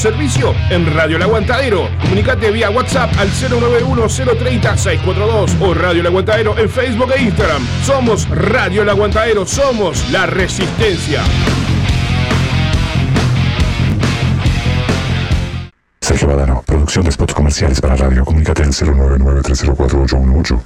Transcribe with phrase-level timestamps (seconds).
[0.00, 1.90] servicio en Radio El Aguantadero.
[2.00, 7.62] Comunicate vía WhatsApp al 091-030-642 o Radio El Aguantadero en Facebook e Instagram.
[7.84, 11.22] Somos Radio El Aguantadero, somos la resistencia.
[16.00, 18.24] Sergio Badano, producción de spots comerciales para radio.
[18.24, 20.60] Comunícate al 099-304-818.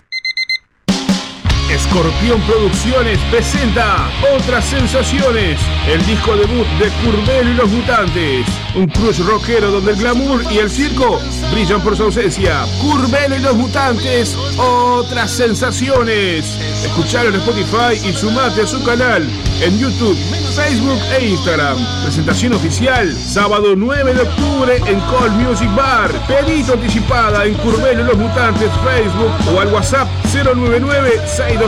[1.75, 8.47] Escorpión Producciones presenta Otras Sensaciones, el disco debut de Curbelo y los Mutantes.
[8.77, 11.19] Un crush rockero donde el glamour y el circo
[11.51, 12.65] brillan por su ausencia.
[12.81, 16.45] Curbelo y los Mutantes, Otras Sensaciones.
[16.85, 19.29] Escuchalo en Spotify y sumate a su canal
[19.61, 20.17] en YouTube,
[20.55, 21.77] Facebook e Instagram.
[22.05, 26.13] Presentación oficial, sábado 9 de octubre en Call Music Bar.
[26.29, 31.64] Pedito anticipada en Curbelo y los Mutantes Facebook o al WhatsApp 099 623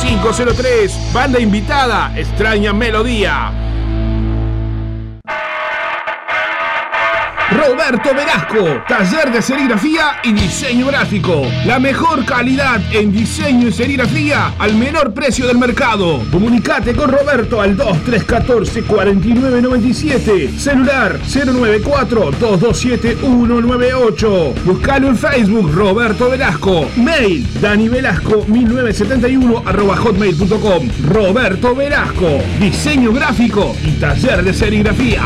[0.00, 1.12] 503.
[1.12, 3.52] Banda invitada, extraña melodía.
[7.50, 11.42] Roberto Velasco, taller de serigrafía y diseño gráfico.
[11.66, 16.22] La mejor calidad en diseño y serigrafía al menor precio del mercado.
[16.30, 20.50] Comunicate con Roberto al 2314 4997.
[20.58, 24.54] Celular 094 227 198.
[24.64, 26.88] Buscalo en Facebook Roberto Velasco.
[26.96, 30.88] Mail Dani Velasco 1971 arroba hotmail.com.
[31.08, 35.22] Roberto Velasco, diseño gráfico y taller de serigrafía.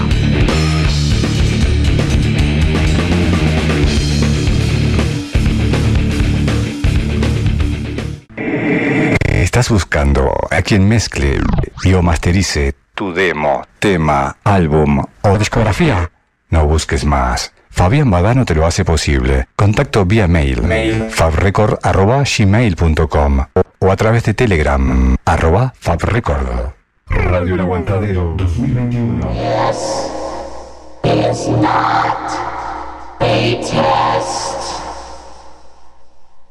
[9.54, 11.38] ¿Estás buscando a quien mezcle
[11.84, 16.10] y o masterice tu demo, tema, álbum o discografía?
[16.50, 17.52] No busques más.
[17.70, 19.46] Fabián Badano te lo hace posible.
[19.54, 20.60] Contacto vía mail,
[21.08, 23.46] fabrecord.gmail.com
[23.78, 26.72] o a través de Telegram, arroba fabrecord.
[27.06, 29.20] Radio El Aguantadero 2021.
[31.04, 32.32] is not
[33.20, 34.82] a test.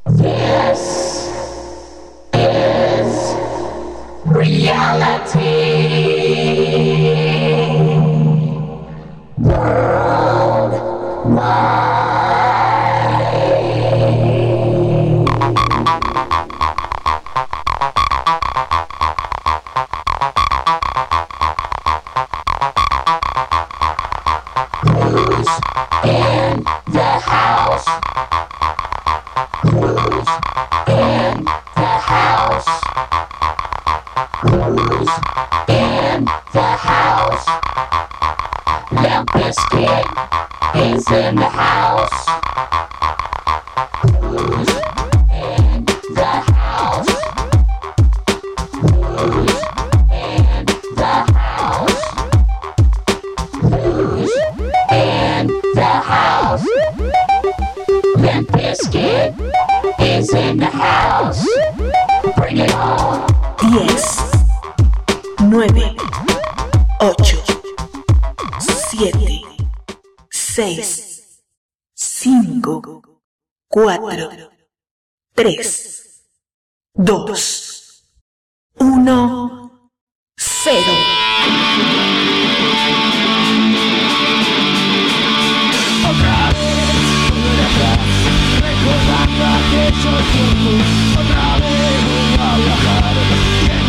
[0.06, 1.03] This
[4.34, 5.94] reality.
[34.44, 35.10] Who's
[35.70, 37.48] in the house?
[38.92, 40.06] Limp Bizkit
[40.76, 42.28] is in the house.
[44.02, 44.68] Who's
[45.32, 47.08] in the house?
[48.82, 49.56] Who's
[50.12, 50.66] in
[50.98, 52.04] the house?
[53.62, 54.36] Who's
[54.92, 56.68] in the house?
[58.18, 59.32] Limp Bizkit
[60.02, 61.48] is in the house.
[62.36, 63.34] Bring it on.
[63.74, 64.33] 10,
[65.54, 65.96] 9,
[67.00, 67.44] 8,
[68.60, 69.42] 7,
[70.32, 71.44] 6,
[71.94, 73.02] 5,
[73.70, 74.50] 4,
[75.36, 76.24] 3,
[76.96, 78.04] 2,
[78.80, 79.72] 1,
[80.40, 80.82] 0.
[88.58, 90.82] Recordando aquellos tiempos,
[91.20, 92.24] otra vez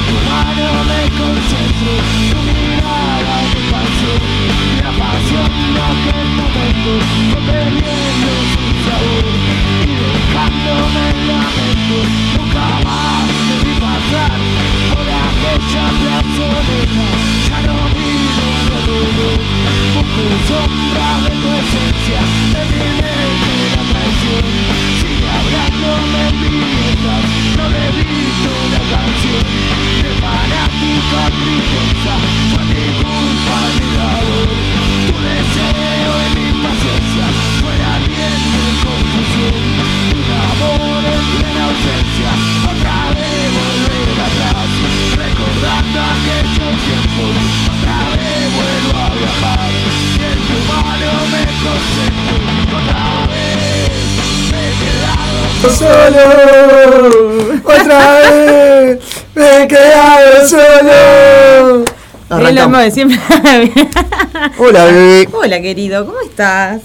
[0.07, 1.44] tu mano
[1.81, 4.13] tu mirada me pasó.
[4.83, 6.93] La pasión de aquel momento
[7.47, 9.27] perdiendo su sabor.
[9.83, 11.99] Y dejándome en lamento,
[12.35, 14.39] nunca más te vi pasar.
[14.93, 17.07] Por aquella plazoleta,
[17.49, 19.29] ya no miro de nuevo.
[19.95, 22.21] Busco sombra de tu esencia,
[22.55, 24.47] de mi mente la traición.
[25.01, 27.25] Sigue hablándome en viñetas,
[27.57, 30.04] no le visto la canción.
[30.35, 32.15] De fanática tristeza,
[32.51, 33.59] fue mi culpa
[33.95, 34.49] labor.
[35.07, 37.27] Tu deseo y mi paciencia,
[37.61, 39.63] fue ardiente confusión.
[40.15, 42.31] Un amor en plena ausencia,
[42.67, 44.71] otra vez volver atrás.
[45.23, 47.35] Recordando aquellos tiempos,
[47.75, 49.71] otra vez vuelvo a viajar.
[49.71, 52.37] Y en tu mano me concentro,
[52.79, 54.03] otra vez
[54.51, 55.39] me he quedado
[55.71, 56.27] solo,
[57.65, 61.85] otra vez me he quedado solo.
[61.85, 62.69] Es lo Arrancamos.
[62.71, 63.19] mismo de siempre.
[64.59, 65.29] Hola, bebé.
[65.33, 66.83] Hola, querido, ¿cómo estás?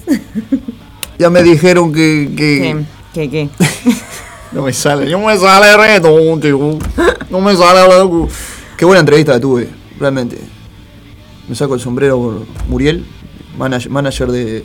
[1.18, 3.30] Ya me dijeron que, que ¿Qué?
[3.30, 3.30] ¿Qué?
[3.30, 3.50] ¿Qué?
[4.52, 6.78] no me sale, no me sale reto, tío.
[7.30, 8.28] No me sale loco.
[8.78, 9.70] Qué buena entrevista la tuve,
[10.00, 10.38] realmente.
[11.48, 13.06] Me saco el sombrero por Muriel.
[13.58, 14.64] manager, manager de,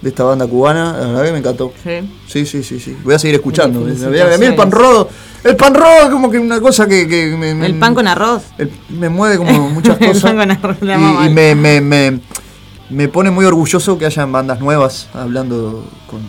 [0.00, 0.92] de esta banda cubana.
[0.92, 1.72] La verdad que me encantó.
[1.82, 1.90] Sí.
[2.28, 2.96] Sí, sí, sí, sí.
[3.02, 3.80] Voy a seguir escuchando.
[3.80, 5.08] A mí el pan rodo,
[5.44, 8.06] el pan rodo es como que una cosa que, que me, me- El pan con
[8.08, 8.42] arroz.
[8.58, 10.22] el- me mueve como muchas El cosas.
[10.22, 11.26] pan con arroz, la y mamá.
[11.26, 12.20] y me, me, me,
[12.90, 16.22] me pone muy orgulloso que hayan bandas nuevas hablando con-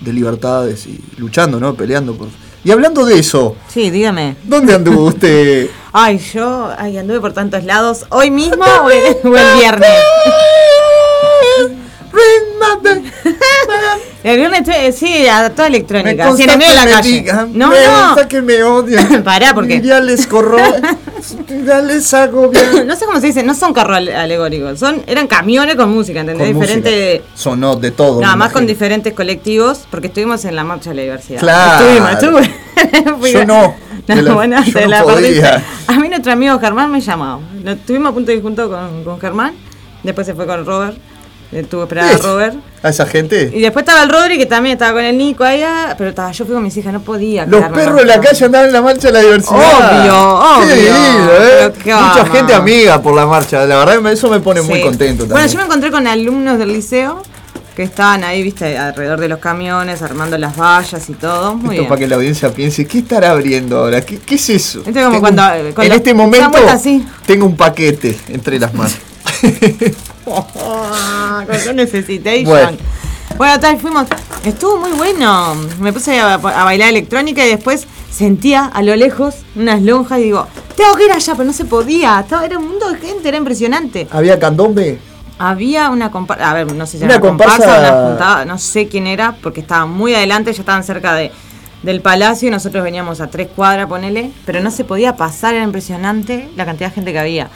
[0.00, 1.74] de libertades y luchando, ¿no?
[1.74, 2.28] Peleando por.
[2.64, 4.36] Y hablando de eso, Sí, dígame.
[4.44, 5.68] ¿dónde anduvo usted?
[5.92, 8.04] Ay, yo ay, anduve por tantos lados.
[8.10, 9.88] ¿Hoy mismo o el, o el viernes?
[14.22, 16.30] El viernes estuve- sí, a toda electrónica.
[16.36, 17.10] Sí, en medio de la me calle.
[17.10, 18.06] digan, No, me no.
[18.08, 19.22] gusta que me odian.
[19.24, 20.58] Pará, porque- ya les corro,
[21.66, 22.86] ya les hago bien.
[22.86, 26.20] No sé cómo se dice, no son carros ale- alegóricos, son, eran camiones con música,
[26.20, 26.48] ¿entendés?
[26.48, 27.36] Con Diferente, música.
[27.42, 28.20] Sonó de todo.
[28.20, 31.40] nada me más con diferentes colectivos, porque estuvimos en la marcha de la diversidad.
[31.40, 31.86] Claro.
[31.86, 33.32] Estuvimos, estuve.
[33.32, 33.74] Yo no.
[34.06, 35.48] De la- bueno, yo no la perdiste.
[35.86, 37.40] A mí nuestro amigo Germán me llamó.
[37.64, 39.54] Lo- Estuvimos a punto de ir junto con, con Germán,
[40.02, 40.98] después se fue con Robert,
[41.50, 42.16] tuve que esperar a.
[42.18, 42.54] Robert.
[42.82, 43.50] A esa gente.
[43.52, 46.44] Y después estaba el Rodri, que también estaba con el Nico allá, pero estaba, yo
[46.44, 47.44] fui con mis hijas, no podía.
[47.44, 49.58] Los perros en la calle andaban en la marcha de la diversidad.
[49.58, 50.74] Obvio, obvio.
[50.74, 51.72] Qué lindo, ¿eh?
[51.82, 53.66] Qué Mucha gente amiga por la marcha.
[53.66, 57.22] La verdad eso me pone muy contento Bueno, yo me encontré con alumnos del liceo
[57.80, 61.54] que estaban ahí, viste, alrededor de los camiones, armando las vallas y todo.
[61.54, 61.88] Muy Esto bien.
[61.88, 64.02] para que la audiencia piense, ¿qué estará abriendo ahora?
[64.02, 64.80] ¿Qué, qué es eso?
[64.80, 67.06] Esto es como Tengo cuando, un- eh, en este momento así.
[67.24, 68.96] tengo un paquete entre las manos.
[71.66, 72.76] Con necesité Bueno.
[73.38, 74.06] Bueno, tal, fuimos.
[74.44, 75.54] Estuvo muy bueno.
[75.80, 80.24] Me puse a, a bailar electrónica y después sentía a lo lejos unas lonjas y
[80.24, 80.46] digo,
[80.76, 82.20] tengo que ir allá, pero no se podía.
[82.20, 84.06] Estaba, era un mundo de gente, era impresionante.
[84.10, 84.98] ¿Había candombe?
[85.42, 88.44] Había una comparsa, a ver, no sé si Una era una comparsa, comparsa- una juntada,
[88.44, 91.32] no sé quién era, porque estaba muy adelante, ya estaban cerca de,
[91.82, 95.64] del palacio y nosotros veníamos a tres cuadras, ponele, pero no se podía pasar, era
[95.64, 97.48] impresionante la cantidad de gente que había.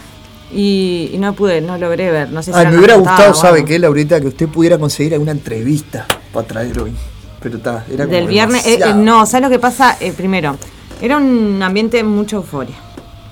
[0.51, 3.35] Y, y no pude, no logré ver, no sé si Ay, era me hubiera gustado,
[3.35, 4.19] ¿sabe qué, Laurita?
[4.21, 6.93] Que usted pudiera conseguir alguna entrevista para traer hoy.
[7.41, 9.99] Pero está, era como Del viernes, eh, eh, no, ¿sabes lo que pasa?
[10.01, 10.57] Eh, primero,
[11.03, 12.77] era un ambiente de mucha euforia,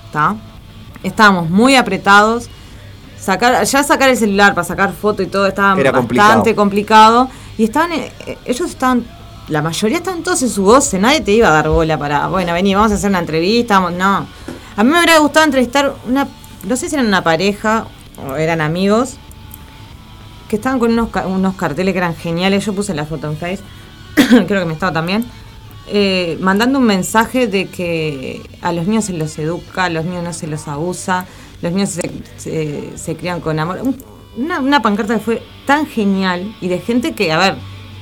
[0.05, 0.35] ¿está?
[1.01, 2.49] Estábamos muy apretados.
[3.23, 6.55] Sacar, ya sacar el celular para sacar foto y todo estaba Era bastante complicado.
[6.55, 7.29] complicado.
[7.57, 8.11] Y estaban, eh,
[8.45, 9.05] ellos estaban,
[9.47, 12.51] la mayoría estaban todos en su goce, nadie te iba a dar bola para, bueno,
[12.53, 14.27] vení, vamos a hacer una entrevista, vamos, no.
[14.75, 16.27] A mí me hubiera gustado entrevistar una,
[16.67, 17.85] no sé si eran una pareja
[18.27, 19.15] o eran amigos,
[20.49, 22.65] que estaban con unos, unos carteles que eran geniales.
[22.65, 23.59] Yo puse la foto en Face,
[24.47, 25.25] creo que me estaba también.
[25.87, 30.23] eh, mandando un mensaje de que a los niños se los educa, a los niños
[30.23, 31.25] no se los abusa,
[31.63, 33.79] los niños se, se, se crían con amor.
[33.81, 33.97] Un-
[34.35, 37.55] Una, una pancarta que fue tan genial y de gente que, a ver,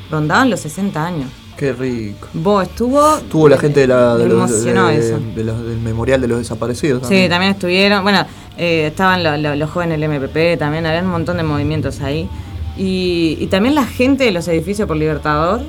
[0.09, 1.29] rondaban los 60 años.
[1.57, 2.27] Qué rico.
[2.33, 3.17] Vos estuvo.
[3.29, 5.19] Tuvo la gente de la, de me los- emocionó de- eso.
[5.35, 7.05] de los- del memorial de los desaparecidos.
[7.07, 8.25] Sí, también estuvieron, bueno,
[8.57, 12.29] eh, estaban lo- lo- los jóvenes del MPP, también había un montón de movimientos ahí.
[12.77, 15.61] Y, y también la gente de los edificios por Libertador,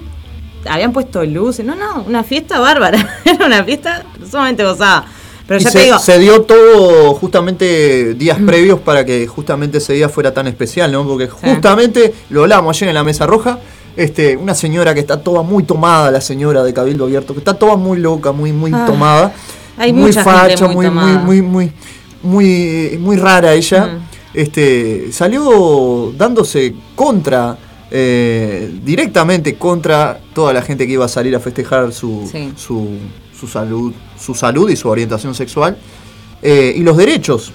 [0.70, 5.06] habían puesto luces, no, no, una fiesta bárbara, era una fiesta sumamente gozada.
[5.46, 9.92] Pero ya se, te digo, se dio todo justamente días previos para que justamente ese
[9.94, 11.04] día fuera tan especial, ¿no?
[11.06, 13.58] Porque justamente, lo hablábamos ayer en la mesa roja,
[13.96, 17.54] este, una señora que está toda muy tomada, la señora de Cabildo Abierto, que está
[17.54, 19.34] toda muy loca, muy, muy Ah, tomada.
[19.76, 21.72] hay muy facha, muy muy, muy, muy, muy,
[22.22, 23.86] muy, muy rara ella.
[23.86, 23.98] Mm.
[24.34, 27.58] Este, salió dándose contra.
[27.94, 32.50] eh, directamente contra toda la gente que iba a salir a festejar su, Sí.
[32.56, 32.88] su,
[33.42, 35.76] su salud, su salud y su orientación sexual
[36.42, 37.50] eh, y los derechos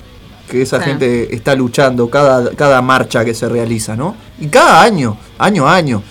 [0.49, 0.85] que esa Sí.
[0.89, 4.15] gente está luchando cada, cada marcha que se realiza, ¿no?
[4.37, 6.03] Y cada año, año a año.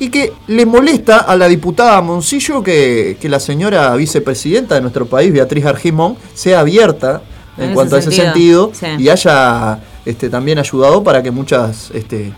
[0.00, 5.06] Y que le molesta a la diputada Moncillo que, que la señora vicepresidenta de nuestro
[5.06, 7.22] país, Beatriz Argimón, sea abierta
[7.56, 9.04] en, En ese cuanto a ese sentido, sentido sí.
[9.04, 12.32] y haya este, también ayudado para que muchas, este,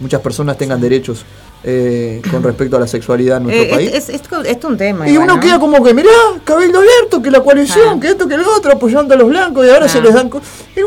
[0.00, 1.24] muchas personas tengan derechos
[1.66, 3.90] eh, con respecto a la sexualidad en nuestro eh, país.
[3.94, 5.08] es, es, un tema.
[5.08, 5.40] Y igual, uno ¿no?
[5.40, 6.10] queda como que, mirá,
[6.44, 8.00] cabildo abierto, que la coalición, Ah.
[8.00, 9.88] que esto, que lo otro, apoyando a los blancos y ahora Ah.
[9.88, 10.30] se les dan...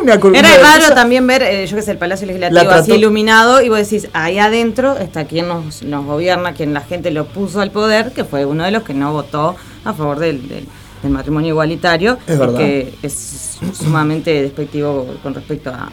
[0.02, 2.94] una Era una raro también ver, eh, yo que sé, el Palacio La Legislativo así
[2.94, 7.26] iluminado y vos decís, ahí adentro está quien nos, nos gobierna, quien la gente lo
[7.26, 10.68] puso al poder, que fue uno de los que no votó a favor del, del-
[11.04, 15.90] del matrimonio igualitario, Es que es sumamente despectivo con respecto a,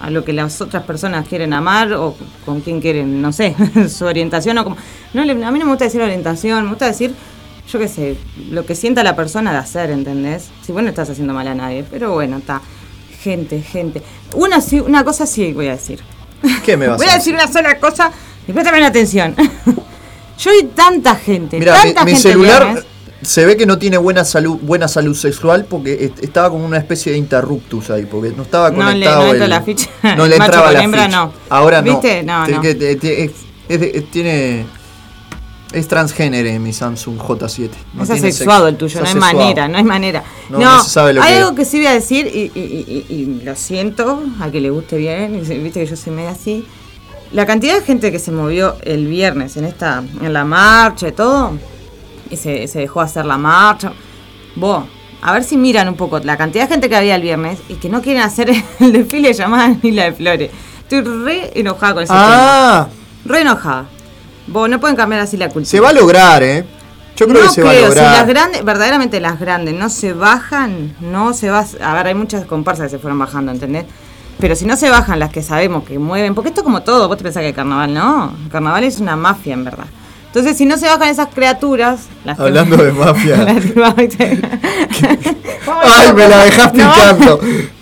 [0.00, 3.54] a lo que las otras personas quieren amar o con quién quieren, no sé,
[3.88, 4.76] su orientación o como...
[5.14, 7.14] No, a mí no me gusta decir orientación, me gusta decir,
[7.70, 8.16] yo qué sé,
[8.50, 10.50] lo que sienta la persona de hacer, ¿entendés?
[10.62, 12.60] Si vos no estás haciendo mal a nadie, pero bueno, está.
[13.22, 14.02] Gente, gente.
[14.34, 16.00] Una, sí- una cosa sí voy a decir.
[16.64, 18.12] ¿Qué me vas Voy a decir una sola cosa
[18.46, 19.34] y préstame atención.
[20.38, 22.84] Yo vi tanta gente, Mira, mi, tanta mi gente celular.
[23.22, 26.76] Se ve que no tiene buena salud, buena salud sexual porque est- estaba como una
[26.78, 29.22] especie de interruptus ahí, porque no estaba No le- conectado.
[29.24, 29.88] no entra el- la ficha.
[30.16, 31.16] No le entraba la hembra, ficha.
[31.16, 31.32] no.
[31.48, 31.92] Ahora no.
[31.92, 32.22] ¿Viste?
[32.22, 32.84] No, Tiene no.
[32.86, 33.32] es-
[33.68, 34.66] es es- tiene.
[35.72, 37.70] Es transgénero mi Samsung J7.
[37.94, 40.22] No es asexuado el tuyo, no hay manera, no hay manera.
[40.48, 42.52] No, No, no se sabe lo hay que algo que sí voy a decir y,
[42.58, 46.64] y- y- lo siento, a que le guste bien, viste que yo soy media así.
[47.32, 51.12] La cantidad de gente que se movió el viernes en esta en la marcha y
[51.12, 51.58] todo,
[52.30, 53.92] y se, se dejó hacer la marcha.
[54.54, 54.84] Vos,
[55.22, 57.74] a ver si miran un poco la cantidad de gente que había el viernes y
[57.74, 60.50] que no quieren hacer el desfile llamada Isla de Flores.
[60.82, 62.26] Estoy re enojada con ese tema.
[62.28, 62.88] Ah,
[63.24, 63.86] Re enojada.
[64.46, 65.66] Vos, no pueden cambiar así la cultura.
[65.70, 66.64] se va a lograr, ¿eh?
[67.16, 68.12] Yo creo no que se va a creo, lograr.
[68.12, 71.64] si las grandes, verdaderamente las grandes no se bajan, no se va.
[71.82, 73.86] A ver, hay muchas comparsas que se fueron bajando, ¿entendés?
[74.38, 77.08] Pero si no se bajan las que sabemos que mueven, porque esto es como todo,
[77.08, 79.86] vos te pensás que el carnaval no, el carnaval es una mafia en verdad.
[80.36, 83.36] Entonces, si no se bajan esas criaturas, las que- Hablando de mafia.
[85.66, 86.92] Ay, me la dejás No.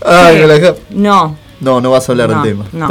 [0.05, 0.41] Ay, Sí.
[0.41, 0.75] me la dejás.
[0.91, 2.65] No, No, no vas a hablar No, del tema.
[2.71, 2.87] no.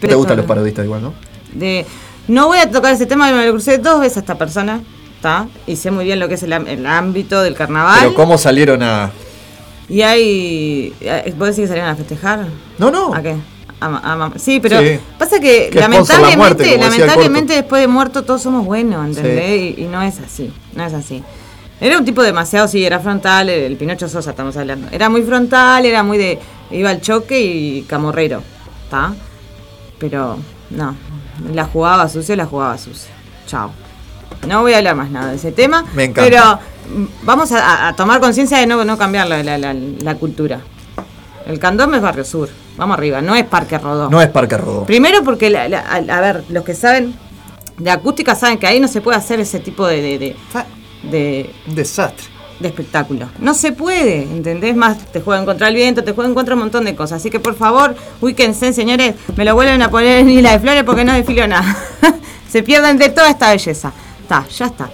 [0.00, 1.14] Pero Te gustan los parodistas igual, ¿no?
[1.54, 1.86] de
[2.28, 4.80] no voy a tocar ese tema, me lo crucé dos veces a esta persona,
[5.14, 5.46] ¿está?
[5.66, 6.52] Y sé muy bien lo que es el
[6.86, 7.96] ámbito del carnaval.
[8.00, 9.10] Pero ¿cómo salieron a...?
[9.88, 10.92] Y hay.
[11.00, 12.46] eh, ¿Vos decís que salieron a festejar?
[12.78, 13.14] No, no.
[13.14, 13.36] ¿A qué?
[13.78, 14.98] A a sí, pero Sí.
[15.18, 19.44] pasa que, Que sponsor la lamentablemente, muerte, lamentablemente después de muerto todos somos buenos, ¿entendés?
[19.46, 19.74] Sí.
[19.78, 21.22] Y, y no es así, no es así.
[21.78, 24.88] Era un tipo demasiado, sí, era frontal, el Pinocho Sosa estamos hablando.
[24.92, 26.38] Era muy frontal, era muy de.
[26.70, 28.42] iba al choque y camorrero,
[28.84, 29.12] ¿está?
[29.98, 30.38] Pero
[30.70, 30.96] no,
[31.52, 33.10] la jugaba sucio, la jugaba sucio.
[33.46, 33.70] Chao.
[34.48, 35.84] No voy a hablar más nada de ese tema.
[35.94, 36.22] Me encanta.
[36.30, 39.74] Pero mm, vamos a, a- a tomar conciencia de no, no cambiar la, la- la-
[39.74, 40.60] la cultura.
[41.46, 42.48] El Candome es Barrio Sur.
[42.76, 44.10] Vamos arriba, no es Parque Rodó.
[44.10, 44.84] No es Parque Rodó.
[44.84, 47.14] Primero porque, la- la- a, ver, los que saben
[47.78, 50.34] de acústica saben que ahí no se puede hacer ese tipo de, de, de,
[51.10, 52.26] de- Un desastre.
[52.58, 53.28] de espectáculo.
[53.38, 54.74] No se puede, ¿entendés?
[54.74, 57.20] Más te juegan contra el viento, te juegan contra un montón de cosas.
[57.20, 60.84] Así que por favor, Weekend señores, me lo vuelven a poner en Isla de Flores
[60.84, 61.76] porque no desfilo nada.
[62.48, 63.92] se pierden de toda esta belleza.
[64.22, 64.90] Está, ya está.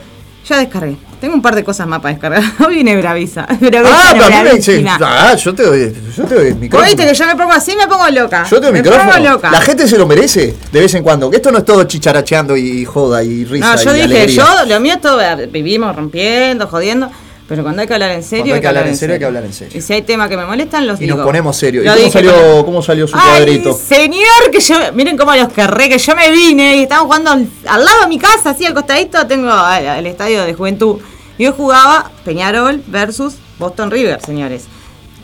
[0.48, 0.96] Ya descargué.
[1.20, 2.42] Tengo un par de cosas más para descargar.
[2.66, 3.46] Hoy viene Bravisa.
[3.60, 4.84] Bravisa, Ah, también me dice.
[5.00, 6.88] Ah, yo te doy, yo te doy el micrófono.
[6.90, 8.42] viste que yo me pongo así, me pongo loca.
[8.50, 9.12] Yo te doy me el micrófono.
[9.12, 9.50] pongo loca.
[9.52, 11.30] La gente se lo merece de vez en cuando.
[11.30, 13.76] Que esto no es todo chicharacheando y joda y risa.
[13.76, 14.44] No, yo y dije, alegría.
[14.44, 17.08] yo, lo mío es todo, vivimos rompiendo, jodiendo,
[17.52, 19.24] pero cuando hay que hablar en serio, Cuando hay que hablar en serio, hay que
[19.26, 19.78] hablar en serio.
[19.78, 21.18] Y si hay temas que me molestan, los Y digo.
[21.18, 21.84] nos ponemos serios.
[21.84, 23.74] ¿Y cómo salió, con- cómo salió su Ay, cuadrito?
[23.74, 27.46] señor, que yo, miren cómo los querré, que yo me vine y estamos jugando al,
[27.66, 29.50] al lado de mi casa, así al costadito, tengo
[29.98, 30.96] el estadio de juventud.
[31.36, 34.64] Y yo jugaba Peñarol versus Boston River, señores.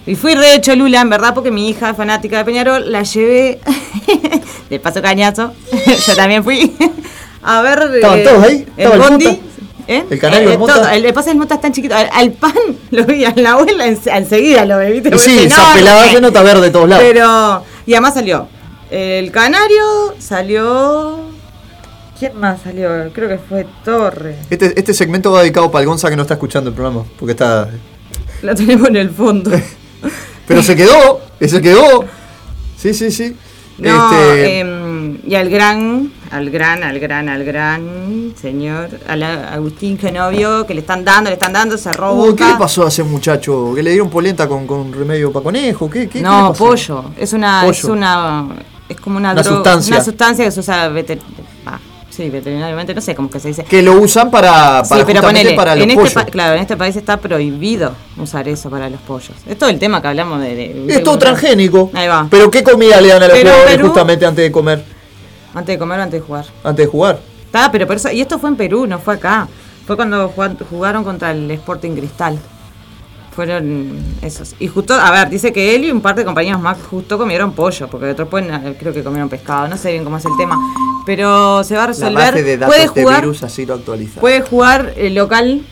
[0.07, 3.59] Y fui re de Cholula, en verdad, porque mi hija, fanática de Peñarol, la llevé
[4.71, 5.53] de paso cañazo.
[6.07, 6.77] yo también fui
[7.43, 7.91] a ver.
[7.95, 8.67] ¿Estaban eh, todos ahí?
[8.77, 9.41] ¿Estaba el bondi.
[9.89, 10.05] ¿Eh?
[10.11, 10.95] ¿El canario, Eh, el Mota?
[10.95, 11.95] El, pasa el mota es tan chiquito.
[11.97, 12.53] Al, al pan
[12.91, 15.19] lo vi, a la abuela ense- enseguida lo vi, ¿viste?
[15.19, 17.05] Sí, esa pelada no, se nota verde de todos lados.
[17.11, 17.63] Pero.
[17.87, 18.49] Y además salió.
[18.91, 21.19] El canario salió.
[22.19, 23.11] ¿Quién más salió?
[23.13, 24.37] Creo que fue Torre.
[24.51, 27.05] Este, este segmento va dedicado para el Gonza que no está escuchando el programa.
[27.19, 27.69] Porque está.
[28.43, 29.51] Lo tenemos en el fondo.
[30.47, 32.05] Pero se quedó, que se quedó.
[32.77, 33.37] Sí, sí, sí.
[33.79, 34.69] No, Este, em,
[35.27, 40.81] y al gran, al gran, al gran, al gran señor, al Agustín Genovio, que le
[40.81, 43.73] están dando, le están dando, cerró uy, ¿Qué le pasó a ese muchacho?
[43.75, 45.89] ¿Que le dieron polenta con, con remedio para conejo?
[45.91, 46.65] ¿Qué, qué, qué le No, pasó?
[46.65, 47.05] pollo.
[47.17, 48.47] Es una, es una,
[48.89, 49.95] es como una, Una droga- sustancia.
[49.97, 51.19] una sustancia que se usa veter-
[52.19, 53.63] sí, veterinariamente, no sé cómo que se dice.
[53.65, 56.31] Que lo usan para, Sí, para, pero ponele, para los en este pollos.
[56.31, 59.31] claro, en este país está prohibido usar eso para los pollos.
[59.47, 60.55] Es todo el tema que hablamos de...
[60.55, 61.91] de- Es todo transgénico.
[61.95, 62.27] Ahí va.
[62.29, 64.85] Pero ¿qué comida le dan a los Pero jugadores Perú- justamente antes de comer?
[65.55, 66.45] Antes de comer o antes de jugar.
[66.65, 67.19] Antes de jugar.
[67.47, 69.47] Está, pero por eso, y esto fue en Perú, no fue acá.
[69.87, 70.29] Fue cuando
[70.69, 72.39] jugaron contra el Sporting Cristal.
[73.35, 74.57] Fueron esos.
[74.59, 77.53] Y justo, a ver, dice que él y un par de compañeros más justo comieron
[77.53, 80.57] pollo, porque otros pueden, creo que comieron pescado, no sé bien cómo es el tema.
[81.09, 82.15] Pero se va a La resolver.
[82.33, 84.21] base de datos puede de jugar, virus así lo actualiza.
[84.21, 85.63] puede jugar local,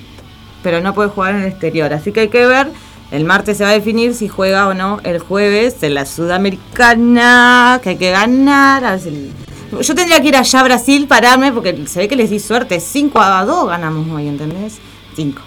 [0.62, 1.92] pero no puede jugar en el exterior.
[1.92, 2.68] Así que hay que ver.
[3.10, 7.80] El martes se va a definir si juega o no el jueves en la Sudamericana,
[7.82, 8.82] que hay que ganar.
[8.86, 9.30] a ver si-
[9.78, 12.80] Yo tendría que ir allá a Brasil, pararme, porque se ve que les di suerte.
[12.80, 14.78] 5 a 2 ganamos hoy, ¿entendés?
[15.16, 15.42] 5.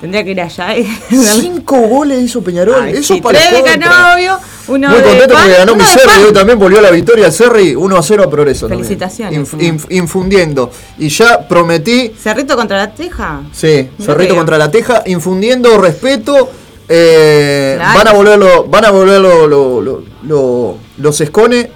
[0.00, 0.84] Tendría que ir allá y...
[1.10, 2.82] Cinco goles hizo Peñarol.
[2.84, 3.78] Ay, Eso sí, para tres de.
[3.78, 4.38] Canovio,
[4.68, 5.82] uno Muy de contento porque ganó mi.
[5.82, 6.24] Pan.
[6.26, 8.68] Hoy también volvió la victoria al Cerri 1 a 0 a Progreso.
[8.68, 10.70] Felicitaciones, Inf- inf- infundiendo.
[10.98, 13.42] Y ya prometí Cerrito contra la Teja.
[13.52, 14.36] Sí, Cerrito creo.
[14.36, 16.50] contra la Teja, infundiendo respeto.
[16.88, 17.98] eh, Claro.
[17.98, 21.68] van a volverlo, van a volverlo lo- lo- lo- los escones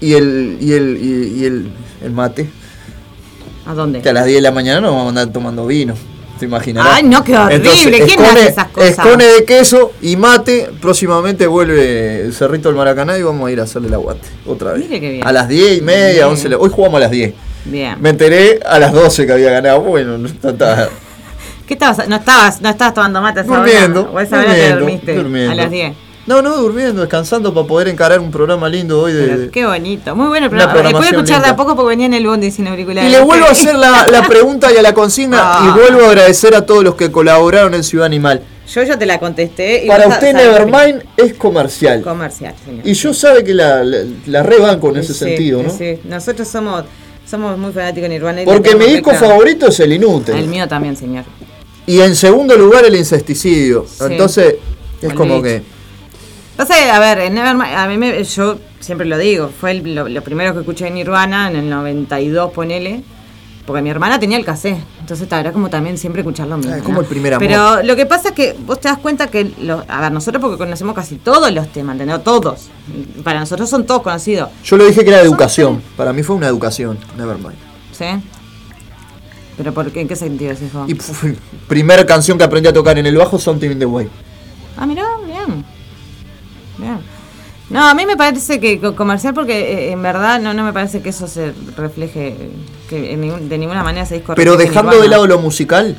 [0.00, 1.72] y el y el y, y el,
[2.04, 2.48] el mate.
[3.66, 4.00] ¿A dónde?
[4.02, 5.94] Que a las 10 de la mañana nos vamos a andar tomando vino.
[6.38, 6.94] Te imaginarás.
[6.96, 7.60] Ay, no, qué horrible.
[8.04, 8.90] ¿Quién escone- hace esas cosas?
[8.90, 10.70] Escone de queso y mate.
[10.80, 14.28] Próximamente vuelve el Cerrito del Maracaná y vamos a ir a hacerle el aguante.
[14.46, 14.82] Otra vez.
[14.84, 15.26] Mire qué bien.
[15.26, 16.26] A las 10 y media, Bien.
[16.26, 16.54] 11.
[16.56, 17.34] Hoy jugamos a las 10.
[17.64, 17.96] Bien.
[18.00, 19.80] Me enteré a las 12 que había ganado.
[19.82, 20.88] Bueno, no está- está-
[21.66, 22.08] ¿Qué estabas?
[22.08, 24.00] No estabas, no estabas tomando mate a esa durmiendo.
[24.02, 24.10] hora.
[24.10, 25.14] O a esa hora que durmiendo, dormiste.
[25.14, 25.52] durmiendo.
[25.52, 25.92] A las 10.
[26.26, 29.26] No, no, durmiendo, descansando para poder encarar un programa lindo hoy de.
[29.26, 30.14] Pero Qué bonito.
[30.14, 30.72] Muy bueno el programa.
[30.74, 33.10] Después programación escuchar de a poco porque venía en el bondi sin auriculares.
[33.10, 35.66] Y le vuelvo a hacer la, la pregunta y a la consigna Ah.
[35.74, 38.40] y vuelvo a agradecer a todos los que colaboraron en Ciudad Animal.
[38.72, 39.84] Yo ya te la contesté.
[39.84, 42.02] y Para usted que- Nevermind es comercial.
[42.02, 42.86] Comercial, señor.
[42.86, 45.70] Y yo sabe que la, la, la rebanco en ese Sí, sentido, ¿no?
[45.76, 45.98] sí.
[46.04, 46.84] Nosotros somos,
[47.28, 48.42] somos muy fanáticos de Nirvana.
[48.44, 50.36] Porque mi disco favorito es El Inútil.
[50.36, 51.24] El mío también, señor.
[51.84, 53.84] Y en segundo lugar el Incesticidio.
[53.88, 54.04] Sí.
[54.08, 54.54] Entonces,
[55.02, 55.42] es como
[56.66, 56.72] que...
[56.72, 60.08] Entonces, a ver, en Nevermind, a mí me, yo siempre lo digo, fue el- lo,
[60.08, 63.02] lo primero que escuché de Nirvana en el 92, ponele.
[63.66, 66.72] Porque mi hermana tenía el cassette, entonces era como también siempre escuchar lo mismo.
[66.74, 67.46] Ah, es como el primer amor.
[67.46, 70.40] Pero lo que pasa es que vos te das cuenta que, lo- a ver, nosotros
[70.42, 72.24] porque conocemos casi todos los temas, ¿entendés?
[72.24, 72.70] Todos.
[73.22, 75.80] Para nosotros son todos conocidos, Yo le dije que era educación.
[75.96, 77.54] Para mí fue una educación, Nevermind.
[77.92, 78.06] ¿sí?
[79.56, 80.00] Pero ¿por qué?
[80.00, 80.84] ¿En qué sentido es eso?
[80.88, 81.36] Y pf,
[81.68, 84.08] primera canción que aprendí a tocar en el bajo, Something in the Way.
[84.76, 85.64] Ah, mirá, bien.
[86.82, 86.98] Bien.
[87.70, 90.72] No, a mí me parece que co- comercial porque eh, en verdad no, no me
[90.74, 92.36] parece que eso se refleje,
[92.90, 95.96] que en de ninguna manera se disco Pero dejando de lado lo musical,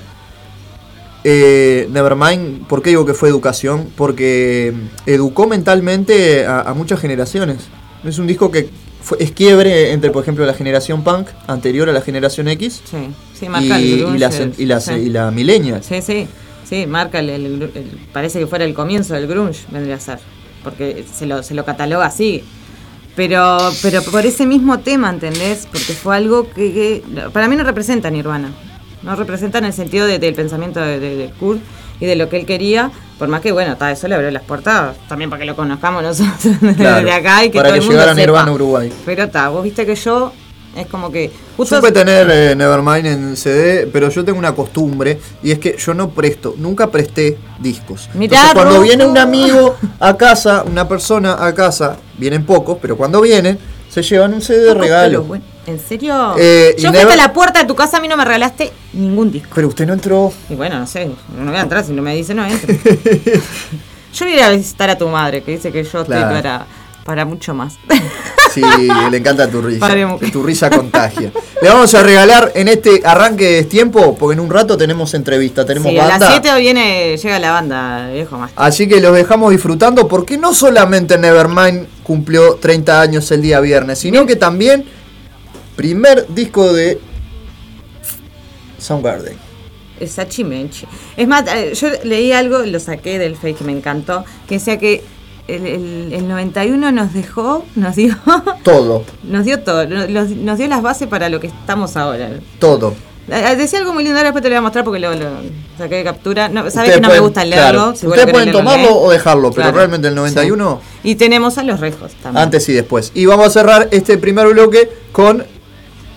[1.24, 3.90] eh, Nevermind, ¿por qué digo que fue educación?
[3.96, 7.58] Porque mm, educó mentalmente a, a muchas generaciones.
[8.04, 8.70] Es un disco que
[9.02, 12.98] fue- es quiebre entre, por ejemplo, la generación punk anterior a la generación X Sí,
[13.34, 14.94] sí, y, marca y la, y la- sí.
[14.94, 15.82] y la millennial.
[15.84, 16.28] Sí, sí,
[16.70, 20.20] sí, marca el, el- parece que fuera el comienzo del grunge, vendría a ser,
[20.63, 22.43] porque se lo, se lo cataloga así.
[23.15, 25.67] Pero, pero por ese mismo tema, ¿entendés?
[25.67, 28.50] Porque fue algo que, que para mí no representa Nirvana.
[29.03, 31.60] No representa en el sentido de- del pensamiento de, de- de Kurt
[32.00, 32.89] y de lo que él quería.
[33.20, 36.01] Por más que, bueno, ta, eso le abrió las puertas también para que lo conozcamos
[36.01, 38.22] nosotros Claro, desde acá y que para todo que el mundo llegara sepa.
[38.25, 38.91] Nirvana Uruguay.
[39.05, 40.34] Pero está, vos viste que yo
[40.75, 45.19] es como que justo Supe tener eh, Nevermind en CD, pero yo tengo una costumbre
[45.41, 48.10] y es que yo no presto, nunca presté discos.
[48.13, 52.97] Mirá, Entonces, cuando viene un amigo a casa, una persona a casa, vienen pocos, pero
[52.97, 55.24] cuando vienen, se llevan un CD de regalo.
[55.24, 56.36] bueno, ¿En serio?
[56.38, 59.32] Eh, Yo fui hasta la puerta de tu casa, a mí no me regalaste ningún
[59.32, 59.52] disco.
[59.54, 60.34] Pero usted no entró.
[60.50, 62.74] Y bueno, no sé, no voy a entrar, si no me dice no entro.
[64.13, 66.65] yo voy a ir a visitar a tu madre, que dice que yo estoy para,
[67.04, 67.78] para mucho más.
[68.54, 68.62] Sí,
[69.12, 69.80] le encanta tu risa.
[69.80, 70.22] Paremos.
[70.32, 71.32] Tu risa contagia.
[71.62, 75.66] Le vamos a regalar en este arranque de tiempo, porque en un rato tenemos entrevista,
[75.66, 76.20] tenemos Sí, a banda.
[76.30, 78.52] las 7 viene, llega la banda, viejo más.
[78.56, 84.00] Así que los dejamos disfrutando porque no solamente Nevermind cumplió 30 años el día viernes,
[84.00, 84.86] sino que también
[85.76, 87.00] primer disco de
[88.78, 89.38] Soundgarden.
[90.28, 90.86] Chimenche.
[91.16, 94.78] Es más, eh, yo leí algo, lo saqué del fake que me encantó, que decía
[94.78, 95.02] que
[95.47, 98.15] el, el- el 91 nos dejó, nos dio,
[98.63, 102.29] Todo, nos dio todo, nos, nos dio las bases para lo que estamos ahora.
[102.60, 102.93] todo.
[103.29, 105.29] Eh, Decía algo muy lindo, ahora después te lo voy a mostrar porque lo, lo
[105.77, 106.49] saqué de captura.
[106.49, 107.71] No, sabes que no pueden- me gusta leerlo.
[107.71, 108.97] claro, si ustedes pueden leerlo, tomarlo lees.
[108.99, 111.10] o dejarlo, pero Claro, realmente el 91 sí.
[111.12, 112.43] Y tenemos a los rejos también.
[112.43, 113.12] antes y después.
[113.13, 115.45] Y vamos a cerrar este primer bloque con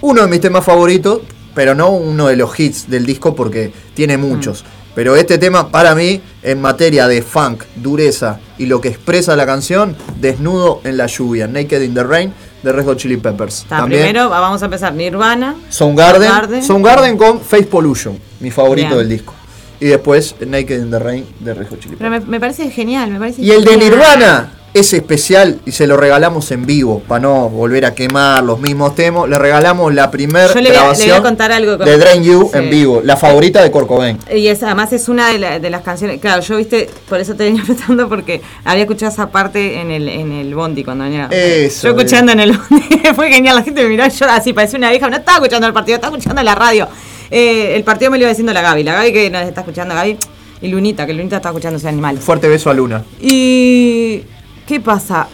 [0.01, 1.21] uno de mis temas favoritos,
[1.55, 4.65] pero no uno de los hits del disco porque tiene muchos.
[4.65, 4.67] Mm.
[4.97, 9.47] Pero este tema para mí, en materia de funk, dureza y lo que expresa la
[9.47, 12.33] canción, Desnudo en la lluvia, Naked in the Rain,
[12.63, 13.59] de Red Hot Chili Peppers.
[13.63, 15.55] Está, primero va- vamos a empezar Nirvana.
[15.69, 16.65] Soundgarden, Soundgarden.
[16.65, 18.99] Soundgarden con Face Pollution, mi favorito Bien.
[19.01, 19.35] del disco.
[19.79, 22.25] Y después Naked in the Rain de Red Hot Chili Pero Peppers.
[22.25, 23.77] me, me parece genial, me parece Y el de.
[23.77, 28.61] Nirvana es especial y se lo regalamos en vivo, para no volver a quemar los
[28.61, 29.29] mismos temas.
[29.29, 32.51] Le regalamos la primera Yo le voy a- grabación contar algo con- de Drain You
[32.53, 32.59] Sí.
[32.59, 34.19] en vivo, la favorita de Cobain.
[34.35, 36.21] Y es, además es una de, la- de las canciones.
[36.21, 40.09] Claro, yo viste, por eso te venía preguntando, porque había escuchado esa parte en el,
[40.09, 41.29] en el Bondi cuando venía.
[41.31, 42.85] Eso, yo escuchando en el Bondi,
[43.15, 43.57] fue genial.
[43.57, 46.17] La gente me miraba, yo así parecía una vieja, no estaba escuchando el partido, estaba
[46.17, 46.89] escuchando la radio.
[47.31, 49.95] Eh, el partido me lo iba diciendo la Gaby, la Gaby que nos está escuchando,
[49.95, 50.17] Gaby,
[50.63, 52.19] y Lunita, que Lunita está escuchando ese animal.
[52.19, 53.05] Fuerte beso a Luna.
[53.21, 54.23] Y.
[54.67, 55.29] ¿Qué pasa?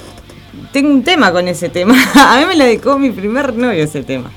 [0.73, 1.95] Tengo un tema con ese tema.
[2.15, 4.31] A mí me lo dedicó mi primer novio ese tema.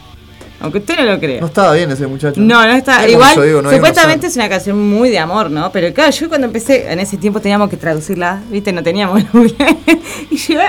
[0.61, 1.41] Aunque usted no lo crea.
[1.41, 2.39] No estaba bien ese muchacho.
[2.39, 3.07] No, no está.
[3.07, 5.71] Igual, yo digo, no hay supuestamente es una canción muy de amor, ¿no?
[5.71, 8.71] Pero claro, yo cuando empecé, en ese tiempo teníamos que traducirla, ¿viste?
[8.71, 9.21] No teníamos
[10.31, 10.65] y llegué.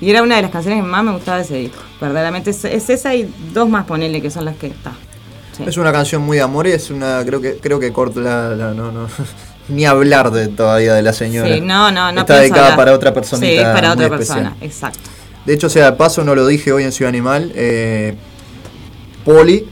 [0.00, 1.78] Y era una de las canciones que más me gustaba de ese disco.
[2.00, 4.92] Verdaderamente es, es esa y dos más, ponele, que son las que está.
[5.56, 5.64] Sí.
[5.66, 7.22] Es una canción muy de amor y es una.
[7.24, 9.08] Creo que creo que la, la- no, no.
[9.68, 11.48] Ni hablar de todavía de la señora.
[11.54, 12.20] Sí, no, no, no.
[12.20, 12.76] Está dedicada hablar.
[12.76, 13.46] para otra personita.
[13.56, 14.38] Sí, para otra especial.
[14.42, 15.10] persona, exacto.
[15.46, 17.50] De hecho, sea de paso, no lo dije hoy en Ciudad Animal.
[17.54, 18.14] eh,
[19.24, 19.66] Poli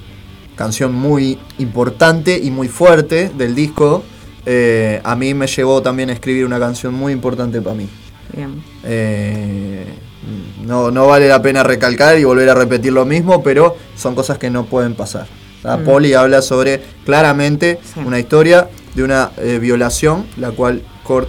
[0.57, 4.02] canción muy importante y muy fuerte del disco,
[4.46, 7.88] eh, a mí me llevó también a escribir una canción muy importante para mí.
[8.35, 8.62] Bien.
[8.85, 9.85] Eh,
[10.64, 14.38] no, no vale la pena recalcar y volver a repetir lo mismo, pero son cosas
[14.38, 15.26] que no pueden pasar.
[15.64, 15.85] La Mm.
[15.85, 18.00] Poli habla sobre claramente Sí.
[18.05, 21.28] una historia de una eh, violación, la cual Kurt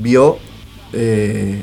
[0.00, 0.38] vio
[0.92, 1.62] eh,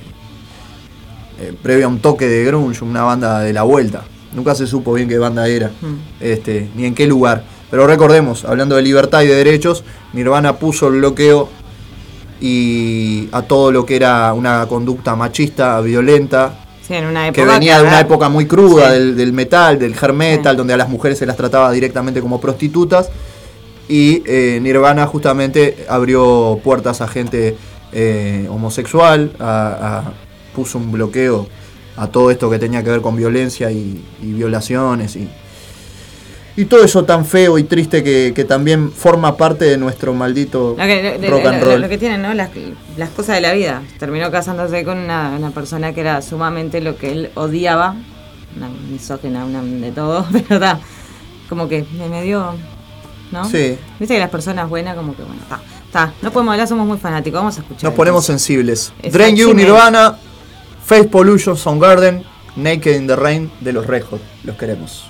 [1.39, 4.03] eh, previo a un toque de grunge, una banda de la vuelta.
[4.33, 5.95] Nunca se supo bien qué banda era, Mm.
[6.19, 7.43] este, ni en qué lugar.
[7.71, 11.49] Pero recordemos, hablando de libertad y de derechos, Nirvana puso el bloqueo
[12.41, 16.53] y a todo lo que era una conducta machista, violenta,
[16.87, 18.93] Sí, en una que venía de una época muy cruda Sí.
[18.93, 20.57] del, del metal, del hair metal, Sí.
[20.57, 23.09] donde a las mujeres se las trataba directamente como prostitutas.
[23.89, 27.57] Y eh, Nirvana justamente abrió puertas a gente
[27.91, 30.13] eh, homosexual, a- a-
[30.55, 31.47] puso un bloqueo
[31.97, 35.27] a todo esto que tenía que ver con violencia y, y violaciones y,
[36.55, 40.75] y todo eso tan feo y triste que, que también forma parte de nuestro maldito
[40.77, 41.81] Lo que, lo- rock and lo- roll.
[41.81, 42.33] lo que tienen, ¿no?
[42.33, 42.49] Las,
[42.97, 43.81] las cosas de la vida.
[43.97, 47.95] Terminó casándose con una, una persona que era sumamente lo que él odiaba.
[48.55, 50.79] Una misógina, una de todo, pero está.
[51.49, 52.53] Como que me, me dio.
[53.31, 53.45] ¿No?
[53.45, 53.77] Sí.
[53.99, 55.59] Viste que las personas buenas, como que bueno, está.
[55.85, 56.13] Está.
[56.21, 57.39] No podemos hablar, somos muy fanáticos.
[57.39, 57.83] Vamos a escuchar.
[57.83, 58.45] Nos ponemos entonces.
[58.45, 58.93] sensibles.
[59.01, 59.53] Es Drain You.
[59.53, 60.17] Nirvana,
[60.85, 62.23] Face Pollution, Soundgarden,
[62.55, 64.21] Naked in the Rain de los Red Hot.
[64.43, 65.08] Los queremos.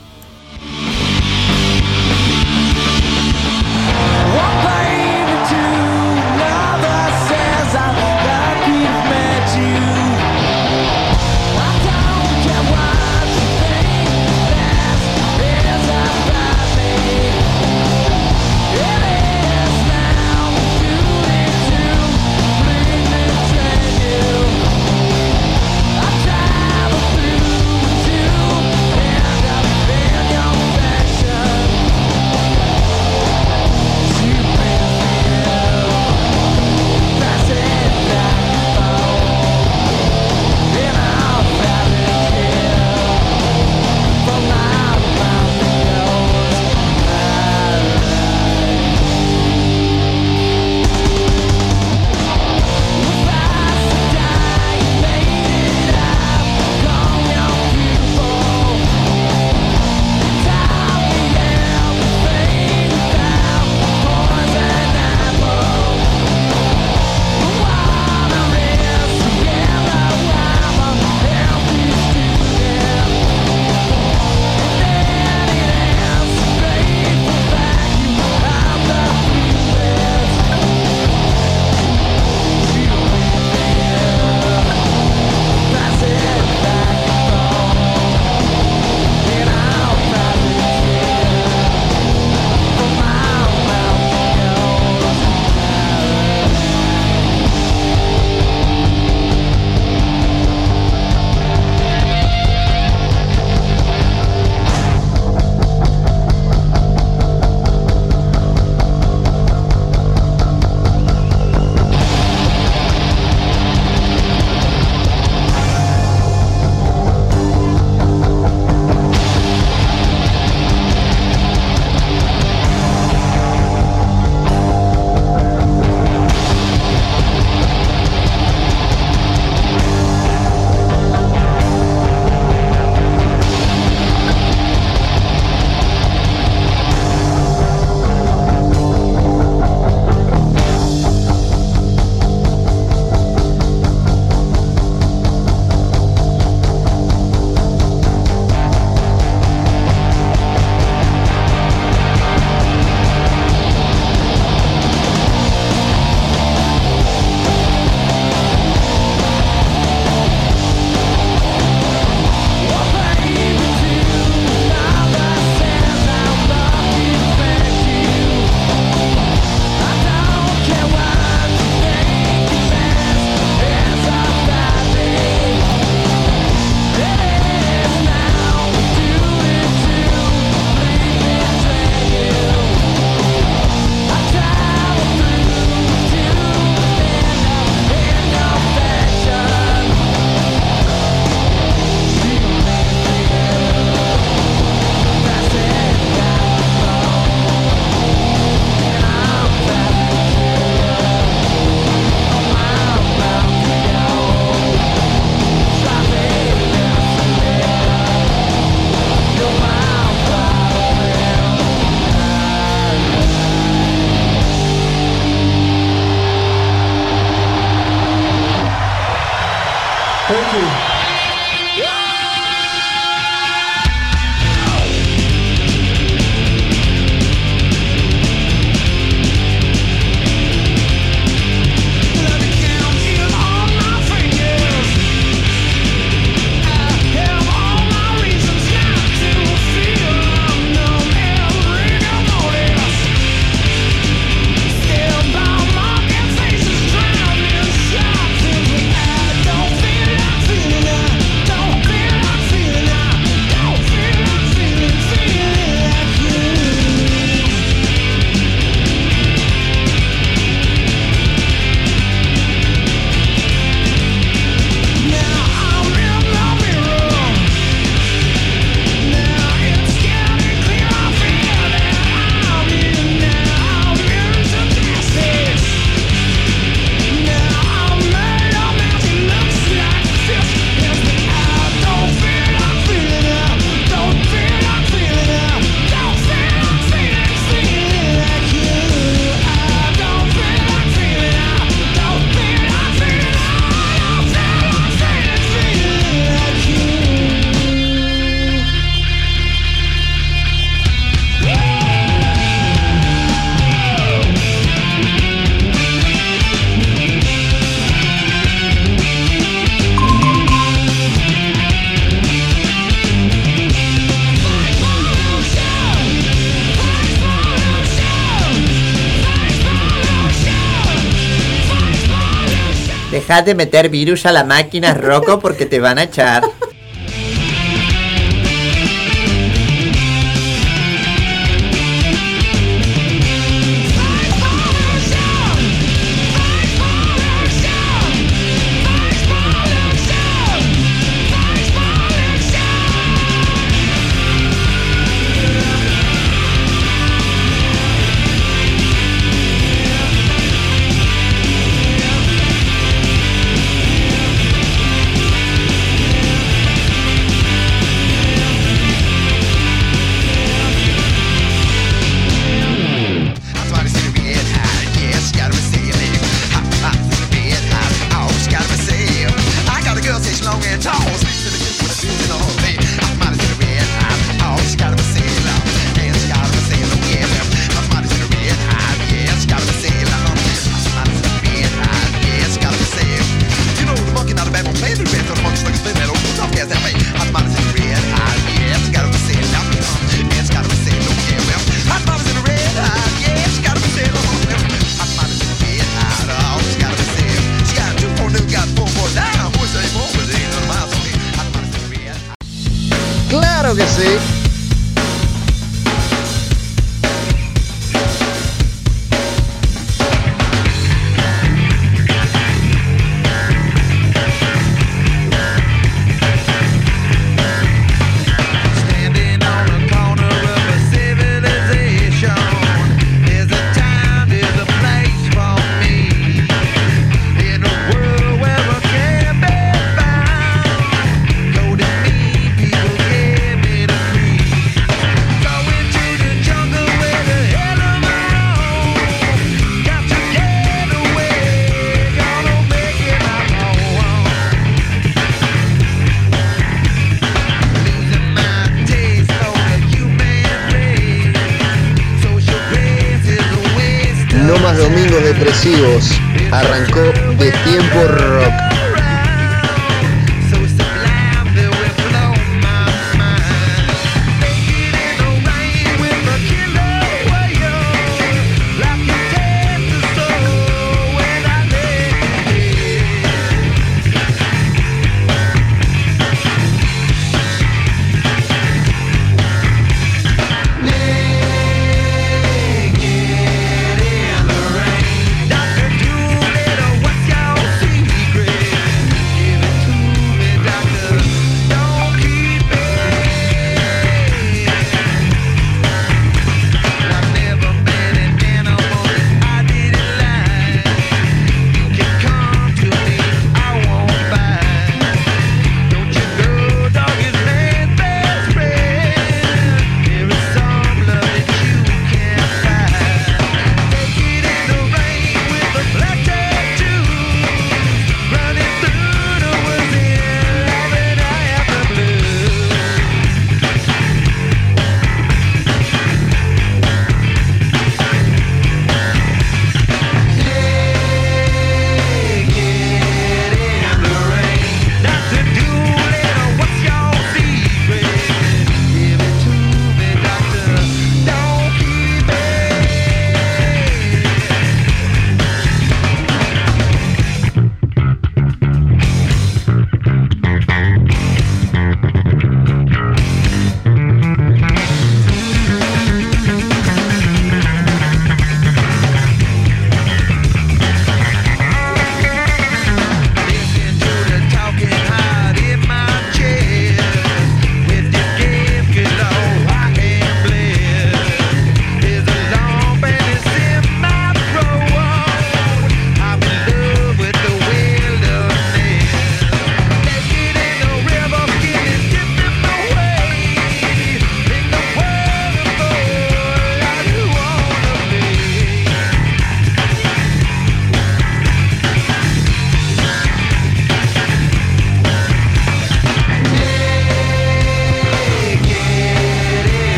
[323.46, 326.44] de meter virus a la máquina, Rocco, porque te van a echar.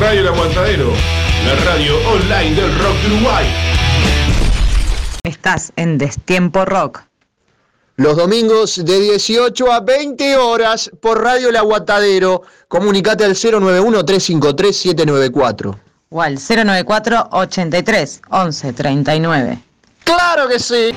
[0.00, 0.92] Radio El Aguantadero,
[1.44, 3.44] la radio online del rock de Uruguay.
[5.24, 7.02] Estás en Destiempo Rock.
[7.96, 12.40] Los domingos de 18 a 20 horas por Radio El Aguatadero.
[12.66, 15.76] Comunicate al 091-353-794.
[16.08, 19.58] O al 094 83 11 39.
[20.04, 20.92] ¡Claro que sí!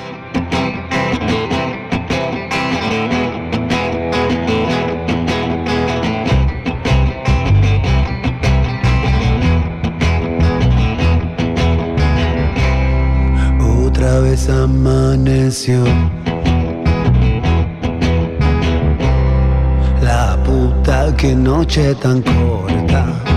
[14.48, 15.84] Amaneció.
[20.02, 23.33] La puta que noche tan corta.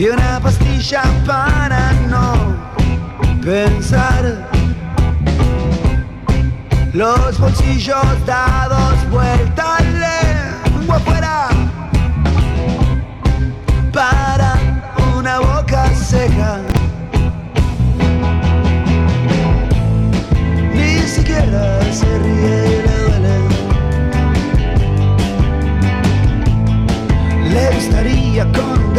[0.00, 2.56] Y una pastilla para no
[3.44, 4.48] pensar.
[6.94, 11.48] Los bolsillos dados vuelta lengua afuera.
[13.92, 14.54] Para
[15.18, 16.60] una boca seca.
[20.72, 22.90] Ni siquiera se ríe
[27.52, 28.89] le gustaría con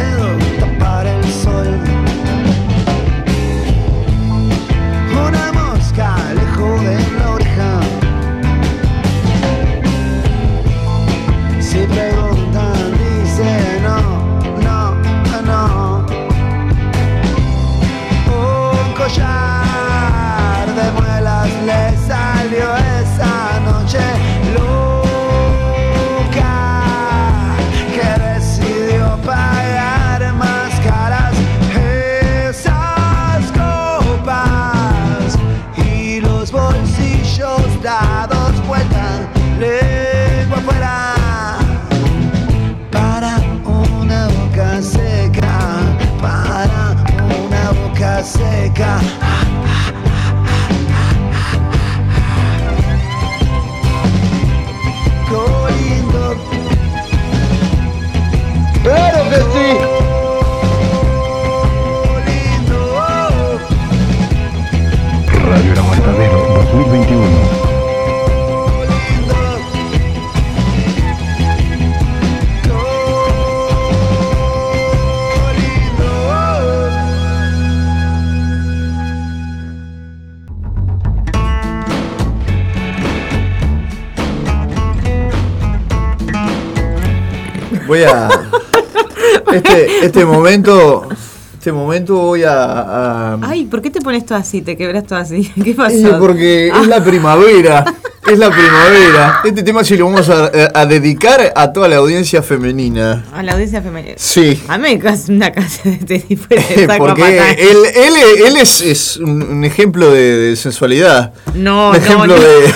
[90.02, 91.08] Este, momento.
[91.54, 92.54] Este momento voy a.
[92.54, 94.62] a- Ay, ¿por qué te pones todo así?
[94.62, 95.52] Te quebras todo así.
[95.64, 95.96] ¿Qué pasó?
[95.96, 97.86] Eh, porque es la primavera.
[98.28, 99.42] Es la primavera.
[99.44, 103.26] Este tema sí lo vamos a, a dedicar a toda la audiencia femenina.
[103.34, 104.14] A la audiencia femenina.
[104.18, 104.62] Sí.
[104.68, 106.46] A mí me una casa de este tipo
[106.98, 108.14] Porque él, él,
[108.46, 111.34] él es, es un, ejemplo de, de sensualidad.
[111.56, 112.42] No, un no, ejemplo no.
[112.42, 112.74] de.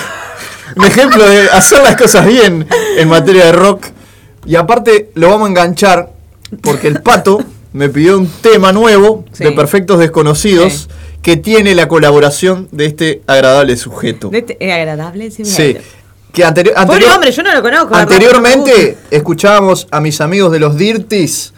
[0.76, 2.66] Un ejemplo de hacer las cosas bien
[2.98, 3.86] en materia de rock.
[4.44, 6.10] Y aparte lo vamos a enganchar
[6.62, 7.38] porque el pato
[7.72, 9.44] me pidió un tema nuevo Sí.
[9.44, 10.88] de Perfectos Desconocidos
[11.22, 14.28] que tiene la colaboración de este agradable sujeto.
[14.28, 15.30] De este- ¿Es agradable?
[15.30, 15.76] Sí, Sí.
[16.32, 16.44] Que
[16.86, 17.90] Pobre hombre, yo no lo conozco.
[17.90, 21.54] no Anteriormente escuchábamos a mis amigos de los Dirties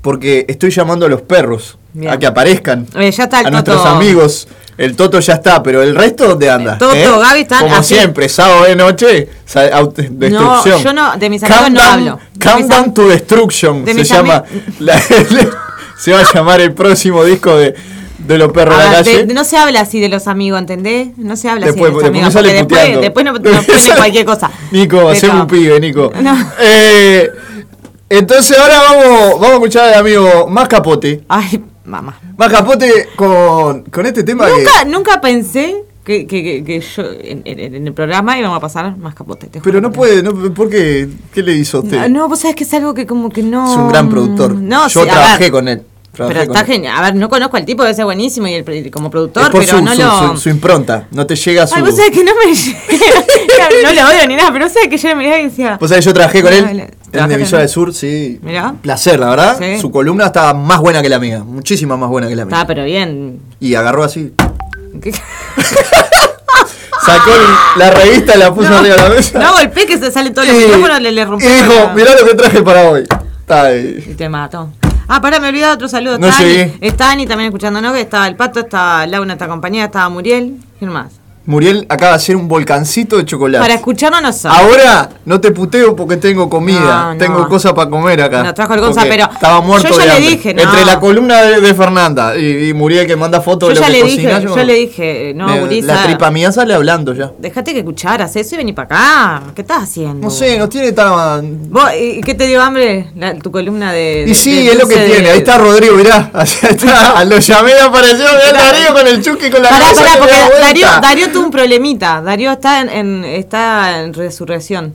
[0.00, 2.12] porque estoy llamando a los perros Bien.
[2.12, 2.86] a que aparezcan.
[2.98, 4.48] Eh, ya está el a nuestros amigos
[4.78, 6.78] El Toto ya está, pero el resto, ¿dónde anda?
[6.78, 7.04] Toto, ¿Eh?
[7.04, 7.94] Gaby están Como así.
[7.96, 9.28] siempre, sábado de noche,
[10.10, 10.82] destrucción.
[10.82, 12.18] yo no- de mis amigos no hablo.
[12.40, 14.44] Countdown to Destruction de se llama.
[14.78, 15.00] la-
[15.98, 17.74] se va a llamar el próximo disco de,
[18.18, 19.26] de los perros de la calle.
[19.26, 21.08] de- no se habla así de los amigos, ¿entendés?
[21.18, 22.32] No se habla Después- así de los después amigos.
[22.32, 24.50] sale después, después no, nos ponen cualquier cosa.
[24.70, 26.12] Nico, hacemos un pibe, Nico.
[26.22, 26.36] No.
[26.60, 27.28] Eh,
[28.10, 31.22] entonces ahora vamos, vamos a escuchar al amigo Más Capote.
[31.28, 32.18] Ay, mamá.
[32.36, 34.52] Más Capote con, con este tema que.
[34.52, 38.60] Nunca, nunca pensé que, que, que, que yo en, en- en el programa íbamos a
[38.60, 39.46] pasar más capote.
[39.48, 41.08] te Pero no puede, no, ¿por qué?
[41.32, 41.98] ¿Qué le hizo a usted?
[42.02, 43.70] No, no, vos sabés que es algo que como que no.
[43.70, 44.54] Es un gran productor.
[44.54, 45.82] No, Yo sí, trabajé ver, con él.
[46.12, 46.72] trabajé Pero con está él.
[46.76, 46.96] genial.
[46.96, 49.60] A ver, no conozco al tipo, debe ser buenísimo y el, como productor, Es por
[49.64, 50.28] pero su, no su- lo.
[50.34, 51.06] su- su impronta.
[51.10, 51.74] No te llega su.
[51.74, 52.78] Ay, vos sabés que no me llega.
[53.82, 55.76] no lo odio ni nada, pero sabés que yo me miraba y decía.
[55.78, 58.38] Vos sabés, yo trabajé con él en ¿trabajaste Emisora con del Sur, sí.
[58.42, 58.74] Mirá.
[58.80, 59.56] Placer, la verdad.
[59.58, 59.78] Sí.
[59.80, 61.42] Su columna estaba más buena que la mía.
[61.44, 62.54] Muchísima más buena que la mía.
[62.54, 63.40] Está, pero bien.
[63.60, 64.32] Y agarró así.
[65.02, 65.12] ¿Qué?
[67.04, 69.38] Sacó el- la revista y la puso arriba de la mesa.
[69.38, 71.48] No golpeé que se salen todos los Y- micrófonos, le, le Y rompió.
[71.50, 73.04] dijo, la- mirá lo que traje para hoy.
[73.40, 74.04] Está ahí.
[74.10, 74.68] Y te mató.
[75.10, 76.18] Ah, pará, me olvidé otro saludo.
[76.18, 76.42] No está,
[76.82, 80.56] está Ani también escuchándonos, que estaba el pato, estaba Laura, esta compañía, estaba Muriel.
[80.78, 81.12] ¿Quién más?
[81.48, 83.62] Muriel acaba de hacer un volcancito de chocolate.
[83.62, 84.54] Para escucharnos nosotros.
[84.54, 87.18] Ahora no te puteo porque tengo comida, No, no.
[87.18, 88.42] tengo cosas para comer acá.
[88.42, 90.30] No, trajo el Gonza, pero estaba muerto yo ya de le hambre.
[90.30, 90.62] dije, no.
[90.62, 93.80] Entre la columna de, de Fernanda y, y Muriel que manda fotos Yo de lo
[93.80, 95.94] ya que le cocina, dije, yo le dije, no, me- Gurisa.
[95.94, 97.32] La tripa mía sale hablando ya.
[97.38, 98.84] Dejate que escucharas eso y vení para
[99.38, 99.42] acá.
[99.54, 100.26] ¿Qué estás haciendo?
[100.26, 101.70] No sé, no tiene tan...
[101.72, 103.08] ¿Vos, y qué te dio hambre?
[103.16, 104.26] La- tu columna de.
[104.28, 105.30] Y sí, de es lo que tiene.
[105.30, 106.30] Ahí está Rodrigo, mirá.
[106.34, 107.24] Allá está.
[107.24, 108.18] Lo llamé y apareció.
[108.18, 110.60] Mirá Darío con el chuki con la Pará, pará, que porque.
[110.60, 112.20] Darío, Darío tuvo un problemita.
[112.22, 114.94] Darío está en, en- está en resurrección.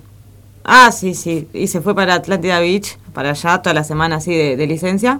[0.64, 1.48] Ah, sí, sí.
[1.54, 5.20] Y se fue para Atlántida Beach, para allá, toda la semana así de, de licencia.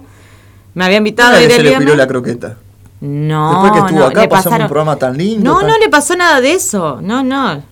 [0.74, 2.56] Me había invitado a ir se le piró la croqueta.
[3.00, 5.44] No, Después que estuvo no, acá pasamos pasaron- un programa tan lindo.
[5.52, 7.00] No, tan- no le pasó nada de eso.
[7.02, 7.62] No, no.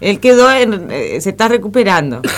[0.00, 2.20] Él quedó en, eh, se está recuperando.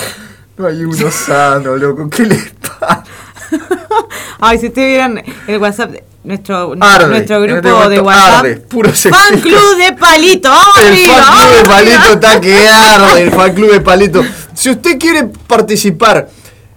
[0.57, 2.09] No hay uno sano, loco.
[2.09, 2.37] ¿Qué le
[2.79, 3.03] pasa?
[4.41, 8.39] Ay, si ustedes vieran el WhatsApp, nuestro, Arde, nuestro este grupo de WhatsApp.
[8.41, 10.49] arde, puro fan club de palito.
[10.49, 11.15] ¡Vamos El arriba!
[11.15, 11.69] fan club ¡Vamos de!
[11.69, 14.23] Palito está que arde, el fan club de Palito.
[14.55, 16.29] Si usted quiere participar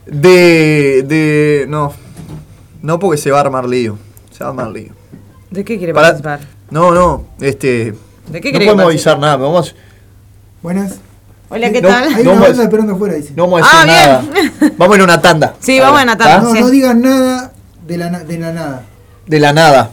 [0.05, 1.03] de.
[1.07, 1.65] de.
[1.67, 1.93] no.
[2.81, 3.97] No porque se va a armar lío.
[4.31, 4.91] Se va a armar lío.
[5.49, 6.39] ¿De qué quiere Para- participar?
[6.69, 7.93] No, no, este.
[8.27, 8.85] ¿De qué no podemos participar?
[8.85, 9.75] avisar nada, vamos.
[10.61, 10.95] Buenas.
[11.49, 12.03] Hola, ¿qué No, tal?
[12.13, 13.33] Hay No una más- banda esperando afuera, dice.
[13.35, 14.71] No vamos a decir Ah, nada.
[14.77, 15.55] Vamos a ir a una tanda.
[15.59, 16.41] Sí, vamos a una tanda.
[16.41, 16.59] No, sí.
[16.59, 17.53] no digan nada
[17.85, 18.83] de la, na- de la nada.
[19.27, 19.91] De la nada.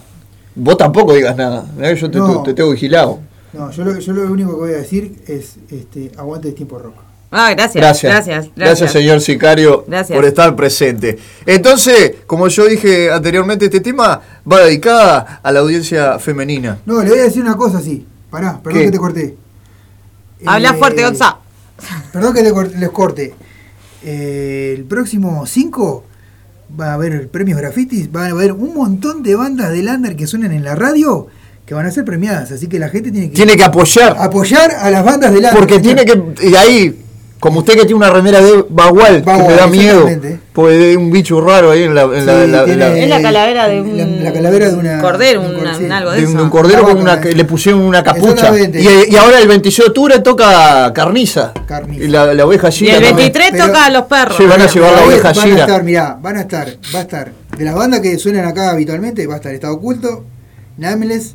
[0.55, 1.66] Vos tampoco digas nada.
[1.95, 2.43] Yo te, No.
[2.43, 3.18] te tengo vigilado.
[3.53, 6.78] No, yo lo, yo lo único que voy a decir es este, aguante de tiempo
[6.78, 6.95] rock.
[7.30, 7.74] Ah, gracias.
[7.82, 8.12] Gracias.
[8.12, 8.51] Gracias.
[8.55, 10.14] Gracias, señor sicario, Gracias.
[10.16, 11.18] por estar presente.
[11.47, 14.20] Entonces, como yo dije anteriormente, este tema
[14.51, 16.78] va dedicada a la audiencia femenina.
[16.87, 18.07] No, le voy a decir una cosa así.
[18.30, 18.87] Pará, perdón ¿Qué?
[18.87, 19.37] que te corté.
[20.47, 21.39] Habla Eh, fuerte, Gonza.
[22.12, 22.43] Perdón que
[22.78, 23.35] les corte.
[24.05, 26.05] Eh, el próximo 5
[26.79, 30.27] va a haber premios grafitis, va a haber un montón de bandas de Lander que
[30.27, 31.29] suenan en la radio
[31.66, 34.70] que van a ser premiadas, así que la gente tiene que Tiene que apoyar, apoyar
[34.79, 35.59] a las bandas de Lander.
[35.59, 36.20] porque tiene que.
[36.43, 37.04] Y ahí,
[37.45, 40.09] como usted que tiene una remera de Bagual, que me da miedo,
[40.55, 42.05] porque hay un bicho raro ahí en la.
[42.05, 43.99] en la- Sí, la- tiene- la- Es la calavera de un.
[43.99, 45.85] La- la calavera de una- Cordero, de un una- sí.
[45.91, 46.31] algo de, de eso.
[46.33, 47.21] un, de un cordero con una, eh.
[47.21, 48.51] que le pusieron una capucha.
[48.59, 51.53] Y, y ahora el 26 de octubre toca carniza.
[51.67, 52.03] Carniza.
[52.05, 53.17] Y la, la oveja Y Gira el también.
[53.33, 54.37] 23 Pero- toca a los perros.
[54.39, 55.61] Sí, van a llevar la oveja van a Gira.
[55.61, 59.27] estar, mirá, van a estar, va a estar, de las bandas que suenan acá habitualmente,
[59.27, 60.25] va a estar Estado Oculto,
[60.79, 61.35] Nameless,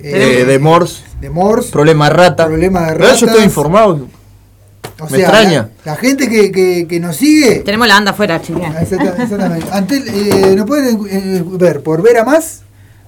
[0.00, 2.44] Eh, de Morse, de Morse, problema de rata.
[2.46, 4.06] Problema de Pero Yo estoy informado.
[5.00, 5.68] O me extraña.
[5.84, 8.72] La, la gente que, que, que nos sigue, Tenemos la banda afuera, chiquilla.
[8.76, 12.62] Ah, exacta- exactamente, ante, eh, nos pueden eh, ver por Ver a Más,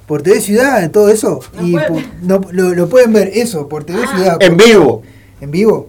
[0.07, 4.07] por TV Ciudad, todo eso, y por- no, lo, lo pueden ver eso, por TV
[4.07, 4.36] Ciudad.
[4.41, 5.03] En por- vivo.
[5.41, 5.88] En vivo.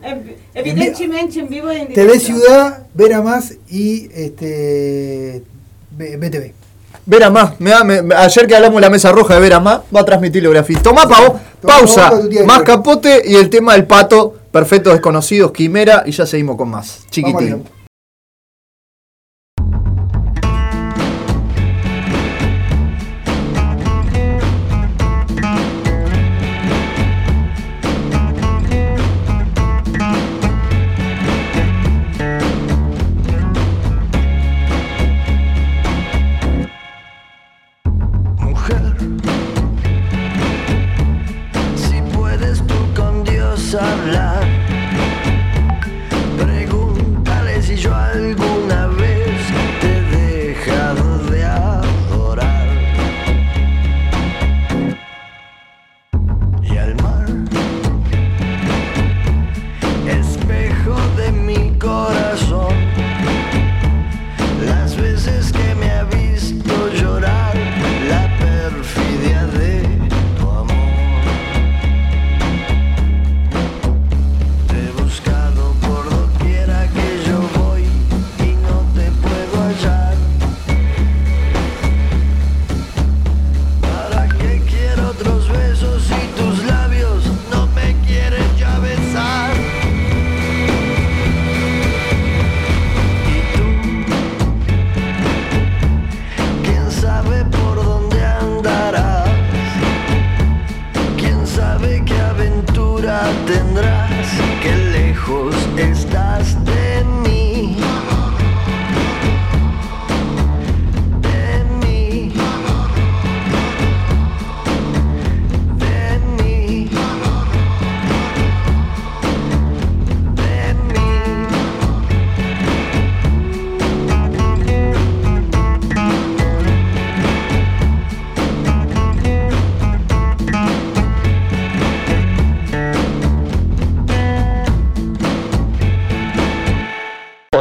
[0.53, 5.43] Evidentemente en vivo de TV Ciudad, Ver a Más y este
[5.91, 6.53] BTV.
[7.05, 7.73] Vera más, me
[8.15, 10.79] ayer que hablamos de la mesa roja de Vera más, va a transmitir la grafía.
[10.81, 12.11] Tomá, Pavo, Tomá, pausa,
[12.45, 17.05] más capote y el tema del pato, perfectos desconocidos, quimera, y ya seguimos con más.
[17.09, 17.63] Chiquitín.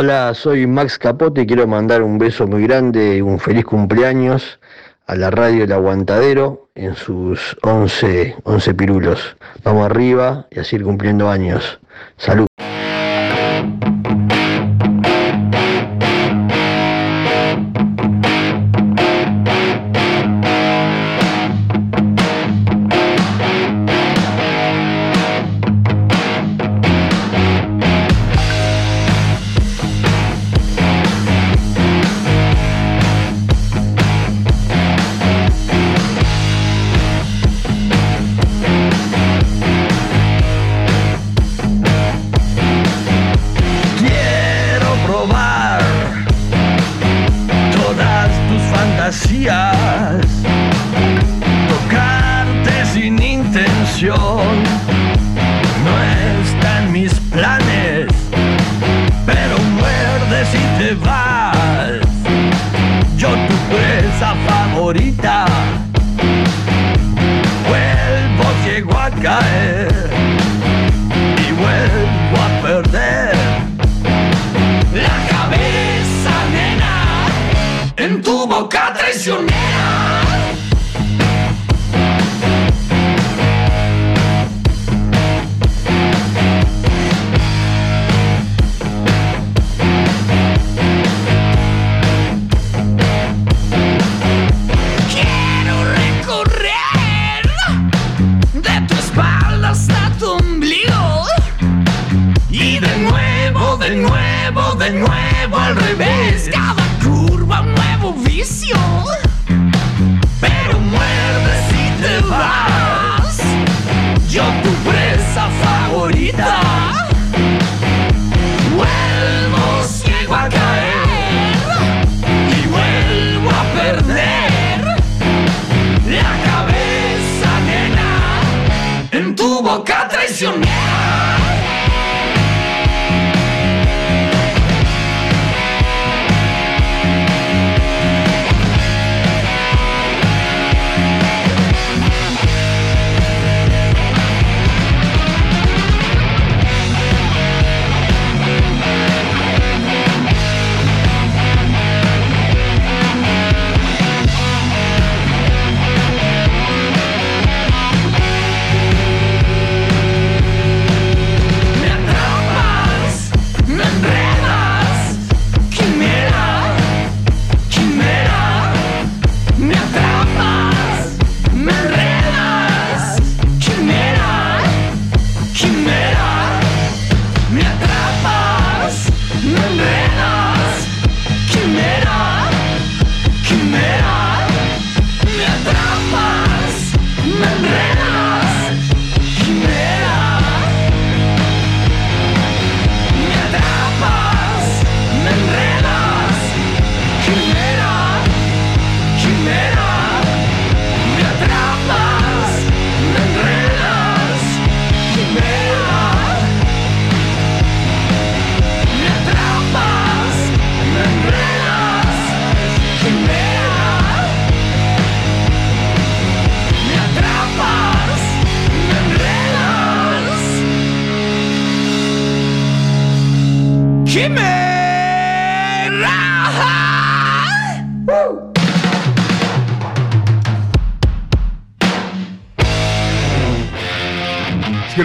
[0.03, 4.59] Hola, soy Max Capote y quiero mandar un beso muy grande y un feliz cumpleaños
[5.07, 9.37] a la radio El Aguantadero en sus 11, 11 pirulos.
[9.63, 11.81] Vamos arriba y a seguir cumpliendo años.
[12.17, 12.47] Salud.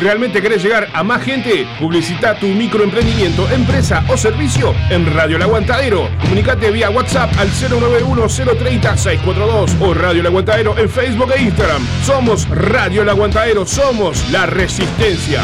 [0.06, 5.42] Realmente querés llegar a más gente, publicita tu microemprendimiento, empresa o servicio en Radio El
[5.42, 6.08] Aguantadero.
[6.22, 11.84] Comunicate vía WhatsApp al 091-030-642 o Radio El Aguantadero en Facebook e Instagram.
[12.04, 15.42] Somos Radio El Aguantadero, somos la resistencia.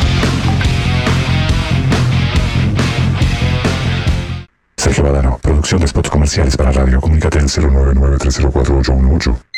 [4.77, 7.01] Sergio Badano, producción de spots comerciales para radio.
[7.01, 9.50] Comunícate al 099-304-818.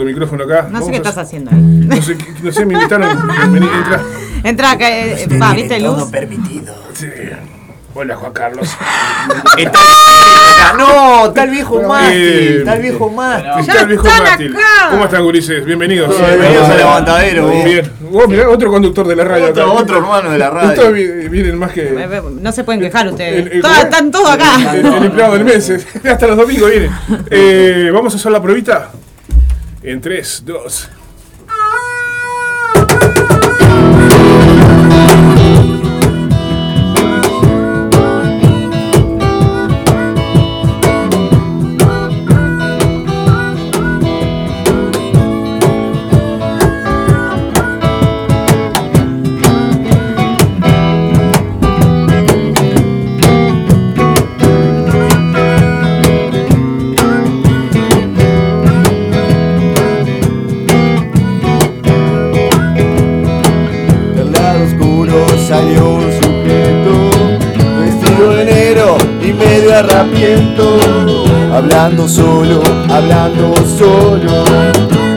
[0.00, 0.66] El micrófono acá.
[0.70, 1.58] No sé qué a- estás haciendo ahí.
[1.60, 3.28] No sé, no sé, me invitaron.
[3.52, 4.00] Vení, entra.
[4.44, 6.04] Entra acá, eh, va, ¿viste luz?
[6.10, 6.74] permitido.
[6.94, 7.06] Sí.
[7.94, 8.68] Hola, Juan Carlos.
[10.78, 12.56] No, está el viejo Eh, mástil.
[12.58, 13.50] Está el viejo mástil.
[13.60, 14.56] Está el viejo mástil.
[14.90, 15.64] ¿Cómo están, gurises?
[15.64, 16.16] Bienvenidos.
[16.18, 17.64] Bienvenidos al Aguantadero, vos.
[17.64, 17.92] Bien.
[18.28, 19.46] Mirá, otro conductor de la radio.
[19.50, 19.72] Otro- acá.
[19.72, 20.92] otro hermano de la radio.
[20.92, 21.82] Vienen más que...
[21.82, 23.46] Eh, No se pueden quejar ustedes.
[23.46, 24.74] El- el- Todas- están todos acá.
[24.74, 25.68] El, el empleado del mes.
[25.70, 26.90] eh, Hasta los domingos viene.
[27.30, 28.90] Eh, Vamos a hacer la pruebita.
[29.82, 31.01] En 3, 2.
[69.82, 70.78] Arrapiento
[71.52, 74.44] Hablando solo, hablando solo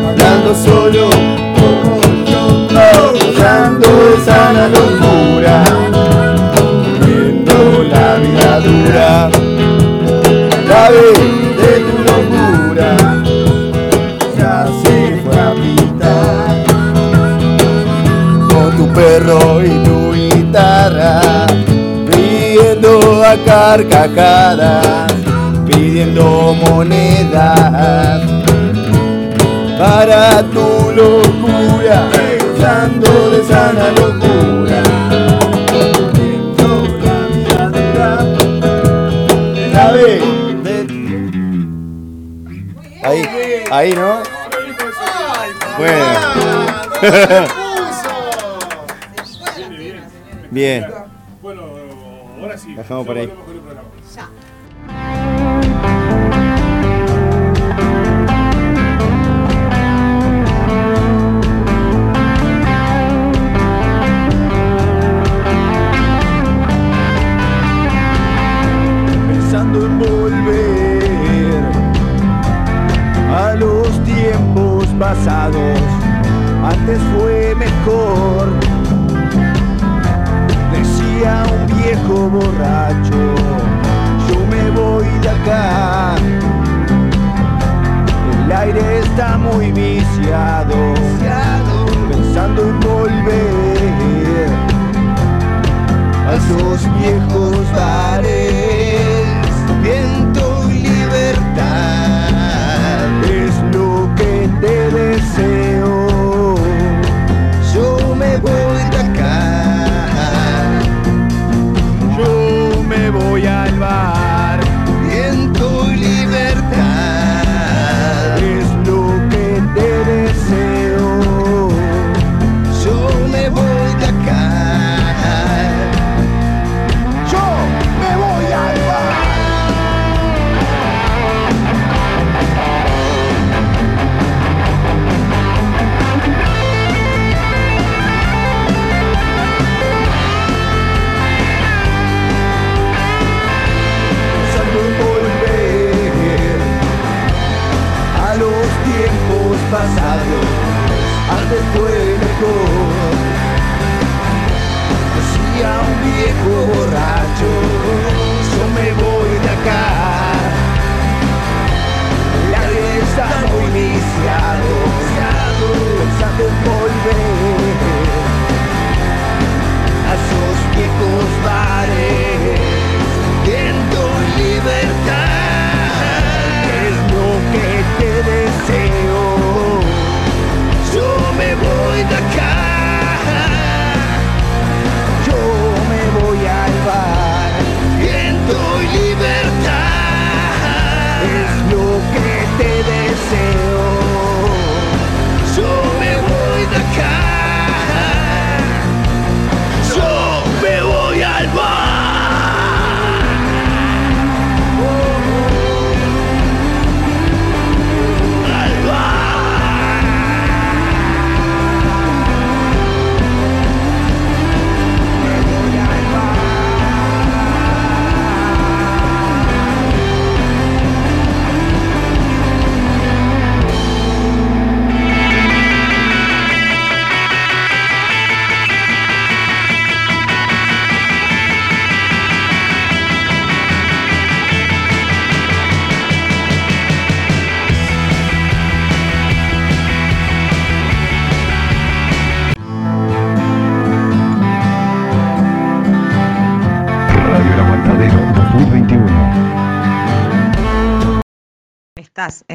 [0.10, 1.10] Hablando solo
[3.80, 5.64] de sana locura
[7.06, 9.30] Viendo la vida dura
[10.68, 10.90] La
[23.36, 25.14] a carcajadas,
[25.66, 28.22] pidiendo monedas
[29.78, 34.84] para tu locura, pensando de sana locura.
[39.74, 39.92] La
[43.04, 43.22] Ahí,
[43.70, 44.24] ahí, ¿no?
[45.78, 46.06] Bueno.
[50.52, 50.95] Bien.
[52.68, 53.32] Dejamos por ahí.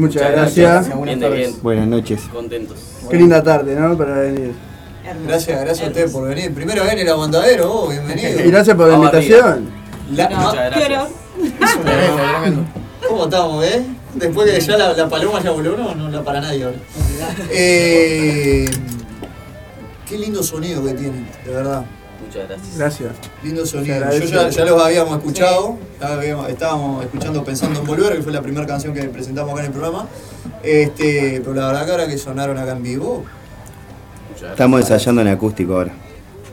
[0.00, 0.88] Muchas gracias.
[1.32, 1.54] Bien.
[1.62, 2.22] Buenas noches.
[2.32, 2.78] Contentos.
[3.10, 3.96] Qué linda tarde, ¿no?
[3.96, 4.52] Para venir.
[5.26, 6.54] Gracias, gracias a ustedes por venir.
[6.54, 8.40] Primero ven el aguantadero, vos, bienvenido.
[8.44, 9.70] Y gracias por la Vamos invitación.
[10.12, 11.08] La- Muchas gracias.
[13.08, 13.82] ¿Cómo estamos, eh?
[14.14, 16.78] Después que ya la, la paloma ya voló, no, no la para nadie ahora.
[17.52, 18.68] Eh,
[20.08, 21.84] qué lindo sonido que tienen, de verdad.
[22.30, 22.78] Muchas gracias.
[22.78, 23.12] Gracias.
[23.42, 23.96] Lindo sonido.
[24.12, 28.32] Yo ya, ya los habíamos escuchado, ya habíamos- estábamos escuchando Pensando en Volver, que fue
[28.32, 30.06] la primera canción que presentamos acá en el programa.
[30.62, 33.24] Este, pero la verdad que ahora que sonaron acá en vivo,
[34.42, 35.92] Estamos ensayando en acústico ahora.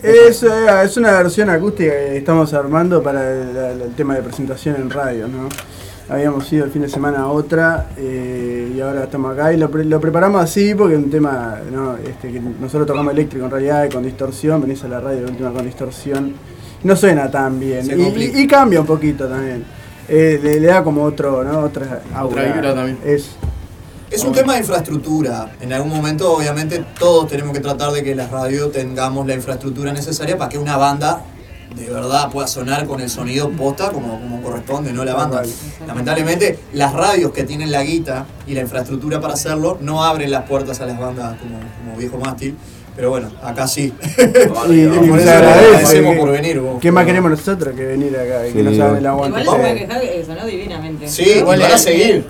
[0.03, 0.49] Es, eh,
[0.83, 4.89] es una versión acústica que estamos armando para el, el- el tema de presentación en
[4.89, 5.47] radio, ¿no?
[6.09, 9.69] Habíamos ido el fin de semana a otra eh, y ahora estamos acá y lo,
[9.69, 11.97] pre- lo preparamos así porque es un tema, ¿no?
[11.97, 15.27] Este, que nosotros tocamos eléctrico en realidad y con distorsión, venís a la radio la
[15.31, 16.33] última con distorsión,
[16.83, 18.37] no suena tan bien y, complica.
[18.39, 19.65] y- y cambia un poquito también.
[20.07, 21.59] Eh, le, le da como otro, ¿no?
[21.59, 22.43] Otra aura.
[22.53, 22.97] vibra también.
[23.03, 23.31] Es,
[24.09, 25.51] Es un tema de infraestructura.
[25.59, 29.91] En algún momento, obviamente, todos tenemos que tratar de que las radios tengamos la infraestructura
[29.91, 31.25] necesaria para que una banda
[31.77, 35.43] de verdad pueda sonar con el sonido posta como, como corresponde, no la banda.
[35.85, 40.45] Lamentablemente, las radios que tienen la guita y la infraestructura para hacerlo no abren las
[40.47, 42.57] puertas a las bandas como, como viejo mástil.
[42.97, 43.93] Pero bueno, acá sí.
[43.93, 44.21] y,
[44.73, 45.65] y Por se eso agradece.
[45.67, 46.59] agradecemos que- por venir.
[46.59, 46.79] vos.
[46.81, 48.63] ¿Qué más queremos nosotros que venir acá y que Sí.
[48.65, 49.41] nos hagan el aguante?
[49.41, 51.07] Igual quejar que sonó divinamente.
[51.07, 52.25] Sí, y van a seguir.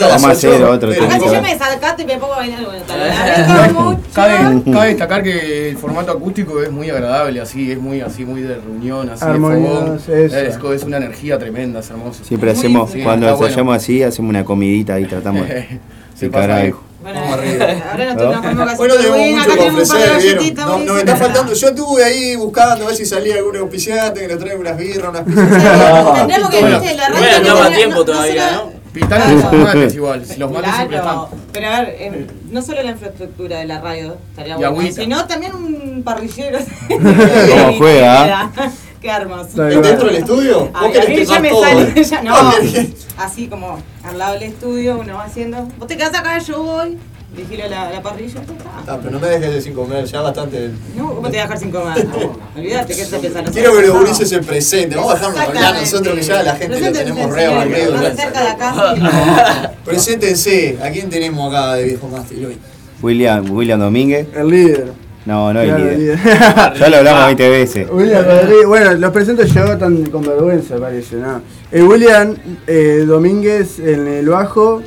[0.00, 2.60] Vamos a hacer otro Acá si yo me desacato y me pongo a bailar.
[4.14, 8.42] Cabe, cabe destacar que el formato acústico es muy agradable, así, es muy así, muy
[8.42, 9.98] de reunión, así de fogón.
[10.08, 12.22] Es, es una energía tremenda, es hermoso.
[12.24, 13.46] Siempre hacemos, Sí, cuando está bueno.
[13.48, 15.80] ensayamos así, hacemos una comidita y tratamos de
[16.14, 16.62] Se pasa.
[17.04, 17.66] Bueno, Vamos arriba.
[17.92, 20.36] ahora nos comemos casi Bueno, tenemos mucho acá que tenemos un par de ofrecer, ¿vieron?
[20.38, 20.66] galletitas.
[20.66, 21.52] No, nos está faltando.
[21.52, 25.08] Yo estuve ahí buscando a ver si salía algún auspiciante que nos traiga unas birras,
[25.10, 26.14] unas pizzas.
[26.16, 28.84] Tendríamos que, Bueno, viste, la radio no tiempo no- no todavía, ¿no?
[28.94, 31.14] Pintaron los mates igual, si los mates siempre están.
[31.16, 35.26] Claro, pero a ver, eh, no solo la infraestructura de la radio estaría buena, sino
[35.26, 36.58] también un parrillero.
[36.88, 38.50] ¿Cómo juega?
[39.04, 39.82] Qué bien.
[39.82, 40.60] ¿Dentro del estudio?
[40.60, 41.62] ¿Vos Ay, a querés mí ya me todo?
[41.62, 42.42] sale, ya no.
[42.44, 42.88] ¿Vos querés?
[43.18, 45.68] Así como al lado del estudio, uno va haciendo.
[45.78, 46.96] Vos te quedás acá, yo voy,
[47.36, 48.40] vigilo la, la parrilla.
[48.40, 48.54] está.
[48.86, 50.70] Ah, pero no me dejes de sin comer, ya bastante.
[50.96, 52.06] No, ¿cómo te voy a dejar sin comer?
[52.56, 53.50] No, olvídate que pensás.
[53.52, 54.98] Quiero que los gurises se presenten.
[54.98, 57.92] Vamos a dejarnos hablar nosotros que ya la gente lo tenemos re aburrido.
[57.94, 59.72] más cerca de acá.
[59.84, 60.78] Preséntense.
[60.82, 62.58] ¿A quién tenemos acá de viejo mástil hoy?
[63.02, 64.28] William, William Domínguez.
[64.34, 65.03] El líder.
[65.26, 66.18] No, no Claro, el líder.
[66.78, 67.86] Ya lo hablamos 20 veces.
[67.90, 71.40] William Rodríguez, bueno, los presento yo tan con vergüenza, parece, ¿no?
[71.72, 72.34] Eh, William
[72.66, 74.82] eh, Domínguez en el bajo,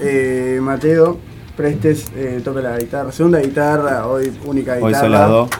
[0.00, 1.18] eh, Mateo
[1.56, 4.86] Prestes eh, toca la guitarra, segunda guitarra, hoy única guitarra.
[4.86, 5.50] Hoy son las dos.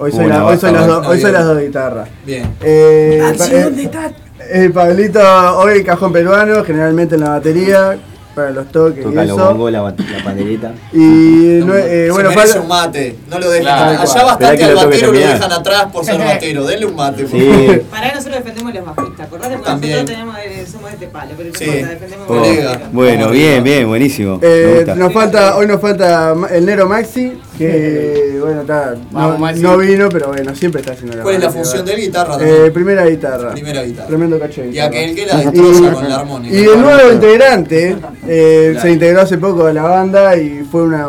[0.00, 2.08] Hoy la- soy las, dos- hoy soy las dos guitarras.
[2.26, 2.46] Bien.
[2.62, 4.12] Eh, pa- eh, ¿dónde está?
[4.52, 5.20] eh, Pablito,
[5.58, 7.98] hoy cajón peruano, generalmente en la batería,
[8.38, 9.48] para los toques y Toca los eso.
[9.48, 10.72] bongos, la, bat- la pandereta.
[10.92, 10.96] Y
[11.66, 13.16] no, eh, Se bueno, merece falta- un mate.
[13.28, 13.62] No lo dejen.
[13.64, 15.34] Claro, Allá Esperá bastante que al lo toque batero lo terminar.
[15.34, 16.64] dejan atrás por ser batero.
[16.66, 17.22] Denle un mate.
[17.24, 17.50] por Sí.
[17.50, 17.80] favor.
[17.82, 19.92] Para nosotros defendemos los bajistas, acordate porque También.
[19.94, 20.36] nosotros tenemos
[20.68, 21.64] somos este palo, pero no Sí.
[21.64, 24.38] importa, defendemos Oh, bueno, bien, bien, buenísimo.
[24.42, 29.62] Eh, nos falta, hoy nos falta el Nero Maxi, que bueno, está, Vamos, no, Maxi.
[29.62, 31.96] no vino, pero bueno, siempre está haciendo la ¿Cuál es la función de.
[31.96, 33.52] Guitarra Eh, primera guitarra.
[33.52, 34.06] Primera guitarra.
[34.08, 36.54] Tremendo cacho de Y aquel que la destroza con la armónica.
[36.56, 37.96] Y el nuevo integrante
[38.26, 41.06] eh, se integró hace poco a la banda y fue una.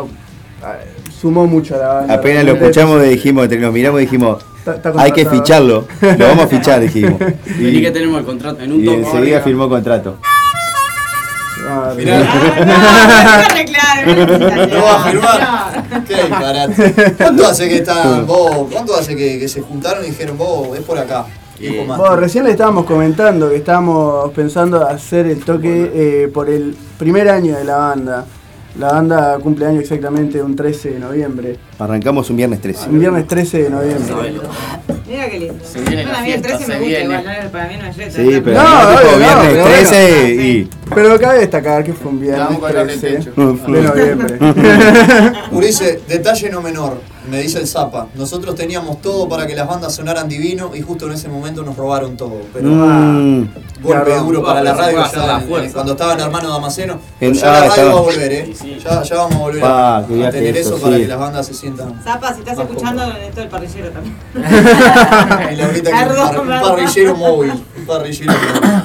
[0.62, 0.76] ah,
[1.20, 2.14] sumó mucho a la banda.
[2.14, 4.42] Apenas lo escuchamos, dijimos, entre- nos miramos y dijimos,
[4.96, 5.86] Hay que ficharlo.
[6.00, 7.18] Lo vamos a fichar, dijimos.
[7.58, 10.16] Vení que tenemos el contrato en un y enseguida firmó contrato.
[11.68, 11.94] Ah,
[14.72, 16.04] ¿No va a firmar?
[16.06, 17.14] Qué disparate.
[17.18, 18.68] ¿Cuánto hace que están vos?
[18.72, 21.26] ¿Cuánto hace que, que se juntaron y dijeron vos, es por acá?
[21.86, 21.98] Más.
[21.98, 27.28] Bueno, recién le estábamos comentando que estábamos pensando hacer el toque eh, por el primer
[27.28, 28.24] año de la banda.
[28.78, 31.56] La banda cumple año exactamente un 13 de noviembre.
[31.78, 32.88] Arrancamos un viernes 13.
[32.88, 34.14] Un viernes 13 de noviembre.
[35.08, 35.64] Mira qué lindo.
[35.64, 37.04] Se viene Bueno, la a mí el fiesta, 13 se me gusta viene.
[37.20, 38.22] igual, no, para mí no es letra.
[38.24, 40.42] Sí, pero No, no, viernes pero 13 bueno.
[40.42, 40.68] y.
[40.94, 43.32] Pero cabe destacar que fue un viernes Vamos con la 13 techo.
[43.34, 44.38] de noviembre.
[45.52, 47.00] Urice, detalle no menor,
[47.30, 48.08] me dice el Zapa.
[48.14, 51.76] Nosotros teníamos todo para que las bandas sonaran divino y justo en ese momento nos
[51.76, 52.42] robaron todo.
[52.52, 53.48] Pero Mm.
[53.82, 54.22] golpe Claro.
[54.24, 56.98] duro para la radio ya en- cuando estaba el hermano Damasceno.
[57.20, 57.92] En- ya ah, la radio estaba.
[57.92, 58.54] va a volver, ¿eh?
[58.84, 61.18] Ya, ya vamos a volver a, qué a viaje tener eso, eso para que las
[61.18, 62.00] bandas se sientan.
[62.02, 64.16] Zapa, si estás escuchando, esto del parrillero también.
[64.34, 66.70] Y la ahorita que un, Perdón, par- un perdón.
[66.76, 67.52] parrillero móvil.
[67.78, 68.82] Un parrillero móvil.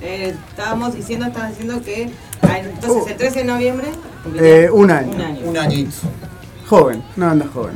[0.00, 2.10] Eh, estábamos diciendo, estabas diciendo que.
[2.42, 3.88] ah, Entonces, el 13 de noviembre.
[4.40, 5.10] Eh, un año.
[5.12, 5.40] Un año.
[5.44, 5.90] Un añito.
[6.68, 7.74] Joven, una banda joven.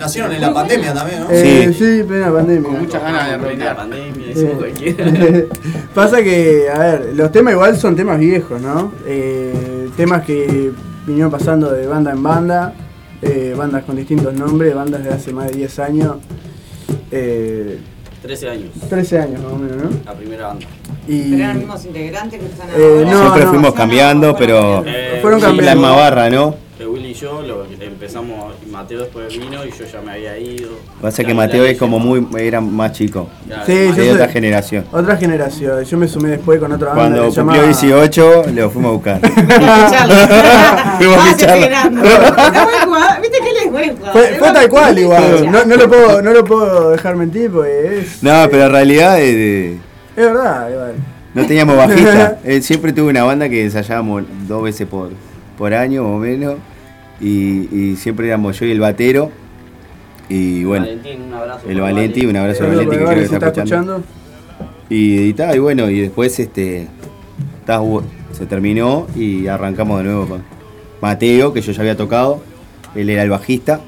[0.00, 1.26] Nacieron en la pandemia también, ¿no?
[1.30, 2.70] Eh, sí, plena pandemia.
[2.70, 3.76] Muchas ganas de La arreglar.
[3.76, 5.04] pandemia, Eh, decimos cualquiera.
[5.94, 8.92] Pasa que, a ver, los temas igual son temas viejos, ¿no?
[9.06, 10.72] Eh, temas que
[11.06, 12.72] vinieron pasando de banda en banda,
[13.20, 16.16] eh, bandas con distintos nombres, bandas de hace más de 10 años,
[17.10, 17.78] eh,
[18.22, 18.70] 13 años.
[18.88, 19.90] 13 años más o menos, ¿no?
[20.06, 20.66] La primera banda.
[21.06, 22.72] Y pero eran los mismos integrantes que están Eh,
[23.04, 23.10] ahora.
[23.10, 23.50] no, Siempre no.
[23.50, 24.82] fuimos cambiando, pero.
[24.86, 25.80] Eh, Fueron la cambiando.
[25.82, 26.54] misma barra, ¿no?
[26.80, 30.70] Eh, Willy y yo lo, empezamos, Mateo después vino y yo ya me había ido.
[31.02, 32.24] Pasa que Mateo es como muy.
[32.38, 33.28] era más chico.
[33.48, 34.84] Claro, Sí, yo Es de soy- otra generación.
[34.92, 35.82] otra generación.
[35.84, 37.18] Yo me sumé después con otra banda.
[37.18, 39.20] Cuando cumplió llamaba- 18, lo fuimos a buscar.
[40.98, 41.24] Fuimos a.
[43.20, 44.12] Viste que es jugador.
[44.12, 45.50] Fue, fue tal cual igual.
[45.50, 49.16] No, no lo puedo, no lo puedo dejar mentir porque es, No, pero en realidad
[49.20, 49.72] eh,
[50.16, 50.70] es verdad.
[50.70, 50.94] Igual.
[51.34, 52.38] no teníamos bajista.
[52.44, 55.10] Eh, siempre tuve una banda que ensayábamos dos veces por,
[55.58, 56.54] por año o menos.
[57.20, 59.30] Y, y siempre éramos yo y el batero.
[60.28, 61.68] Y bueno, Valentín, un abrazo.
[61.68, 64.02] el Valentín, un abrazo Valentín que para creo Vale, que si está está escuchando.
[64.90, 66.86] Y, y, ta, y bueno, y después este
[67.66, 67.80] ta,
[68.32, 70.42] se terminó y arrancamos de nuevo con
[71.00, 72.40] Mateo, que yo ya había tocado.
[72.94, 73.80] Él era el bajista.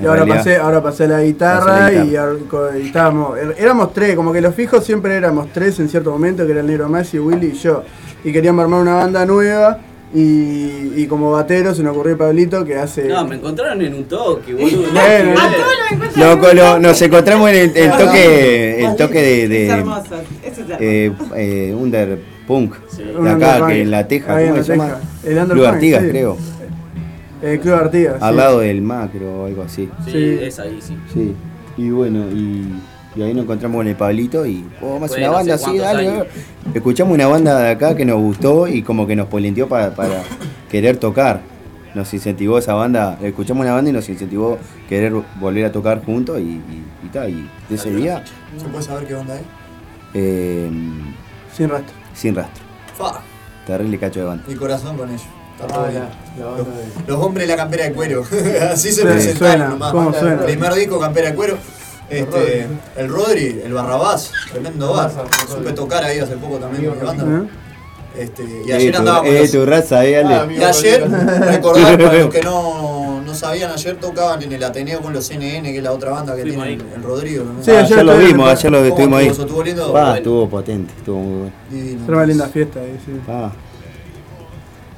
[0.00, 3.92] Y ahora realidad- pasé, ahora pasé la guitarra, Pasé la y, y estábamos, er- éramos
[3.92, 6.88] tres, como que los fijos siempre éramos tres en cierto momento, que era el Negro
[6.88, 7.82] Messi, Willy y yo.
[8.24, 9.78] Y queríamos armar una banda nueva
[10.12, 13.04] y, y como batero se nos ocurrió Pablito que hace...
[13.08, 14.90] No, me encontraron en un toque, boludo.
[14.92, 15.34] Bueno, ver.
[16.16, 20.14] Loco, lo- nos encontramos en el, el toque, el toque de, Es de hermoso.
[20.44, 20.76] Es hermoso.
[20.80, 22.74] eh, eh, Underpunk,
[23.22, 24.98] de acá, que en La Teja, en ¿cómo se llama?
[25.48, 26.08] Club Artigas, sí.
[26.10, 26.36] creo.
[27.42, 28.16] El Club Artigas.
[28.20, 28.36] Al sí.
[28.36, 29.88] lado del macro o algo así.
[30.04, 30.38] Sí, Sí.
[30.42, 30.96] es ahí, sí.
[31.14, 31.34] Sí.
[31.76, 32.66] Y bueno, y,
[33.16, 35.54] y ahí nos encontramos con el Pablito y, oh, vamos a hacer Bueno, una banda
[35.54, 36.08] así, dale.
[36.08, 36.26] años.
[36.74, 40.22] Escuchamos una banda de acá que nos gustó y como que nos polenteó para, para
[40.70, 41.40] querer tocar.
[41.94, 44.58] Nos incentivó esa banda, escuchamos una banda y nos incentivó
[44.88, 47.30] querer volver a tocar juntos y, y, y tal.
[47.30, 48.22] Y de ese día,
[48.56, 49.42] ¿Se puede saber qué onda es?
[50.14, 50.70] eh,
[51.52, 51.94] Sin rastro.
[52.14, 52.62] sin rastro.
[52.96, 53.20] Fa,
[53.66, 54.44] Terrible cacho de banda.
[54.46, 55.22] mi corazón con ellos.
[55.62, 56.02] Ah, bien.
[56.38, 58.22] la- la Los, banda de- los hombres de la campera de cuero.
[58.72, 59.92] Así se Sí, presentaron suena, nomás.
[59.92, 60.42] ¿cómo suena?
[60.44, 61.58] Primer disco, campera de cuero.
[62.10, 62.66] Este,
[62.96, 65.10] el Rodri, el Barrabás, tremendo bar.
[65.48, 67.24] Supe tocar ahí hace poco también con mi banda.
[67.44, 68.22] ¿Eh?
[68.22, 70.54] Este, y Eh, ayer tu, andaba con eh, los- tu raza, eh, Ale.
[70.56, 75.12] Y ayer, recordar para los que no, no sabían, ayer tocaban en el Ateneo con
[75.12, 76.78] los CNN, que es la otra banda que tiene ahí.
[76.96, 77.44] el Rodrigo.
[77.44, 77.62] ¿no?
[77.62, 79.26] Sí, Ah, ayer ayer lo vimos, ayer lo ¿Cómo estuvimos ahí.
[79.28, 79.46] estuvo?
[79.46, 79.84] ¿Estuvo lindo?
[79.86, 80.14] Ah, Bueno.
[80.16, 82.04] estuvo potente, estuvo muy bueno.
[82.08, 83.12] Era una linda fiesta ahí, sí.
[83.28, 83.52] Ah,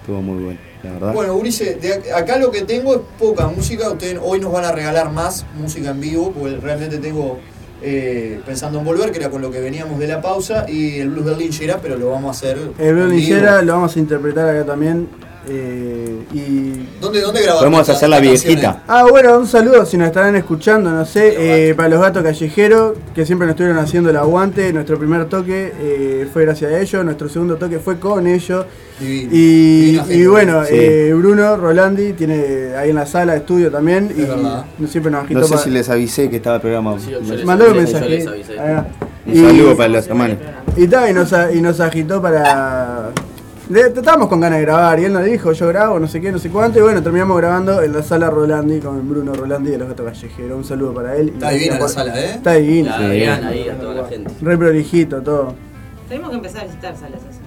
[0.00, 1.12] estuvo muy bueno, la verdad.
[1.14, 3.90] Bueno, Ulises, de ac- acá lo que tengo es poca música.
[3.90, 7.38] Ustedes hoy nos van a regalar más música en vivo, porque realmente tengo
[7.82, 11.10] eh, pensando en volver, que era con lo que veníamos de la pausa, y el
[11.10, 12.56] blues del Linchera, pero lo vamos a hacer.
[12.78, 13.10] El Blue en vivo.
[13.10, 15.08] Linchera lo vamos a interpretar acá también.
[15.48, 17.70] Eh, y ¿Dónde, dónde grabaron?
[17.70, 18.52] Podemos hacer la viejita.
[18.74, 18.82] canciones?
[18.88, 22.92] Ah, bueno, un saludo si nos estarán escuchando, no sé, eh, para los gatos callejeros
[23.14, 24.72] que siempre nos estuvieron haciendo el aguante.
[24.72, 28.66] Nuestro primer toque eh, fue gracias a ellos, nuestro segundo toque fue con ellos.
[29.00, 30.04] Divino.
[30.10, 30.74] Y, bueno, Sí.
[30.76, 34.12] eh, Bruno Rolandi tiene ahí en la sala de estudio también.
[34.16, 34.64] y verdad.
[34.88, 36.96] siempre nos agitó No sé para- si les avisé que estaba el programa.
[37.00, 38.08] Sí, les Mandó un mensaje.
[38.08, 38.60] les avisé.
[38.60, 38.86] Ahí va.
[39.26, 40.36] Un Y- saludo para los hermanos.
[40.76, 43.10] Y, ta, y, nos, a- y nos agitó para.
[43.72, 46.30] De- Estábamos con ganas de grabar y él nos dijo, yo grabo, no sé qué,
[46.32, 46.78] no sé cuánto.
[46.78, 50.56] Y bueno, terminamos grabando en la sala Rolandi con Bruno Rolandi de los Gatos Callejeros.
[50.58, 51.30] Un saludo para él.
[51.30, 52.30] Está divina la sala, ¿eh?
[52.34, 52.98] Está divina.
[52.98, 54.30] La Adrián ahí a toda la gente.
[54.40, 55.54] Re prolijito todo.
[56.08, 57.38] Tenemos que empezar a visitar salas así.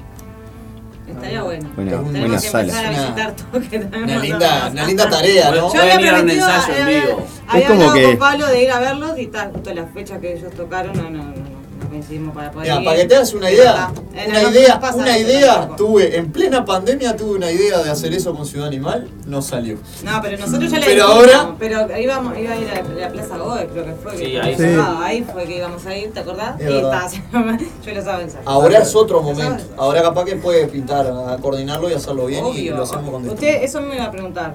[1.08, 1.70] Estaría bueno.
[1.76, 2.64] Buena- Tenemos buena que sala.
[2.64, 5.74] empezar a visitar todo que tenemos Una linda, una linda tarea, ¿no?
[5.74, 7.26] Yo había a un prometido, ensayo en vivo.
[7.48, 9.86] había Es como hablado que- con Pablo de ir a verlos y está justo la
[9.86, 11.55] fecha que ellos tocaron, no, no, no
[11.96, 12.86] coincidimos para poder Mira, ir.
[12.86, 13.92] para que te hagas una idea,
[14.28, 18.46] una idea, una idea tuve, en plena pandemia tuve una idea de hacer eso con
[18.46, 19.78] Ciudad Animal, no salió.
[20.04, 23.10] No, pero nosotros ya le Pero dijimos, ahora- pero íbamos, iba a ir a la
[23.10, 24.12] Plaza Godoy, creo que fue.
[24.12, 24.62] que Sí, ahí sí.
[24.62, 26.60] cerrado, ahí fue que íbamos a ir, ¿te acordás?
[26.60, 27.08] Es y estaba,
[27.86, 28.28] yo lo sabía.
[28.46, 29.64] Ahora es otro momento.
[29.78, 33.64] Ahora capaz que puede pintar, a coordinarlo y hacerlo bien y lo hacemos con Usted,
[33.64, 34.54] eso me iba a preguntar.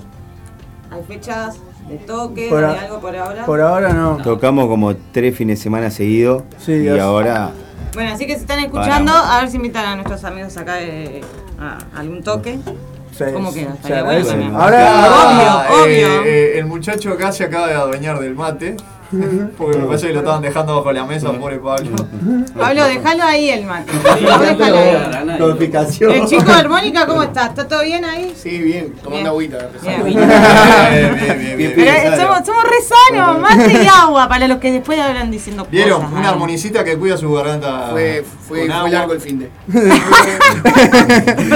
[0.91, 1.57] ¿Hay fechas
[1.91, 3.45] de toque, Por de a- algo por ahora?
[3.47, 4.19] Por ahora no.
[4.19, 7.51] Tocamos como tres fines de semana seguidos Sí, y es- ahora
[7.95, 9.35] Bueno, así que si están escuchando, Paramos.
[9.35, 11.21] a ver si invitan a nuestros amigos acá eh,
[11.59, 12.59] a algún toque.
[13.19, 14.03] Sí, ¿Cómo sí, queda?
[14.05, 14.59] bueno.
[14.59, 16.23] Ahora, Obvio, obvio.
[16.25, 18.77] eh, el muchacho acá se acaba de adueñar del mate.
[19.59, 21.91] Porque me parece que lo estaban dejando bajo la mesa, pobre Pablo.
[22.59, 23.93] Pablo, déjalo ahí el mate.
[23.93, 24.97] Déjalo ahí.
[26.01, 27.47] El chico de armónica, ¿cómo está?
[27.47, 28.33] ¿Está todo bien ahí?
[28.37, 29.27] Sí, bien, tomando Bien.
[29.27, 29.69] agüita.
[29.83, 30.05] Bien.
[30.91, 31.73] Bien, bien, bien, bien.
[31.75, 32.77] Pero eh, somos, somos re
[33.15, 36.01] sanos, mate y agua, para los que después hablan diciendo ¿Vieron?
[36.03, 36.13] cosas.
[36.13, 36.35] Una ay.
[36.35, 37.89] armonicita que cuida su garganta.
[37.91, 39.51] Fue, fue, fue largo el fin de.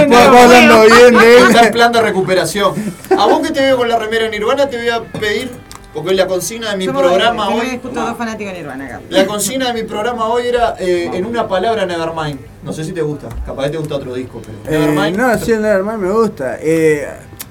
[0.08, 1.44] vamos hablando bien de él.
[1.48, 2.74] Está en plan de recuperación.
[3.10, 5.50] A vos que te veo con la remera Nirvana, te voy a pedir,
[5.94, 7.78] porque la consigna de mi Somos- programa tenemos hoy.
[7.82, 9.00] justo dos fanáticos de Nirvana acá.
[9.10, 12.40] La consigna de mi programa hoy era eh, en una palabra Nevermind.
[12.62, 14.58] No sé si te gusta, capaz que te gusta otro disco, pero.
[14.76, 15.16] Eh, Nevermind.
[15.16, 16.56] no, sí, el Nevermind me gusta.
[16.60, 17.06] Eh,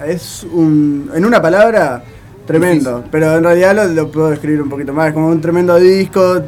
[0.06, 1.10] es un.
[1.16, 2.04] En una palabra,
[2.46, 3.04] tremendo.
[3.10, 5.08] Pero en realidad lo, lo puedo describir un poquito más.
[5.08, 6.42] Es como un tremendo disco,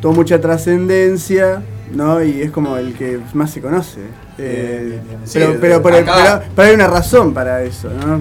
[0.00, 1.62] tuvo mucha trascendencia,
[1.92, 2.22] ¿no?
[2.22, 4.00] Y es como el que más se conoce.
[4.38, 5.20] Eh, Bien, bien, bien.
[5.24, 8.20] Sí, pero, pero, pero- pero hay una razón para eso, ¿no?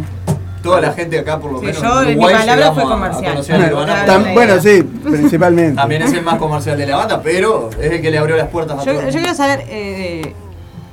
[0.66, 1.82] Toda la gente acá, por lo Sí, menos.
[1.82, 4.34] yo, en mi palabra fue llegamos a- a comercial.
[4.34, 5.76] bueno, sí, principalmente.
[5.76, 8.48] También es el más comercial de la banda, pero es el que le abrió las
[8.50, 9.10] puertas a Yo, todo.
[9.10, 10.34] yo quiero saber eh,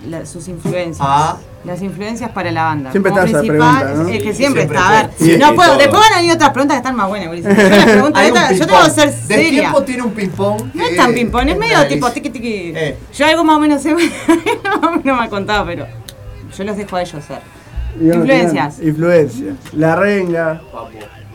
[0.08, 0.98] la- sus influencias.
[1.08, 1.36] Ah.
[1.64, 2.90] Las influencias para la banda.
[2.90, 4.08] Siempre Como está esa principal, pregunta, ¿no?
[4.08, 4.88] Es que siempre, siempre está.
[4.88, 5.26] A ver, fue.
[5.28, 5.68] Sí, no y puedo.
[5.68, 5.78] todo.
[5.78, 7.28] Después van a venir otras preguntas que están más buenas.
[7.30, 9.60] Yo esta, yo tengo que ser seria.
[9.60, 10.62] tiempo tiene un ping-pong.
[10.74, 12.72] No es tan ping-pong, es medio tipo tiqui tiqui.
[12.74, 12.98] Eh.
[13.16, 13.94] Yo algo más o menos sé,
[15.04, 15.86] no me ha contado, pero
[16.58, 17.38] yo los dejo a ellos ser.
[18.00, 18.80] Influencias.
[18.80, 19.54] Influencias.
[19.76, 20.60] La Renga,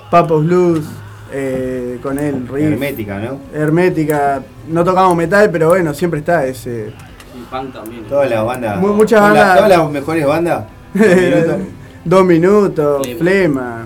[0.10, 0.86] Papos Blues,
[1.32, 2.72] eh, con él, Riff.
[2.74, 3.40] hermética, ¿no?
[3.54, 4.42] Hermética.
[4.70, 6.92] No tocamos metal, pero bueno, siempre está ese.
[7.36, 8.04] Y punk también.
[8.06, 8.78] Todas las bandas.
[8.80, 10.64] Mu- muchas todas las- bandas- Todas las mejores bandas.
[10.94, 11.58] dos minutos.
[12.06, 13.86] Dos minutos, Flema.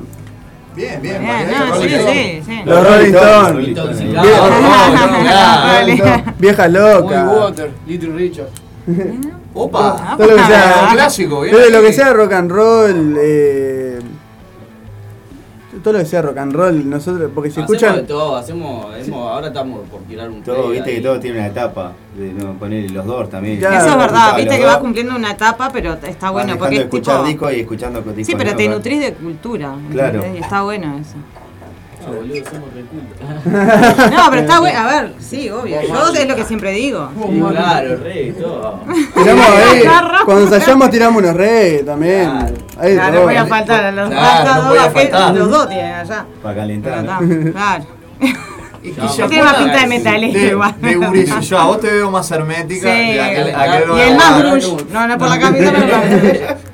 [0.75, 2.13] Bien, bien, Bien, no, sí, Stone.
[2.13, 2.61] sí, sí.
[2.65, 3.51] Los Rolling Stones.
[3.53, 4.03] Rolling Stones, sí.
[4.05, 5.61] Bien, oh, claro.
[5.67, 6.23] Vale.
[6.39, 7.25] Vieja Muy loca.
[7.29, 8.47] Water, Little Richard.
[9.53, 11.55] Opa, Todo lo que sea, un clásico, bien.
[11.55, 13.15] todo lo que sea rock and roll.
[13.19, 13.99] eh,
[15.83, 18.05] todo lo que sea rock and roll, nosotros, porque si hacemos de escuchan.
[18.07, 20.95] todo, hacemos, hemos- ahora estamos por tirar un Todo, viste ahí.
[20.97, 21.93] que todo tiene una etapa.
[22.15, 23.57] De no poner los dos también.
[23.57, 23.77] Claro.
[23.77, 26.75] Eso es verdad, viste que va dos, cumpliendo una etapa, pero está vas bueno porque
[26.75, 26.97] de es tipo.
[26.97, 29.73] escuchar discos y escuchando discos Sí, pero te nutrís de cultura.
[29.91, 30.23] Claro.
[30.35, 31.15] Y está bueno eso.
[32.03, 32.69] Ah, boludo, somos.
[34.11, 34.79] No, pero está bueno.
[34.79, 35.81] A ver, sí, obvio.
[35.87, 37.09] Yo es lo que siempre digo.
[37.15, 38.79] Sí, claro, re, todo.
[39.15, 39.83] Tiramos ahí.
[40.25, 42.29] Cuando ensayamos tiramos unos re también.
[42.29, 42.55] Claro.
[42.79, 45.35] Ahí Claro, no podía faltar a los Claro, no faltar.
[45.35, 46.25] los dos tienen allá.
[46.41, 47.03] Para calentar.
[47.03, 47.19] ¿no?
[47.53, 47.85] claro.
[48.83, 50.75] Y, No, Yo tiene más pinta de metalero de, igual.
[50.81, 51.49] de Ulises.
[51.49, 52.91] Yo a vos te veo más hermética.
[52.91, 53.01] Sí.
[53.11, 54.85] y aquel- aquel Y el más grunge.
[54.91, 56.70] No, no por la camisa, pero por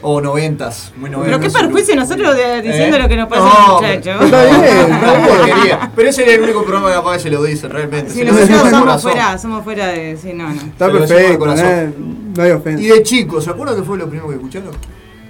[0.00, 1.38] O noventas, muy noventas.
[1.40, 3.00] Pero qué perjuicio nosotros de- diciendo ¿Eh?
[3.00, 4.10] lo que nos pasa No, al muchacho.
[4.24, 5.28] Está bien, está bien.
[5.28, 5.90] porquería.
[5.96, 8.10] Pero ese es el único programa que capaz que se lo dicen realmente.
[8.12, 9.10] Si se lo nosotros de somos corazón.
[9.12, 10.16] fuera, somos fuera de.
[10.16, 10.54] Sí, no, no.
[10.54, 11.94] Está Se lo decimos de perfecto, corazón.
[11.98, 12.82] no, no hay ofensa.
[12.82, 14.70] Y de chicos, ¿se acuerdan que fue lo primero que escucharon?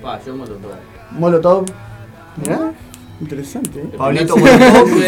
[0.03, 0.73] Pa, yo moto todo.
[1.13, 1.65] Molotov.
[2.37, 2.73] Mirá,
[3.21, 3.81] interesante.
[3.81, 3.97] ¿eh?
[3.97, 4.35] Pablito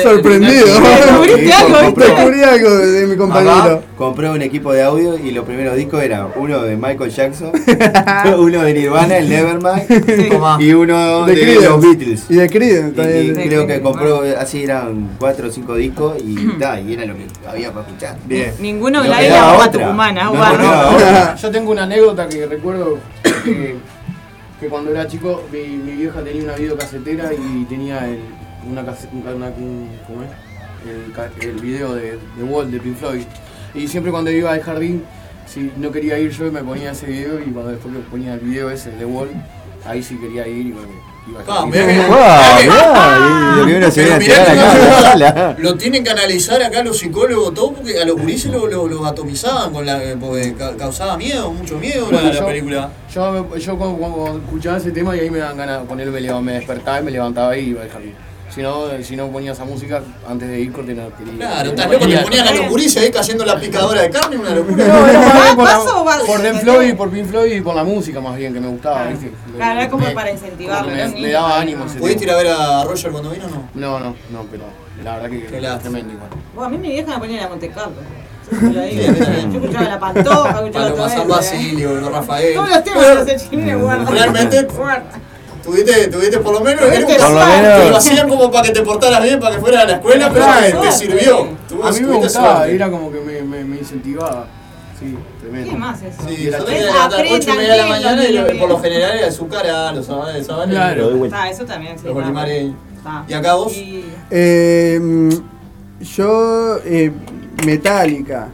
[0.02, 0.66] Sorprendido.
[0.66, 2.00] ¿Descubriste algo?
[2.00, 3.82] Descubrí algo de mi compañero.
[3.96, 7.52] Compré un equipo de audio y los primeros discos eran uno de Michael Jackson,
[8.38, 12.24] uno de Nirvana, el Nevermind, y uno De de, los Beatles.
[12.28, 13.40] Y de Creedence también.
[13.40, 17.14] y creo que compró, así eran cuatro o cinco discos y, ta, y era lo
[17.14, 18.16] que había para escuchar.
[18.26, 18.52] Bien.
[18.60, 21.36] Ninguno No la quedaba otra.
[21.36, 22.98] Yo tengo una anécdota que recuerdo
[23.44, 23.76] que,
[24.60, 28.20] que cuando era chico mi, mi vieja tenía una videocasetera y tenía el,
[28.70, 30.50] una, una, una-.
[30.82, 33.24] El, el video de, de Wall de Pink Floyd.
[33.74, 35.02] Y siempre cuando iba al jardín,
[35.46, 38.70] si no quería ir yo me ponía ese video y cuando después ponía el video
[38.70, 39.28] ese el de Wall,
[39.84, 40.88] ahí sí quería ir y bueno,
[41.48, 41.66] Ah,
[45.58, 48.70] y lo a tienen que analizar acá los psicólogos, todo, porque a los gurises los
[48.70, 52.46] lo, lo atomizaban, con la, porque ca- causaba miedo, mucho miedo la, Bueno, la yo-
[52.46, 52.90] película.
[53.12, 56.20] Yo, me- yo cuando, cuando escuchaba ese tema y ahí me dan ganas de ponerme,
[56.40, 58.14] me, despertaba y me levantaba y iba al jardín.
[58.54, 61.04] Si no, si no ponía esa música antes de ir cortina.
[61.36, 64.50] Claro, estás loco, te ponían a los gurises ahí cayendo la picadora de carne, una
[64.50, 64.86] locura.
[64.88, 67.52] No, era más bien por, la- ¿Paso o va- por Dan Floyd, por Pink Floyd
[67.52, 69.30] y por la música más bien que me gustaba, ¿viste?
[69.56, 70.90] Claro, era como para incentivarlo.
[70.90, 71.84] me, los daba ánimo.
[71.86, 73.68] ese ¿Pudiste ir a ver a Roger cuando vino o no?
[73.74, 74.64] No, no, no, pero
[75.04, 76.30] la verdad que Qué tremendo igual.
[76.54, 77.92] Bueno, a mí mi vieja me ponía la Monte Carlo.
[78.50, 81.28] Yo escuchaba la Pantoja, escuchaba Paloma todo San eso, ¿eh?
[81.28, 82.54] Basilio, Don Rafael.
[82.54, 84.10] Todos los temas de ese chino guarda.
[84.10, 84.66] Realmente.
[85.62, 87.78] Tuviste, tuviste por lo menos, era un Por lo caso- menos.
[87.82, 90.30] te lo hacían como para que te portaras bien, para que fueras a la escuela,
[90.32, 90.80] pero Claro.
[90.80, 91.48] te, sirvió.
[91.68, 92.74] Tuvo- A mí me gustaba, suerte.
[92.74, 94.46] era como que me, me, me incentivaba.
[94.98, 95.70] Sí, tremendo.
[95.70, 96.22] ¿Qué más eso?
[96.28, 98.78] Sí, yo tenía levantar Aprendan 8 y media de la mañana y lo- por lo
[98.80, 100.74] general era el Zucara, los sabanes, sabanes.
[100.76, 101.28] Claro.
[101.32, 102.06] Ah, eso también, sí.
[102.06, 102.74] Los olimareños.
[102.98, 103.24] Está.
[103.26, 103.72] ¿Y acá vos?
[103.74, 105.30] Y- Eh,
[106.00, 107.10] yo, eh,
[107.64, 108.48] Metallica.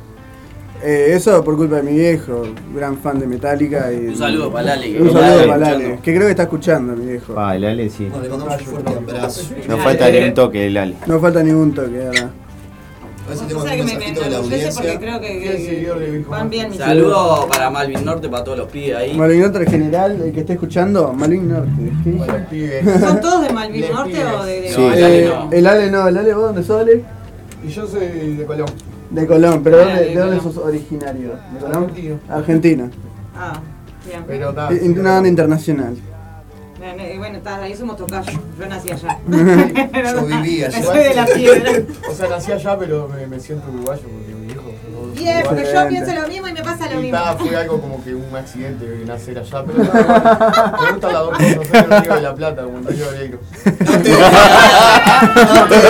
[0.88, 3.92] Eh, eso por culpa de mi viejo, gran fan de Metallica.
[3.92, 5.56] Y, Un saludo para Lale, que Un saludo para.
[5.56, 7.34] Lale, que creo que está escuchando mi viejo.
[7.36, 8.04] Ah, el Ale sí.
[8.04, 9.42] Bueno, le mandamos un fuerte abrazo.
[9.68, 10.94] No falta ni un toque el Ale.
[11.06, 12.30] No falta ningún toque, ¿verdad?
[13.28, 13.40] Mis
[16.76, 19.16] Saludo para Malvin Norte, para todos los pibes ahí.
[19.16, 21.70] Malvin Norte en general, el que esté escuchando, Malvin Norte.
[22.48, 23.00] pibes.
[23.00, 24.26] ¿Son todos de Malvin Les Norte pibes.
[24.40, 24.60] o de.?
[24.60, 24.80] de- Sí.
[24.80, 25.50] No, el Ale Eh, no.
[25.52, 27.02] el Ale no, el Ale, ¿vos dónde sos, Ale?
[27.66, 28.68] Y yo soy de Colón.
[29.10, 30.54] De Colón, pero Ah, ¿dónde, de ¿de dónde Colón.
[30.54, 31.28] sos originario?
[31.52, 31.84] ¿De Colón?
[31.84, 32.18] Argentino.
[32.28, 32.90] Argentina.
[33.36, 33.60] Ah,
[34.06, 34.24] bien.
[34.26, 34.72] Pero está.
[34.72, 35.96] Eh, Nada internacional.
[36.78, 38.38] Bueno, eh, Bueno, está, ahí somos tocayos.
[38.58, 39.18] Yo nací allá.
[39.28, 40.82] Yo vivía allá.
[40.82, 41.72] Soy de la piedra.
[42.10, 44.34] O sea, nací allá, pero me, me siento uruguayo porque
[45.16, 45.24] hijo.
[45.24, 47.18] Bien, porque yo pienso lo mismo y me pasa lo Y mismo.
[47.18, 51.30] ta, fue algo como que un accidente nacer allá, pero ta, me gustan las dos
[51.30, 53.38] cosas, soy el río de la Plata, como el río Negro.
[53.64, 53.72] No
[55.68, 55.82] te no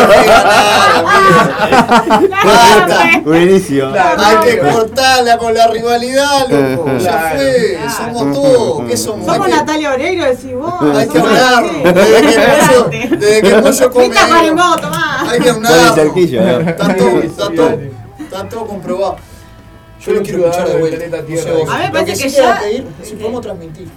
[2.28, 3.20] nada.
[3.24, 3.92] Buenísimo.
[4.18, 6.90] Hay que cortarla con la rivalidad, loco.
[7.06, 8.88] Ya fue, somos todos.
[8.88, 9.26] ¿Qué somos?
[9.48, 10.74] Natalia Oreiro, decís vos.
[10.96, 11.64] Hay que hablar.
[13.18, 14.10] Desde que el pollo, come.
[15.28, 15.96] Hay que hablar.
[15.96, 16.02] ¿no?
[16.70, 17.78] Está todo, está todo.
[18.26, 19.16] Está todo comprobado.
[20.00, 21.06] Yo lo quiero escuchar de vuelta.
[21.22, 21.68] no sé vos.
[21.70, 23.88] A mí me parece sí que queda ya- pedir, si podemos transmitir.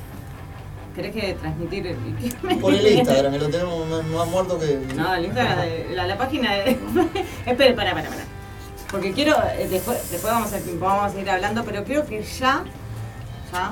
[0.96, 4.80] ¿Querés que transmitir el Por el Instagram, que lo tenemos más, más muerto que.
[4.96, 6.72] No, el Instagram, de- la, la página de...
[7.46, 8.24] Espera, para, para, para.
[8.92, 12.64] Porque quiero, eh, después, después vamos, a, vamos a seguir hablando, pero creo que ya,
[13.54, 13.72] ya,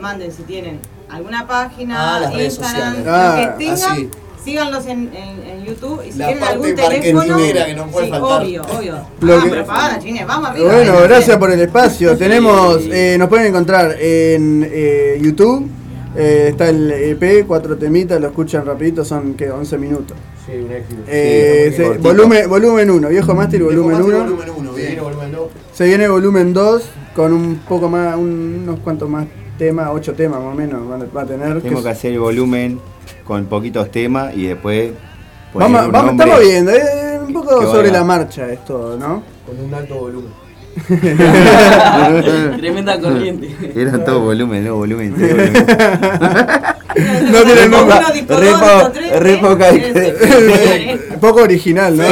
[0.00, 3.04] manden si tienen alguna página, Ah, las redes Instagram, sociales.
[3.04, 4.10] lo Ah, que tengan, así.
[4.44, 7.36] Síganlos en, en, en YouTube y si La tienen parte algún teléfono...
[7.66, 8.42] que no puede sí, faltar.
[8.42, 8.94] obvio, obvio.
[9.20, 10.72] Lo ah, que- propaganda, chines, vamos arriba.
[10.74, 12.16] Bueno, gracias por el espacio.
[12.18, 15.68] Tenemos, eh, nos pueden encontrar en eh, YouTube.
[16.16, 20.16] eh, está el EP, cuatro temitas, lo escuchan rapidito, son que 11 minutos.
[20.46, 21.02] Sí, un éxito.
[21.08, 22.08] Eh, Sí, se- cortito.
[22.08, 24.18] volumen, volumen 1, viejo máster Viejo volumen Mati, 1.
[24.24, 25.00] Volumen 1, Sí, bien.
[25.02, 25.48] volumen dos.
[25.72, 26.82] Se viene volumen 2
[27.16, 29.26] con un poco más, un- unos cuantos más
[29.58, 30.82] temas, 8 temas más o menos
[31.16, 31.62] va a- tener.
[31.62, 32.78] Tenemos que hacer el volumen
[33.24, 34.92] con poquitos temas y después.
[35.54, 37.92] Vamos, vamos, estamos viendo, eh, un poco que sobre vaya.
[38.00, 39.22] la marcha es todo, ¿no?
[39.46, 40.44] Con un alto volumen.
[42.58, 43.72] Tremenda corriente.
[43.76, 45.14] Era todo volumen, no volumen.
[45.14, 45.64] tres, volumen.
[47.30, 47.68] No tiene
[48.12, 49.66] disco Re poca
[51.20, 52.04] Poco original, ¿no?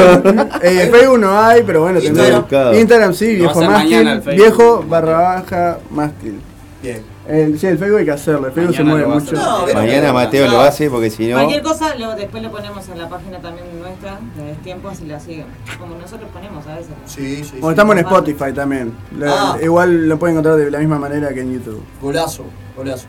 [0.61, 1.99] eh, Facebook no hay, pero bueno.
[1.99, 2.75] Instagram.
[2.75, 6.39] Instagram sí, viejo mástil, viejo barra baja mástil.
[6.81, 7.12] Bien.
[7.27, 9.33] El, sí, el Facebook hay que hacerlo, el Facebook se mueve mucho.
[9.35, 9.65] No.
[9.73, 11.35] Mañana Mateo lo hace porque si no.
[11.37, 15.19] Cualquier cosa lo, después lo ponemos en la página también nuestra, de Destiempo, así la
[15.19, 15.45] siguen.
[15.79, 16.91] Como nosotros ponemos a veces.
[17.05, 17.51] Sí, sí.
[17.51, 17.69] Bueno, sí.
[17.69, 18.93] estamos en Spotify también.
[19.25, 19.57] Ah.
[19.63, 21.81] Igual lo pueden encontrar de la misma manera que en YouTube.
[22.01, 22.43] Golazo,
[22.75, 23.07] golazo.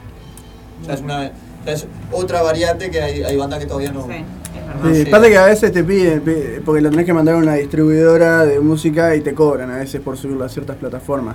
[0.86, 1.32] Ya es, una,
[1.66, 4.06] ya es otra variante que hay, hay bandas que todavía no.
[4.06, 4.90] Sí, es verdad.
[4.90, 7.38] no Sí, pasa que a veces te piden, pi- porque lo tenés que mandar a
[7.38, 11.34] una distribuidora de música y te cobran a veces por subirlo a ciertas plataformas.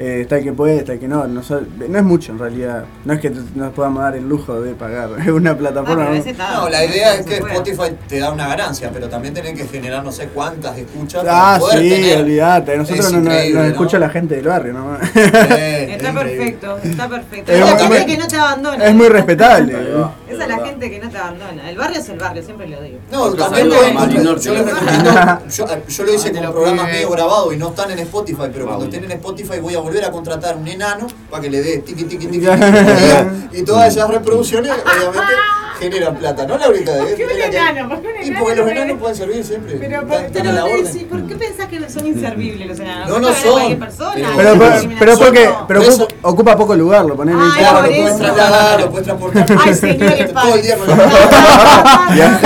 [0.00, 1.26] Eh, está el que puede, está el que no.
[1.26, 2.84] No, so- no es mucho en realidad.
[3.04, 6.08] No es que nos podamos dar el lujo de pagar una Ah, plataforma.
[6.24, 6.68] pero a ¿no?
[6.68, 7.34] la idea es que.
[7.38, 11.56] Spotify te da una ganancia, pero también tenés que generar no sé cuántas escuchas Ah,
[11.56, 12.18] para poder sí, tener.
[12.20, 12.76] olvídate.
[12.76, 14.96] Nosotros Es no, nos- escucha la gente del barrio, ¿no?
[15.16, 16.22] Eh, Está es increíble.
[16.36, 17.52] perfecto, está perfecto.
[17.52, 18.84] Es Es la muy- gente que no te abandona.
[18.86, 19.72] es muy respetable.
[20.28, 21.70] Esa es la gente que no te abandona.
[21.70, 22.98] El barrio es el barrio, siempre lo digo.
[23.10, 24.44] No, también Norte.
[24.44, 25.10] yo les recomiendo,
[25.50, 28.42] yo, yo lo hice Ah, con lo programas medio grabados y no están en Spotify,
[28.52, 31.62] pero cuando estén en Spotify voy a volver a contratar un enano para que le
[31.62, 35.32] dé tiqui tiqui tiqui, tiqui y todas esas reproducciones obviamente
[35.78, 36.92] generan plata, ¿no Laurita?
[36.98, 37.88] ¿Por qué un la enano?
[37.88, 38.40] ¿Por qué un Y enano?
[38.44, 39.74] porque los enanos pueden servir siempre.
[39.76, 41.08] Pero, pero, están a la orden.
[41.08, 43.08] ¿por qué pensás que son inservibles los enanos?
[43.08, 43.78] No, ¿Por no qué son,
[44.36, 44.58] pero-
[44.98, 47.48] Pero, porque pero Por ocupa, ocupa poco lugar, lo ponen ahí.
[47.54, 49.46] Ay, Claro, por lo puedes trasladar, lo puedes transportar.
[49.64, 50.94] Ay, señores, Todo el día con la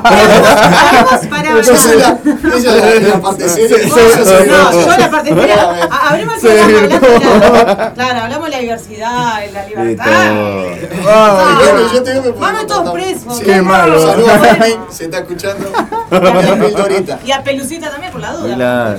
[0.00, 2.18] Vamos para Yo soy la,
[2.56, 3.78] ella la, la parte seria.
[3.78, 5.62] Sí, yo sí, soy No, la- yo la parte seria.
[5.90, 7.08] A- Abrimos el Se programa desvirtuó.
[7.16, 10.06] hablando de la, Claro, hablamos de la diversidad, de la De libertad.
[11.06, 13.40] Ah, Bueno, yo te digo Vamos todos presos.
[13.40, 14.00] Qué malo.
[14.00, 14.32] Saludos
[14.90, 15.66] se está escuchando.
[17.24, 18.98] Y a Pelucita también, por la duda.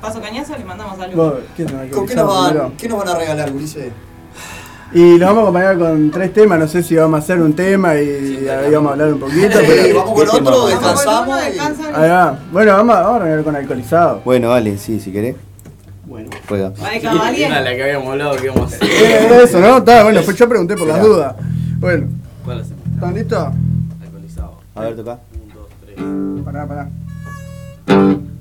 [0.00, 1.34] Paso cañazo le mandamos saludos.
[1.56, 3.90] ¿qué te me ¿Con qué nos, van, qué nos van a regalar, Ulises?
[4.92, 7.52] Y nos vamos a acompañar con tres temas, no sé si vamos a hacer un
[7.54, 9.58] tema y ahí vamos a hablar un poquito.
[9.58, 11.38] Sí, pero- vamos con otro, descansamos.
[11.52, 11.58] y-
[11.94, 12.38] Ahí va.
[12.52, 14.20] Bueno, vamos, a- vamos a arrancar con alcoholizado.
[14.24, 15.34] Bueno, dale, sí, si querés.
[16.06, 16.28] Bueno.
[16.48, 16.68] Juega.
[16.70, 18.88] De la que habíamos hablado que íbamos a hacer.
[18.88, 19.78] Eh, Eso, ¿no?
[19.78, 21.34] Está, bueno, pues yo pregunté por las dudas.
[21.78, 22.06] Bueno,
[22.44, 22.83] ¿Cuál hacemos?
[22.94, 23.48] ¿Están listos?
[24.02, 24.60] Alcoholizado.
[24.74, 25.18] A ver, toca.
[26.44, 26.88] Pará, pará.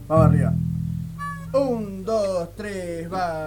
[0.07, 0.53] Vamos arriba.
[1.53, 3.45] Un, dos, tres, va.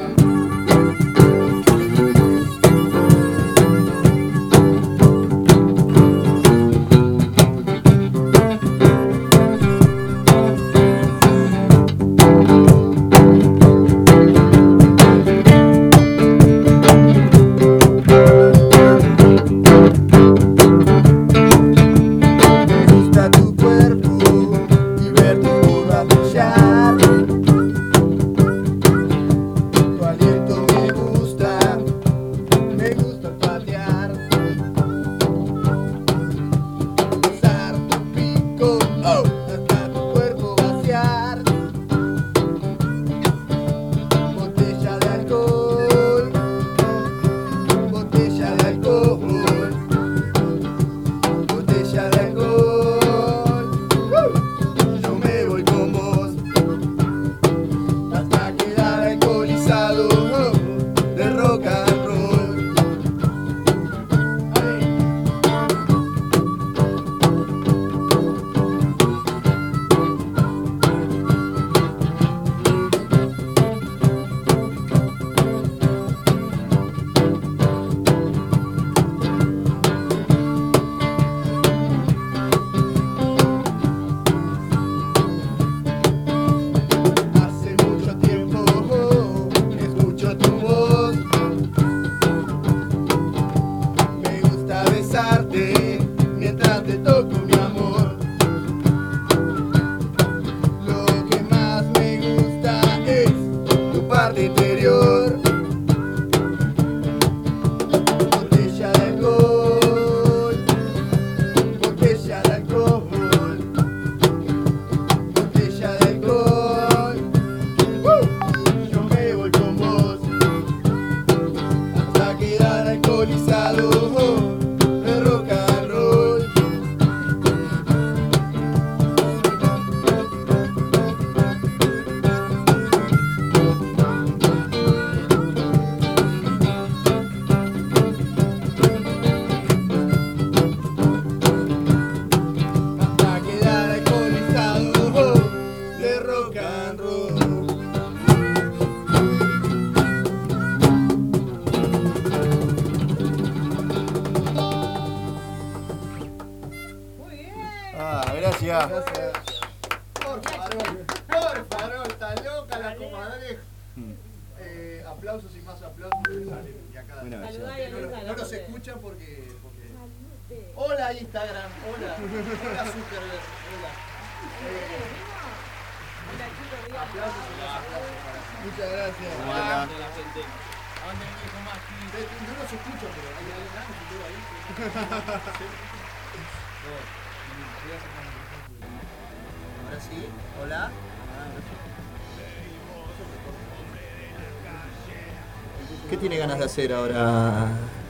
[196.77, 197.69] Hacer ahora?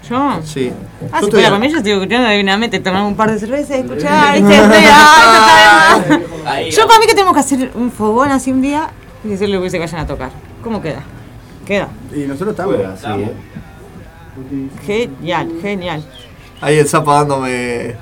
[0.09, 0.41] ¿Yo?
[0.45, 0.73] Sí.
[1.13, 3.77] Ah, Yo si estoy fuera mí, yo estoy escuchando divinamente, tomar un par de cervezas
[3.79, 4.79] y escuchar, esto está
[6.09, 6.71] bien.
[6.73, 8.91] Yo para mí que tenemos que hacer un fogón así un día
[9.25, 10.31] y decirle que se vayan a tocar.
[10.65, 11.03] ¿Cómo queda?
[11.65, 11.89] Queda.
[12.15, 12.75] Y nosotros estamos.
[12.77, 13.33] Juega, sí, eh.
[14.85, 16.05] Genial, genial.
[16.61, 17.95] Ahí el Zapa dándome.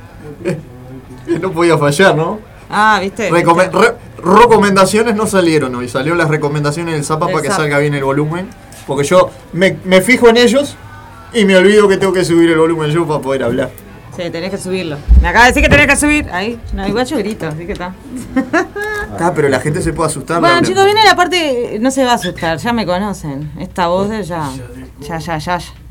[1.40, 2.38] no podía fallar, ¿no?
[2.70, 3.30] Ah, ¿viste?
[3.30, 5.88] Recome- re- recomendaciones no salieron hoy.
[5.88, 8.48] Salieron las recomendaciones del Zapa para que salga bien el volumen.
[8.86, 10.76] Porque yo me, me fijo en ellos
[11.32, 13.70] y me olvido que tengo que subir el volumen yo para poder hablar.
[14.16, 14.96] Sí, tenés que subirlo.
[15.20, 16.28] Me acaba de decir que tenés que subir.
[16.30, 16.60] Ahí.
[16.72, 17.94] No, igual yo grito, así que está.
[19.16, 20.40] Ah, pero la gente se puede asustar.
[20.40, 21.78] Bueno, chicos, viene la parte.
[21.80, 23.52] No se va a asustar, ya me conocen.
[23.60, 24.50] Esta voz de ya.
[24.98, 25.58] Ya, ya, ya.
[25.58, 25.83] ya.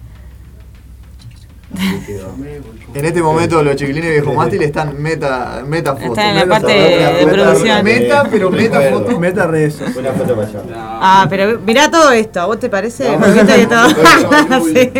[2.93, 6.05] En este momento los chiquilines de Viejo Mástil están meta, meta foto.
[6.05, 7.18] Están en la Meta parte foto.
[7.18, 7.84] de Meta- producción.
[7.84, 9.19] Meta, pero meta foto.
[9.19, 9.81] Meta redes.
[9.97, 10.60] Una foto para allá.
[10.76, 13.05] Ah, pero mirá todo esto, ¿a vos te parece?
[13.05, 14.65] Todo.
[14.65, 14.91] Sí.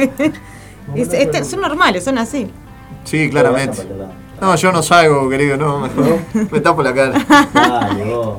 [0.96, 2.50] Es- este- son normales, son así.
[3.04, 3.78] Sí, claramente.
[4.42, 6.20] No, yo no salgo, querido, no, mejor.
[6.52, 7.14] Me tapo la cara.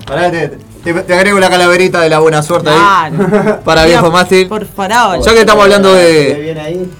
[0.07, 0.49] Pará, te,
[0.83, 3.11] te- te agrego la calaverita de la buena suerte ahí.
[3.12, 3.61] Claro.
[3.65, 4.49] Para viejo mástil.
[4.49, 5.21] Por farol.
[5.23, 6.91] Ya que estamos hablando ¿Qué de.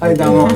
[0.00, 0.12] Ahí?
[0.12, 0.52] Estamos.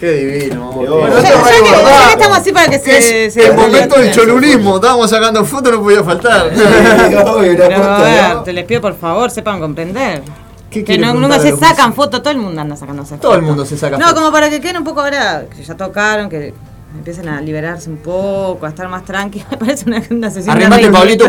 [0.00, 0.70] Qué divino.
[0.80, 3.26] Qué Bueno, que, estamos así para que se.
[3.26, 4.76] Es se el momento del cholulismo.
[4.76, 6.50] Estábamos sacando fotos, no podía faltar.
[6.54, 10.22] Pero a ver, te les pido por favor, sepan comprender.
[10.70, 13.22] ¿Qué Que no, nunca se sacan fotos, todo el mundo anda sacándose fotos.
[13.22, 14.20] Todo el mundo se saca No, fotos.
[14.20, 16.54] como para que queden un poco ahora, que ya tocaron, que
[16.94, 19.48] empiecen a liberarse un poco, a estar más tranquilos.
[19.50, 20.92] Me parece una, una sesión ring.
[20.92, 21.28] Pablito,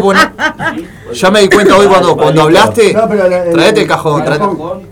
[1.14, 2.94] Ya me di cuenta hoy cuando, cuando hablaste.
[2.94, 4.24] No, pero la- el- Traete el cajón.
[4.24, 4.88] traete-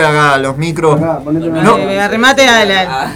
[0.00, 1.00] acá los micros.
[1.00, 3.12] No, Eh, arremate a la...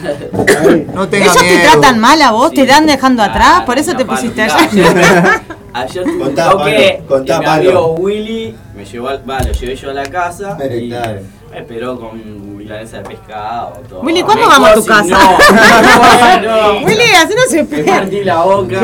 [0.94, 4.04] no tenga Ellos te tratan mal a vos, te dan dejando atrás, por eso te
[4.04, 4.68] pusiste allá.
[5.74, 9.92] Ayer tuve un toque mi amigo Willy me llevó al, va, lo llevé yo a
[9.92, 11.20] la casa Eh, y claro.
[11.52, 13.72] me esperó con milanesa de pescado.
[13.88, 14.00] Todo.
[14.02, 15.18] Willy, ¿cuándo Me vamos a tu casa?
[16.42, 17.96] No, no, Willy, así no se Me pega.
[18.00, 18.80] partí la boca.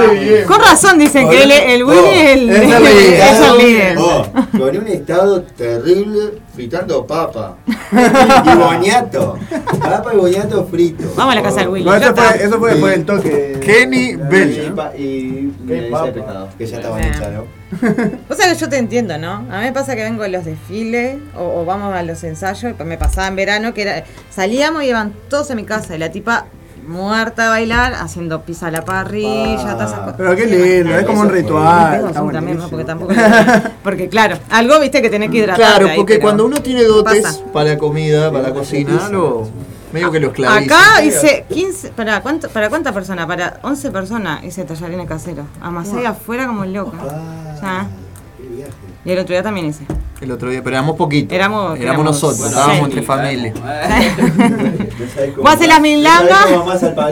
[0.46, 3.44] Con razón dicen que él, el Willy es el, es el es líder.
[3.50, 3.96] el líder.
[3.98, 7.56] Vos, con un estado terrible fritando papa.
[7.66, 9.38] y boñato.
[9.80, 11.04] Papa y boñato frito.
[11.16, 11.84] Vamos a la casa del Willy.
[11.84, 13.60] No, eso fue, eso fue después del toque.
[13.62, 14.72] Kenny Y, Bell.
[14.74, 15.82] pa- y de
[16.12, 17.08] pescado, que ya estaban Eh.
[17.14, 17.44] hechas, ¿no?
[18.28, 19.32] Vos sabés que yo te entiendo, ¿no?
[19.32, 22.74] A mí me pasa que vengo a los desfiles o, o vamos a los ensayos,
[22.78, 25.98] y me pasaba en verano que era, salíamos y iban todos a mi casa y
[25.98, 26.46] la tipa
[26.86, 30.14] muerta a bailar, haciendo pizza a la parrilla, todas esas cosas.
[30.16, 32.12] Pero qué lindo, es como un ritual.
[32.70, 33.14] porque tampoco
[33.82, 35.56] porque claro, algo viste que tenés que hidratar.
[35.56, 37.44] Claro, porque cuando uno tiene dotes pasa.
[37.52, 39.48] para la comida, para la cocina, lo,
[39.92, 40.76] medio que lo esclaviza.
[40.76, 43.26] Acá hice 15, ¿para, cuánto, ¿para cuántas personas?
[43.26, 45.46] Para 11 personas hice tallarines caseros.
[45.60, 46.98] Amasé afuera como loca.
[49.04, 49.84] Y el otro día también hice.
[50.24, 51.32] El otro día, pero éramos poquitos.
[51.34, 53.52] Éramos- éramos, éramos nosotros, estábamos entre familia.
[55.36, 56.38] Vos haces la milanga.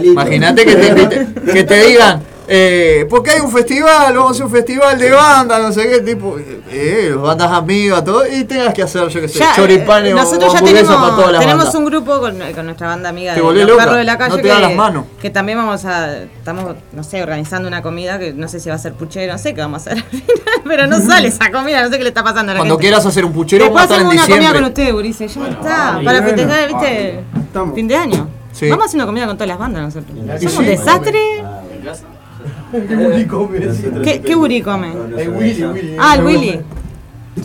[0.02, 4.50] Imagínate que te, que te digan, eh, porque hay un festival, vamos a hacer un
[4.52, 6.36] festival de banda, no sé qué, tipo,
[6.70, 10.16] eh, bandas amigas, todo, y tengas que hacer, yo qué sé, Ya, choripanes eh, o
[10.16, 11.74] nosotros ya hamburguesas tenemos, para todas las tenemos bandas.
[11.76, 14.42] un grupo con, con nuestra banda amiga de los perros de la calle no te
[14.42, 15.04] que, dan las manos.
[15.20, 18.74] que también vamos a estamos no sé organizando una comida que no sé si va
[18.74, 21.50] a ser puchero no sé qué vamos a hacer al final, pero no sale esa
[21.52, 22.82] comida no sé qué le está pasando a la Cuando gente.
[22.88, 24.60] quieras hacer un puchero, vamos a estar en una comida diciembre.
[24.60, 26.04] con ustedes Ulises ya está vale.
[26.04, 27.74] para Bueno, festejar viste Estamos.
[27.74, 28.68] fin de año Sí.
[28.68, 31.42] vamos a hacer una comida con todas las bandas nosotros somos un desastre
[32.88, 33.60] ¿Qué Willy come?
[34.02, 34.92] ¿qué, qué Uri come?
[35.18, 35.96] El Willy, Willy.
[35.98, 36.60] ah el Willy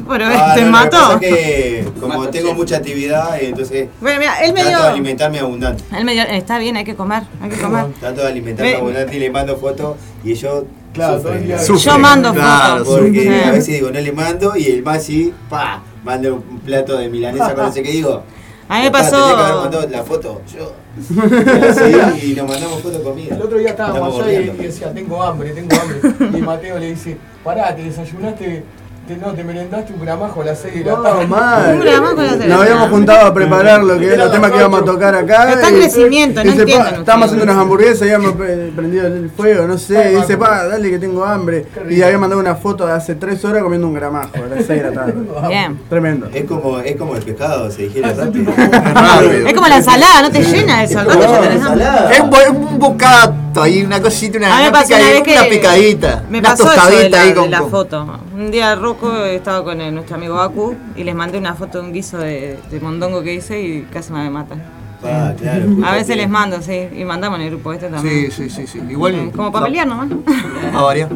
[0.07, 4.59] pero Ah, te no, mató que como tengo mucha actividad, entonces bueno mira él me
[4.61, 5.83] trato dio de alimentarme abundante.
[5.97, 8.77] él me dio está bien hay que comer hay que comer Trato de alimentarme Ve-
[8.77, 10.63] abundante y le mando fotos y ellos
[10.93, 13.01] Claro, día- Sufren, Yo mando claro, fotos.
[13.01, 13.27] Porque Sí.
[13.47, 17.53] a veces digo, no le mando y el Masi, pa, manda un plato de milanesa
[17.55, 18.23] con no sé qué digo.
[18.69, 20.73] A mí me "Papá, pasó- tenés que haber mandado la foto yo.
[22.23, 23.35] Y nos mandamos fotos comida.
[23.35, 26.38] El otro día estábamos allá y decía, tengo hambre, tengo hambre.
[26.38, 28.64] Y Mateo le dice, pará, te desayunaste,
[29.07, 31.27] te, no, te merendaste un gramajo a las 6 de la No, tarde.
[31.27, 31.73] mal.
[31.75, 32.61] Un gramajo con la Nos cerveza.
[32.61, 35.53] habíamos juntado a preparar lo que es los temas que íbamos a tocar acá.
[35.53, 36.99] Está en crecimiento, no dice, entienden "Pa, ustedes".
[36.99, 40.11] Estábamos haciendo unas hamburguesas, habíamos pre- prendido el fuego, no sé.
[40.13, 41.65] Y dice, pa, dale que tengo hambre.
[41.89, 44.67] Y había mandado una foto de hace tres horas comiendo un gramajo a las 6
[44.67, 45.13] de la tarde.
[45.47, 46.29] bien Tremendo.
[46.34, 48.51] Es como, es como el pescado, se digiere rápido.
[48.55, 49.47] Rápido.
[49.47, 51.85] Es como la ensalada, no te llena eso, al rato ya tenés hambre.
[52.11, 56.49] Es un, bo- un bocato ahí, una cosita, A una, me una, picadita, me una
[56.49, 58.19] pasó eso de tostadita la, ahí de con, la foto.
[58.35, 61.84] Un día Rocco estaba con el- nuestro amigo Aku y les mandé una foto de
[61.86, 64.61] un guiso de, de mondongo que hice y casi me matan.
[65.02, 68.32] Pa, claro, A veces les mando, sí, y mandamos en el grupo este también.
[68.32, 68.82] Sí, sí, sí, sí.
[68.90, 69.32] Igual.
[69.36, 70.10] Como para pelear nomás.
[70.74, 71.10] A variar.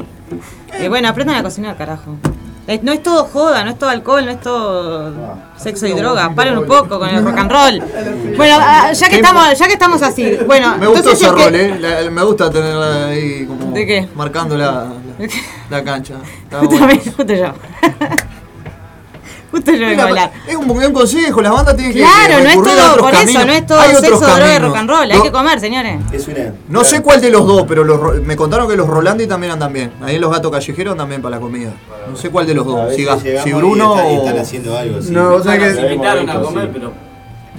[0.80, 2.16] Y bueno, aprendan a cocinar, carajo.
[2.84, 5.14] No es todo joda, no es todo alcohol, no es todo
[5.58, 6.34] sexo y droga.
[6.36, 7.84] Paren un poco con el rock and roll.
[8.38, 11.44] Bueno, ah, ya que estamos, ya que estamos así, bueno, Me gustó entonces ese que-
[11.44, 12.10] rol, eh.
[12.12, 13.72] Me gusta tenerla ahí como.
[13.74, 14.08] ¿De qué?
[14.16, 14.56] Marcando
[15.70, 16.16] la, cancha.
[16.44, 17.02] Está Justo, bueno.
[17.18, 17.46] justo yo.
[19.52, 20.32] Justo yo vengo a hablar.
[20.48, 22.00] Es un buen consejo, las bandas tienen que.
[22.00, 23.46] Claro, no es todo, otros por eso, caminos.
[23.48, 24.62] no es todo Hay sexo, otros droga y caminos.
[24.70, 25.12] rock and roll.
[25.12, 26.00] Hay que comer, señores.
[26.14, 26.54] Es una.
[26.70, 29.52] No sé cuál de los dos, pero los, ro- me contaron que los Rolandi también
[29.52, 29.92] andan bien.
[30.02, 31.72] Ahí los gatos callejeros andan bien para la comida.
[32.10, 32.96] No sé cuál de los dos.
[32.96, 34.20] Si, y Bruno están, y o.
[34.22, 35.02] están haciendo algo.
[35.02, 35.12] sí.
[35.12, 35.70] No, o sea que.
[35.82, 36.40] invitaron a Sí.
[36.40, 36.94] comer, pero.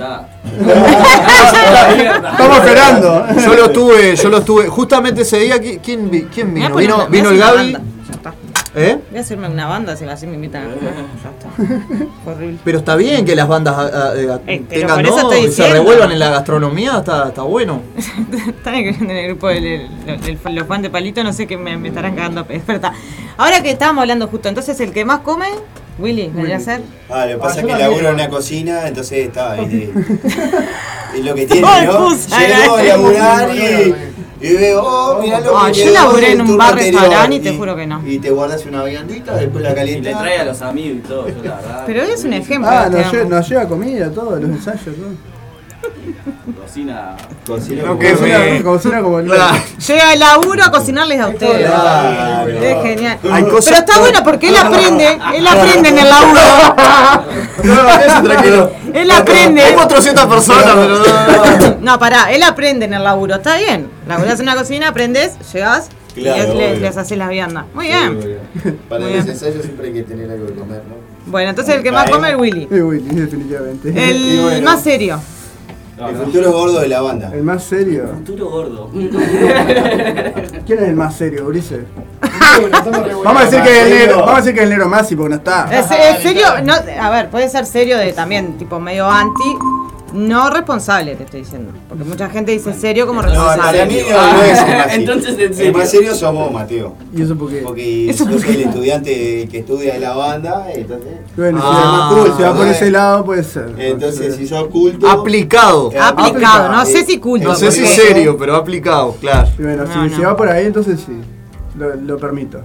[0.03, 0.29] Está.
[2.33, 3.27] Estamos esperando.
[3.41, 4.67] Yo lo tuve, yo lo tuve.
[4.69, 6.75] Justamente ese día, ¿qui- ¿quién, vi- vino?
[6.77, 7.73] Vino, una- vino me el Gaby.
[7.73, 7.79] Ya
[8.15, 8.35] está.
[8.75, 8.99] ¿Eh?
[9.11, 10.95] Voy a hacerme una banda si así me invitan a comer.
[11.23, 11.49] Ya está.
[12.31, 12.59] Horrible.
[12.65, 15.29] Pero está bien que las bandas ah, ah, eh, Eh, tengan ¿no?
[15.31, 17.83] que se revuelvan en la gastronomía, está, está bueno.
[18.49, 22.15] Están en el grupo del- los fans de Palito, no sé qué me, me estarán
[22.17, 22.93] cagando a pedo, pero está.
[23.37, 25.47] Ahora que estábamos hablando justo, entonces el que más come,
[25.99, 26.81] Willy, vendría a ser.
[27.11, 27.79] Ah, lo que pasa Ah, es que también.
[27.91, 29.93] laburo en una cocina, entonces está, ¿viste?
[31.17, 32.13] es lo que tiene, ¿no?
[32.13, 32.89] excusa, Llego a ¿eh?
[32.89, 33.95] laburar y,
[34.47, 37.57] y veo, oh, mirá lo Ah, que yo laburé en un bar restaurante y te
[37.57, 38.03] juro que no.
[38.07, 41.29] Y te guardas una viandita, después la Y le trae a los amigos y todo,
[41.29, 41.83] yo la verdad.
[41.87, 42.71] Pero es un ejemplo.
[42.71, 42.89] Ah,
[43.29, 45.33] nos lleva comida, todo, los ensayos, todo.
[46.73, 47.17] Cocina.
[47.47, 49.63] Cocina No, que Cocina, me- cocina como el Claro.
[49.87, 51.69] Llega el laburo a cocinarles a ustedes.
[51.71, 52.49] Claro.
[52.51, 53.19] Es genial.
[53.31, 56.41] Hay cosas- Pero está bueno porque él aprende, él aprende en el laburo.
[57.63, 58.73] No, eso tranquilo.
[58.95, 59.63] Él aprende.
[59.63, 60.99] Hay 400 personas, pero
[61.69, 61.77] no.
[61.83, 63.89] No, pará, él aprende en el laburo, está bien.
[64.09, 67.65] Laburás en una cocina, aprendes, llegás y Claro, les, les, les haces las viandas.
[67.75, 68.39] Muy Sí, bien.
[68.89, 69.35] Para Muy los bien.
[69.35, 70.95] ensayos siempre hay que tener algo de comer, ¿no?
[71.27, 72.67] Bueno, entonces el que más come es Willy.
[72.73, 73.89] Sí, Willy, definitivamente.
[73.91, 74.65] El Y bueno.
[74.71, 75.21] más serio.
[76.09, 77.31] El futuro gordo de la banda.
[77.33, 78.09] El más serio.
[78.25, 78.91] Futuro gordo.
[78.93, 81.81] ¿Quién es el más serio, Ulises?
[83.25, 85.17] Vamos a decir que es el negro, vamos a decir que es el negro Masi
[85.17, 85.69] porque no está.
[85.73, 89.57] Es, es serio, no, a ver, puede ser serio de también, tipo medio anti,
[90.13, 91.73] no responsable, te estoy diciendo.
[91.89, 93.87] Porque mucha gente dice serio como No, para responsable.
[93.87, 95.71] mí no, no es el más Entonces, en serio.
[95.71, 96.95] El más serio sos vos, Mateo.
[97.15, 97.61] ¿Y eso por qué?
[97.63, 98.53] Porque ¿Eso sos por qué?
[98.55, 101.13] el estudiante que estudia de la banda, entonces...
[101.37, 103.75] Bueno, si Ah, va- si va por ese lado puede ser.
[103.79, 105.09] Entonces, si sos culto...
[105.09, 105.91] Aplicado.
[105.93, 107.49] eh, Aplicado, no sé eh, si culto.
[107.49, 109.49] No sé si serio, pero aplicado, claro.
[109.59, 110.17] Y bueno, No, si, no.
[110.17, 111.13] si va por ahí, entonces sí.
[111.79, 112.61] Lo, lo permito.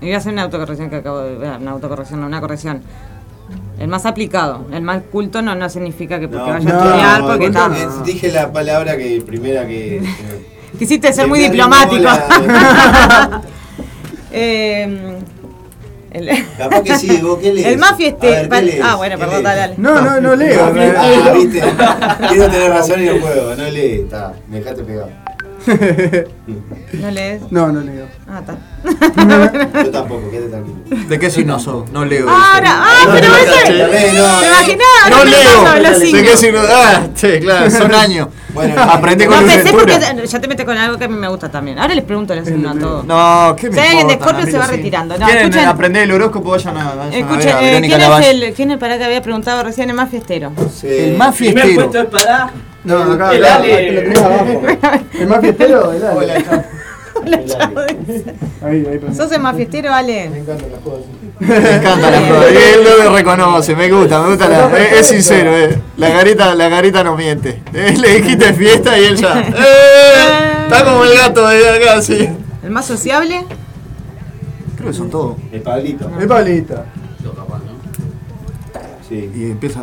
[0.00, 2.80] Y voy a hacer una autocorrección que acabo de ver, una autocorrección, no, una corrección.
[3.80, 6.84] El más aplicado, el más culto no, no significa que porque No, vaya no, a
[6.84, 8.02] estudiar, porque está.
[8.04, 10.02] Dije la palabra que primera que...
[10.78, 12.02] Quisiste ser que muy diplomático.
[12.04, 13.40] la-
[14.32, 15.18] Eh,
[16.12, 17.66] el, Capaz que sí, vos qué lees.
[17.66, 18.48] el más fiestero.
[18.84, 19.74] Ah, bueno, ¿Qué perdón, dale, dale.
[19.76, 20.66] No, no, no leo.
[20.66, 21.60] Ah, viste.
[22.28, 23.56] Quiero tener razón y no puedo.
[23.56, 24.32] No lees, está.
[24.48, 25.10] Me dejaste pegado.
[25.66, 27.42] ¿No lees?
[27.50, 28.06] No, no leo.
[28.28, 29.82] Ah, está.
[29.84, 31.08] Yo tampoco, quédate tranquilo.
[31.08, 31.90] ¿De qué signo sos?
[31.90, 32.28] No leo.
[32.28, 33.72] Ahora, ah, No, pero no, ese.
[33.72, 35.10] ¿Te no, imaginás?
[35.10, 35.90] No me leo.
[35.90, 36.22] ¿De signos.
[36.30, 36.60] qué signo?
[36.68, 38.28] Ah, sí, claro, son años.
[38.54, 39.98] Bueno, Aprendí con No pensé Ventura.
[40.12, 41.78] porque ya te metes con algo que a mí me gusta también.
[41.78, 43.04] Ahora les pregunto los signos a todos.
[43.06, 45.16] No, ¿qué me Si alguien de Scorpio se va retirando.
[45.18, 46.50] No, ¿Quieren escuchen- aprender el horóscopo?
[46.50, 48.98] Vayan a, vayan a ver Escuchen, a eh, Verónica ¿quién es el, quién es para
[48.98, 50.52] que había preguntado recién el más fiestero?
[50.82, 51.74] El más fiestero.
[51.74, 52.50] puesto es para.
[52.84, 53.92] No, acá, El acá, Ale.
[53.92, 54.62] lo tenés abajo.
[55.20, 56.16] El más fiestero, el Ale.
[56.16, 56.64] Hola, chao.
[57.14, 57.86] Hola.
[58.62, 59.00] Ahí, ahí.
[59.14, 60.30] ¿Sos el más fiestero, Ale?
[60.30, 62.50] Me encanta la prueba.
[62.50, 64.78] Y él no me reconoce, me gusta, me gusta la.
[64.78, 65.78] Es, es sincero, eh.
[65.98, 67.62] La carita, la carita no miente.
[67.74, 69.40] Eh, le dijiste fiesta y él ya.
[69.48, 70.62] ¡Eh!
[70.64, 72.28] Está como el gato de acá, sí.
[72.62, 73.44] ¿El más sociable?
[74.76, 75.36] Creo que son todos.
[75.52, 76.10] El Pablito.
[76.18, 76.84] El Pablito.
[77.24, 77.72] Lo capaz, ¿no?
[79.08, 79.30] Sí.
[79.34, 79.80] Y empieza.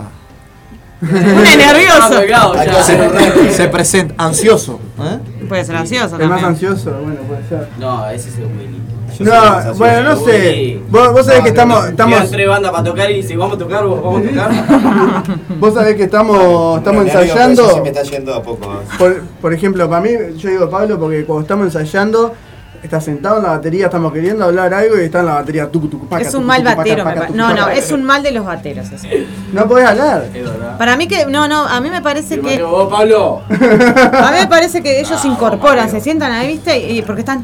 [1.02, 2.22] Una nervioso.
[2.34, 3.50] Ah, un ranking.
[3.56, 4.80] Se presenta ansioso.
[5.00, 5.20] ¿eh?
[5.48, 6.46] Puede ser ansioso El más también.
[6.46, 7.68] ansioso, bueno, puede ser.
[7.80, 8.82] No, ese es el Willy.
[9.20, 10.50] Yo más No, bueno, no sé.
[10.50, 10.84] Willy.
[10.90, 11.88] Vos, vos sabés No, que estamos, no.
[11.90, 15.24] estamos, tres bandas para tocar y dice, vamos a tocar, vos vamos a tocar.
[15.60, 17.70] vos sabés que estamos, estamos amigo, pero eso ensayando.
[17.76, 18.66] se me está yendo a poco.
[18.66, 18.96] ¿eh?
[18.98, 22.34] Por, por ejemplo, para mí, yo digo Pablo porque cuando estamos ensayando,
[22.84, 25.88] está sentado en la batería, estamos queriendo hablar algo y está en la batería tucu,
[25.88, 26.98] tucu, paca, Es un tucu, mal tucu, paca, batero.
[26.98, 27.74] me paca, pa- tucu, No, no, paca.
[27.74, 28.92] es un mal de los bateros.
[28.92, 29.08] eso.
[29.54, 30.26] No podés hablar.
[30.34, 30.78] Es verdad.
[30.78, 33.42] Para mí que, no, no, a mí me parece que, vos, Pablo.
[33.50, 35.92] a mí me parece que ellos se Ah, incorporan, Mario.
[35.92, 37.44] se sientan ahí, viste, y porque están,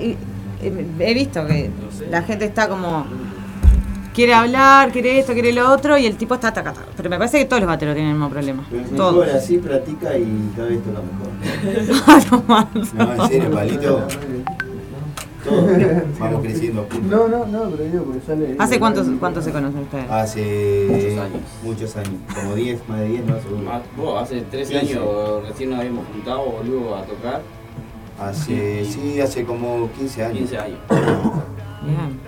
[0.00, 0.16] y-
[0.64, 1.70] y he visto que
[2.10, 3.06] la gente está como,
[4.14, 6.86] quiere hablar, quiere esto, quiere lo otro, y el tipo está taca, taca.
[6.96, 8.64] Pero me parece que todos los bateros tienen el mismo problema.
[8.96, 9.24] Todos.
[9.24, 11.30] mejor así, practica y cada vez toca mejor.
[12.06, 12.66] Ah, no más.
[12.94, 14.06] No, en serio, Palito.
[15.44, 15.70] Todos
[16.18, 17.02] vamos creciendo juntos.
[17.10, 18.56] No, no, no, pero digo porque sale.
[18.58, 20.10] ¿Hace cuánto, cuánto se conocen ustedes?
[20.10, 21.42] Hace Muchos años.
[21.62, 23.62] muchos años, como 10, más de 10, no seguro.
[23.62, 24.94] Más- Vos, hace 13 15.
[24.98, 27.42] años recién nos habíamos juntado, boludo, a tocar.
[28.20, 30.38] Hace, sí, hace como 15 años.
[30.38, 30.78] 15 años.
[31.82, 32.20] Bien.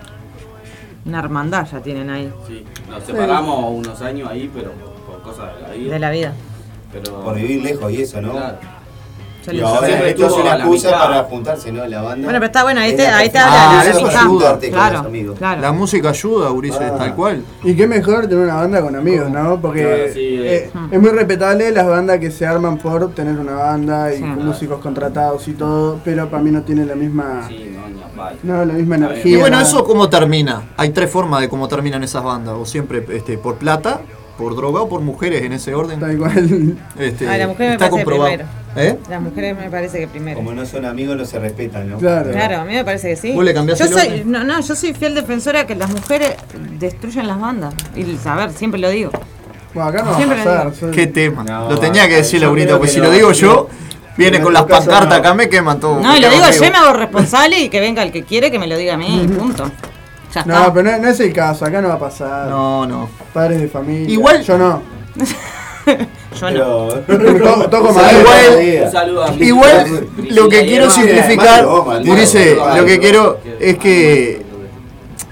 [1.05, 2.63] Una hermandad ya tienen ahí, Sí.
[2.89, 5.93] Nos separamos unos años ahí, pero por, por cosas de la vida.
[5.93, 6.33] de la vida.
[6.91, 8.31] Pero, Por vivir lejos y eso, ¿no?
[8.31, 8.57] Claro.
[9.45, 11.85] Yo Y les- ahora Siempre esto es una excusa para juntarse, ¿no?
[11.85, 12.23] La banda.
[12.25, 14.59] Bueno, pero está bueno, ahí te, ahí te habla Ah, de eso ayuda.
[14.59, 15.37] Claro, amigos.
[15.37, 15.61] claro.
[15.61, 16.95] La música ayuda, Ulises, Ah.
[16.97, 17.43] tal cual.
[17.63, 19.59] Y qué mejor tener una banda con amigos, ¿no?
[19.59, 20.71] Porque Claro, sí, eh, eh.
[20.91, 24.21] es muy respetable las bandas que se arman por tener una banda y Sí.
[24.21, 27.75] con músicos contratados y todo, pero para mí no tiene la misma, Sí,
[28.43, 29.37] no, la misma energía.
[29.37, 29.59] Y bueno.
[29.59, 30.61] ¿eso cómo termina?
[30.77, 32.55] Hay tres formas de cómo terminan esas bandas.
[32.57, 33.99] O siempre este, por plata,
[34.37, 35.99] por droga o por mujeres en ese orden.
[35.99, 36.75] Tal cual.
[36.99, 38.31] Este, Ah, la mujer me está parece comprobado.
[38.31, 38.49] primero.
[38.75, 38.97] ¿Eh?
[39.09, 40.37] Las mujeres me parece que primero.
[40.37, 41.97] Como no son amigos, no se respetan, ¿no?
[41.99, 42.31] Claro.
[42.31, 43.31] Claro, a mí me parece que sí.
[43.33, 44.31] ¿Vos le cambiás yo el soy, orden?
[44.31, 46.35] no, no, yo soy fiel defensora que las mujeres
[46.79, 47.73] destruyen las bandas.
[47.95, 49.11] Y a ver, siempre lo digo.
[49.75, 50.73] Bueno, acá no va a Siempre lo pasar.
[50.75, 51.43] soy- ¿Qué tema?
[51.43, 53.67] No, lo tenía que decir Laurita, porque que si lo digo yo
[54.15, 55.99] Viene con las pancartas acá, me queman todo.
[55.99, 58.59] No, y lo digo yo, me hago responsable y que venga el que quiere que
[58.59, 59.71] me lo diga a mí, punto.
[60.33, 60.45] Ya está.
[60.45, 62.47] No, pero no, no es el caso, acá no va a pasar.
[62.49, 63.09] No, no.
[63.33, 64.09] Padres de familia.
[64.13, 64.81] Igual- Yo no.
[66.39, 66.87] Yo no.
[66.87, 68.19] To- Toco O sea, madera.
[68.19, 72.33] igual- Un saludo a mi Igual lo que quiero simplificar, Matías.
[72.77, 74.41] lo que quiero es que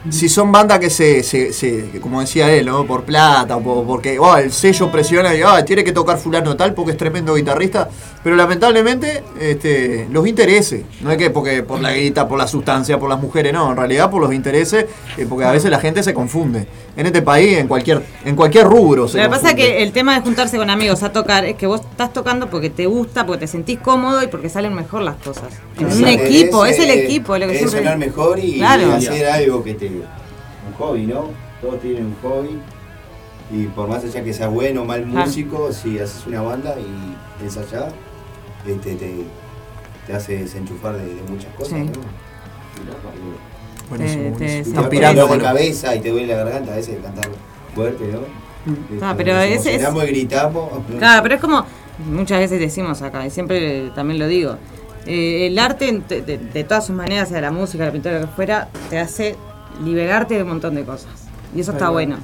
[0.10, 2.86] si son bandas que se, se, se- como decía él, ¿no?
[2.88, 6.74] Por plata, o por- porque oh, el sello presiona y tiene que tocar fulano tal
[6.74, 7.88] porque es tremendo guitarrista,
[8.24, 13.00] pero lamentablemente este, los intereses, no es que porque por la guita, por la sustancia,
[13.00, 14.86] por las mujeres, no, en realidad por los intereses,
[15.18, 16.68] eh, porque a veces la gente se confunde.
[16.98, 19.92] En este país, en cualquier, en cualquier rubro se Lo que pasa es que el
[19.94, 23.26] tema de juntarse con amigos a tocar es que vos estás tocando porque te gusta,
[23.26, 25.46] porque te sentís cómodo y porque salen mejor las cosas.
[25.80, 28.90] En un equipo, es, el equipo, es lo que es siempre sonar mejor y, Claro.
[28.90, 29.91] y hacer algo que te.
[29.98, 31.26] Un hobby, ¿no?
[31.62, 32.60] Todos tienen un hobby.
[33.52, 35.26] Y por más allá que sea bueno o mal Claro.
[35.26, 37.94] músico, si haces una banda y ensayás,
[38.66, 39.26] este, te,
[40.08, 41.86] te hace desenchufar de, de muchas cosas, Sí.
[41.86, 41.92] ¿no?
[43.90, 44.82] Buenísimo, Te- buenísimo.
[45.36, 47.30] lo- cabeza y te duele la garganta a veces de cantar
[47.76, 48.20] fuerte, ¿no?
[49.02, 50.70] Ah, Este, pero nos ese es- emocionamos y gritamos.
[50.98, 51.66] Claro, pero es como
[52.10, 54.58] muchas veces decimos acá, y siempre también lo digo.
[55.08, 58.28] eh, el arte, de, de- de todas sus maneras, sea la música, la pintura, lo
[58.28, 59.36] que fuera, te hace
[59.84, 61.12] liberarte de un montón de cosas.
[61.56, 62.18] Y eso está bueno.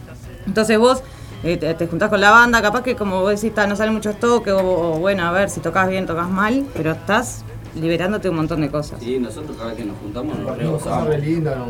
[0.45, 1.03] Entonces vos
[1.44, 3.94] eh, te, te juntás con la banda, capaz que como vos decís, "Ta, no salen
[3.94, 4.60] muchos toques, o,
[4.95, 7.44] o bueno, a ver si tocas bien, tocas mal, pero estás
[7.76, 8.99] liberándote de un montón de cosas.
[9.02, 11.07] Sí, nosotros cada vez que nos juntamos nos Cosas regozamos.
[11.10, 11.65] re lindas, no.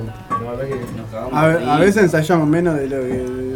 [0.45, 3.47] La verdad que Nos cagamos A, veces ensayamos menos de lo que.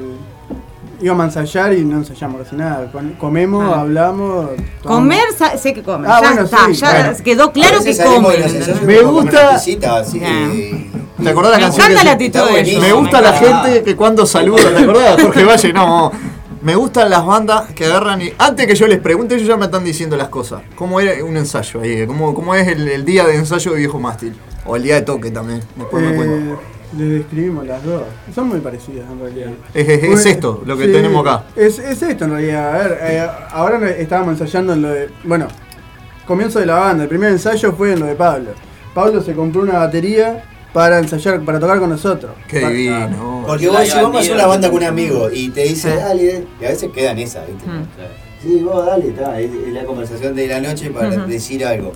[1.02, 2.91] Íbamos a ensayar y no ensayamos casi nada.
[3.19, 3.82] Comemos, Ah.
[3.82, 4.49] hablamos.
[4.84, 5.02] tomamos.
[5.02, 7.18] Comer, sé que comes, Ah, ya bueno, está, sí, ya bueno.
[7.23, 8.41] quedó claro que comen.
[8.44, 9.60] ensayos Me gusta-
[11.22, 11.86] ¿Te acordás la Me canción?
[11.91, 12.82] encanta que- la actitud está de buenísimo.
[12.82, 15.22] Me gusta la gente que cuando saluda, ¿te acordás?
[15.22, 16.11] Jorge Valle, no.
[16.61, 18.32] Me gustan las bandas que agarran y.
[18.38, 20.61] Antes que yo les pregunte, ellos ya me están diciendo las cosas.
[20.76, 22.06] ¿Cómo era un ensayo ahí?
[22.06, 24.36] ¿Cómo, cómo es el, el día de ensayo de Viejo Mástil?
[24.65, 25.61] O el día de toque también.
[25.76, 26.61] Después me cuento.
[26.97, 28.03] Les describimos las dos.
[28.35, 29.51] Son muy parecidas en realidad.
[29.73, 31.45] Es, es- es esto lo que sí, tenemos acá.
[31.55, 32.76] Es, es esto en realidad.
[32.76, 35.09] A ver, eh, ahora estábamos ensayando en lo de.
[35.23, 35.47] Bueno,
[36.27, 37.03] comienzo de la banda.
[37.03, 38.51] El primer ensayo fue en lo de Pablo.
[38.93, 40.43] Pablo se compró una batería
[40.73, 42.31] para ensayar, para tocar con nosotros.
[42.47, 43.43] Qué divino.
[43.47, 45.93] Porque La vos si vos vas a una banda con un amigo y te dice,
[45.93, 46.07] Ah.
[46.07, 47.65] dale, y a veces quedan esas, ¿viste?
[47.69, 47.85] Mm.
[48.41, 51.93] Sí, vos dale, está, es, es la conversación de la noche para decir algo.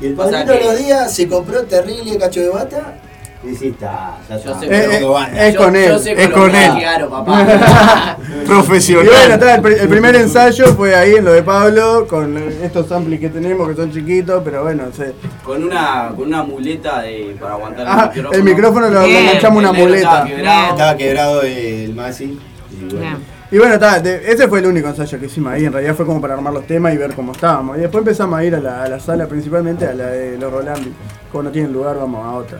[0.00, 3.00] Y el O sea Pablito que- los días se compró terrible cacho de bata
[3.44, 4.60] y decís, está, ya Yo está.
[4.60, 5.46] sé Eh, eh, banda".
[5.46, 5.88] es Yo- con él.
[5.88, 6.70] Yo sé es con él.
[6.78, 8.16] Claro, papá.
[8.44, 9.06] Y Profesional.
[9.06, 12.90] bueno, está, el, pri- el primer ensayo fue ahí en lo de Pablo, con estos
[12.92, 15.14] amplis que tenemos que son chiquitos, pero bueno, se-
[15.44, 18.32] Con una, con una muleta de, para aguantar Ah, el micrófono.
[18.38, 19.96] el micrófono lo, enganchamos una muleta.
[19.96, 20.70] estaba quebrado.
[20.72, 22.24] Estaba quebrado el Masi.
[22.24, 22.98] Y bueno.
[23.00, 23.34] Bien.
[23.50, 25.64] Y bueno, está, de- ese fue el único ensayo que hicimos ahí.
[25.66, 27.76] En realidad fue como para armar los temas y ver cómo estábamos.
[27.78, 30.52] Y después empezamos a ir a la, a la sala, principalmente a la de los
[30.52, 30.92] Rolandi.
[31.30, 32.58] Como no tienen lugar, vamos a otra.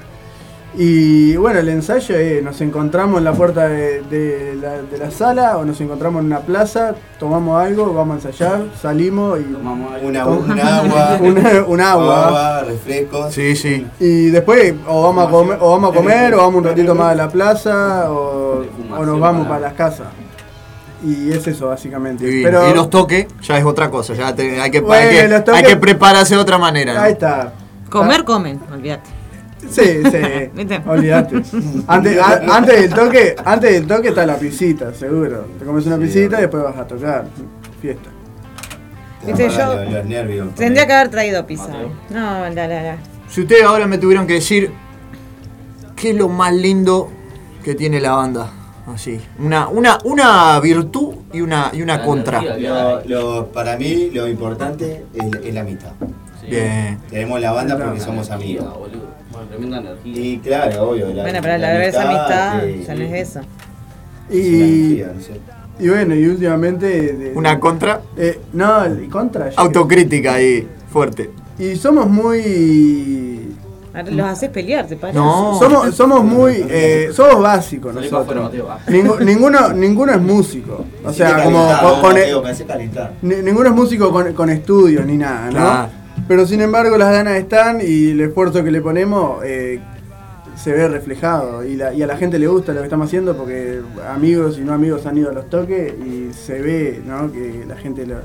[0.77, 5.11] Y bueno, el ensayo eh, nos encontramos en la puerta de, de la, de la
[5.13, 9.93] sala o nos encontramos en una plaza, tomamos algo, vamos a ensayar, salimos y Tomamos
[9.95, 10.09] algo.
[10.09, 12.63] Una, un agua, un, un agua.
[12.67, 13.33] refrescos.
[13.33, 13.87] Sí, sí.
[14.01, 17.13] Y después o vamos a comer, o vamos a comer, o vamos un ratito más
[17.13, 18.65] a la plaza, o,
[18.99, 20.09] o nos vamos para las casas.
[21.05, 22.25] Y es eso básicamente.
[22.25, 22.49] Divino.
[22.51, 24.15] Pero y los toques ya es otra cosa.
[24.15, 26.95] Ya te- hay, que, Bueno, hay, que, los toques- hay que prepararse de otra manera.
[26.95, 27.01] ¿no?
[27.01, 27.53] ahí está.
[27.91, 29.09] Comer, comen, olvídate.
[29.71, 30.51] Sí, sí.
[30.55, 30.83] ¿Viste?
[30.87, 31.43] Olvídate.
[31.87, 35.47] Antes, a- antes del toque, antes del toque está la pisita, seguro.
[35.59, 37.27] Te comes una pisita y después vas a tocar.
[37.81, 38.11] Fiesta.
[39.25, 40.55] Te Viste, yo- nervios.
[40.55, 41.69] Tendría que haber traído pizza.
[42.11, 42.97] No, la, la, la.
[43.29, 44.71] Si ustedes ahora me tuvieran que decir
[45.97, 47.11] qué es lo más lindo
[47.65, 48.51] que tiene la banda,
[48.87, 52.43] así, una, una, una virtud y una, y una contra.
[52.43, 55.93] Lo- lo- para mí lo importante es, es la amistad.
[56.43, 56.47] Sí.
[56.51, 56.99] Bien.
[57.09, 58.67] Tenemos la banda porque somos amigos.
[59.35, 60.21] Bueno, tremenda energía.
[60.25, 61.07] Y claro, obvio.
[61.15, 63.41] La, Bueno, pero la verdad esa amistad que- ya no es eso.
[64.31, 64.55] es Y,
[65.01, 65.41] energía, no sé.
[65.81, 66.87] y bueno, y últimamente.
[67.13, 69.51] de- Una contra eh, no, contra.
[69.57, 71.31] autocrítica ahí, fuerte.
[71.59, 73.41] Y somos muy.
[74.11, 75.17] Los haces pelear, ¿te parece?
[75.17, 75.57] No.
[75.57, 76.67] Somos, somos muy.
[76.69, 78.51] eh, somos básicos nosotros.
[79.21, 80.85] ninguno, ninguno es músico.
[81.05, 83.13] O sea, como calentar, con, con- Mateo, me hace calentar.
[83.23, 86.04] ni- ninguno es músico con, con estudios ni nada, ¿no?
[86.29, 89.81] Pero sin embargo las ganas están y el esfuerzo que le ponemos eh,
[90.57, 93.37] se ve reflejado y, la- y a la gente le gusta lo que estamos haciendo
[93.37, 97.31] porque amigos y no amigos han ido a los toques y se ve ¿no?
[97.33, 98.17] que la gente lo,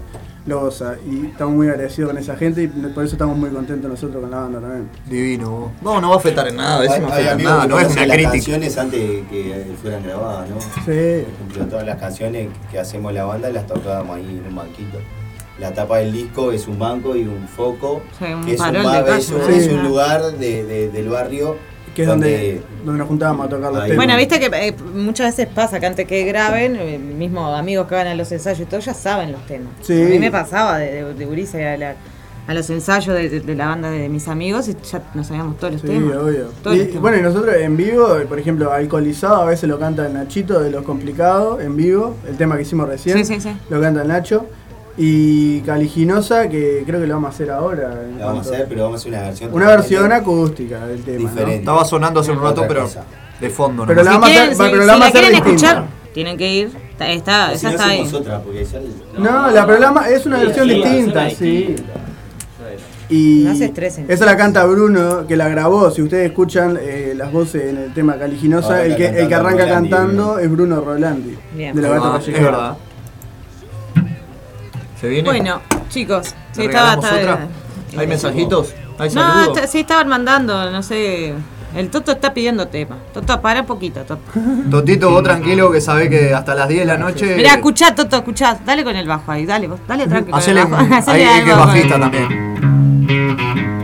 [0.45, 3.89] lo goza y estamos muy agradecidos con esa gente y por eso estamos muy contentos
[3.89, 4.87] nosotros con la banda también.
[5.09, 5.71] Divino.
[5.81, 7.91] No, no va a afectar en nada, eso no hay afecta en nada, no es
[7.91, 8.31] una las crítica.
[8.31, 10.61] canciones antes de que fueran grabadas, ¿no?
[10.61, 10.69] Sí.
[10.85, 14.99] Por ejemplo, todas las canciones que hacemos la banda las tocábamos ahí en un banquito.
[15.59, 18.65] La tapa del disco es un banco y un foco, Sí, un que es un,
[18.65, 19.43] farol bar- de es calle.
[19.45, 19.69] un- es Sí.
[19.71, 21.57] un lugar de- de- del barrio
[21.95, 23.95] Que es donde, donde nos juntábamos a tocar los temas.
[23.97, 27.95] Bueno, viste que eh, muchas veces pasa que antes que graben, eh, mismo amigos que
[27.95, 29.73] van a los ensayos y todo, ya saben los temas.
[29.81, 30.01] Sí.
[30.01, 31.95] A mí me pasaba de, de, a, la-
[32.47, 35.57] a los ensayos de, de- de la banda de, mis amigos y ya nos sabíamos
[35.57, 36.15] todos los Sí, temas.
[36.17, 36.45] obvio.
[36.63, 37.01] Todos Y, los temas.
[37.01, 40.83] bueno, y nosotros en vivo, por ejemplo, Alcoholizado a veces lo canta Nachito de Los
[40.83, 43.17] Complicados en vivo, el tema que hicimos recién.
[43.17, 43.49] Sí, sí, sí.
[43.69, 44.45] Lo canta Nacho.
[45.01, 47.89] Y Caliginosa, que creo que lo vamos a hacer ahora.
[48.17, 49.53] La vamos a hacer, pero vamos a hacer una versión.
[49.53, 51.31] Una versión acústica del tema.
[51.47, 53.05] Estaba sonando hace un rato, pero cosa.
[53.39, 53.85] de fondo.
[53.87, 55.71] Pero la vamos a hacer, si- pero si la vamos a la hacer quieren distinta.
[55.71, 56.71] escuchar, tienen que ir.
[56.91, 58.09] Está, está, si esa no está ahí.
[58.13, 58.79] otra, ya
[59.19, 61.45] No, la programa es una Sí, versión sí, distinta, una sí.
[61.45, 61.93] distinta.
[63.11, 65.89] Y No esa la canta Bruno, que la grabó.
[65.91, 69.63] Si ustedes escuchan eh, las voces en el tema Caliginosa, el que, el que arranca
[69.63, 70.39] Rolandi, cantando Bruno.
[70.39, 71.37] es Bruno Rolandi.
[71.55, 71.75] Bien.
[71.75, 72.77] De la Es Gata verdad, es verdad.
[74.99, 75.29] ¿Se viene?
[75.29, 76.97] Bueno, chicos, sí, ¿Le estaba.
[76.97, 77.47] otra?
[77.97, 78.73] ¿Hay mensajitos?
[78.97, 81.33] ¿Hay No, está- sí estaban mandando, no sé.
[81.75, 82.97] El Toto está pidiendo tema.
[83.13, 84.21] Toto, para un poquito, Toto.
[84.71, 87.35] Totito, vos tranquilo que sabés que hasta las 10 de la noche.
[87.35, 88.57] Mirá, escuchá, Toto, escuchá.
[88.65, 90.35] Dale con el bajo ahí, dale, vos, dale tranquilo.
[90.35, 90.83] Hacele, bajo.
[90.95, 93.78] Hacele ahí hay algo que bajista también.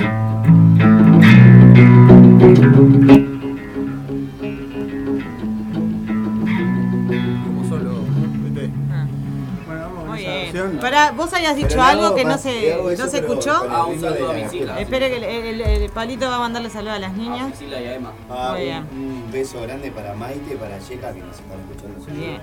[10.86, 13.54] Pará, vos habías dicho algo que no se, no se escuchó.
[13.72, 14.80] Ah, un saludo a mis hijas.
[14.80, 17.48] Espere que el, el- el palito va a mandarle saludos a las niñas.
[17.48, 18.12] Priscila y a Emma.
[18.30, 18.88] Ah, Muy bien.
[18.92, 22.06] un, beso grande para Maite, para Yeka, que nos están escuchando.
[22.22, 22.40] Bien.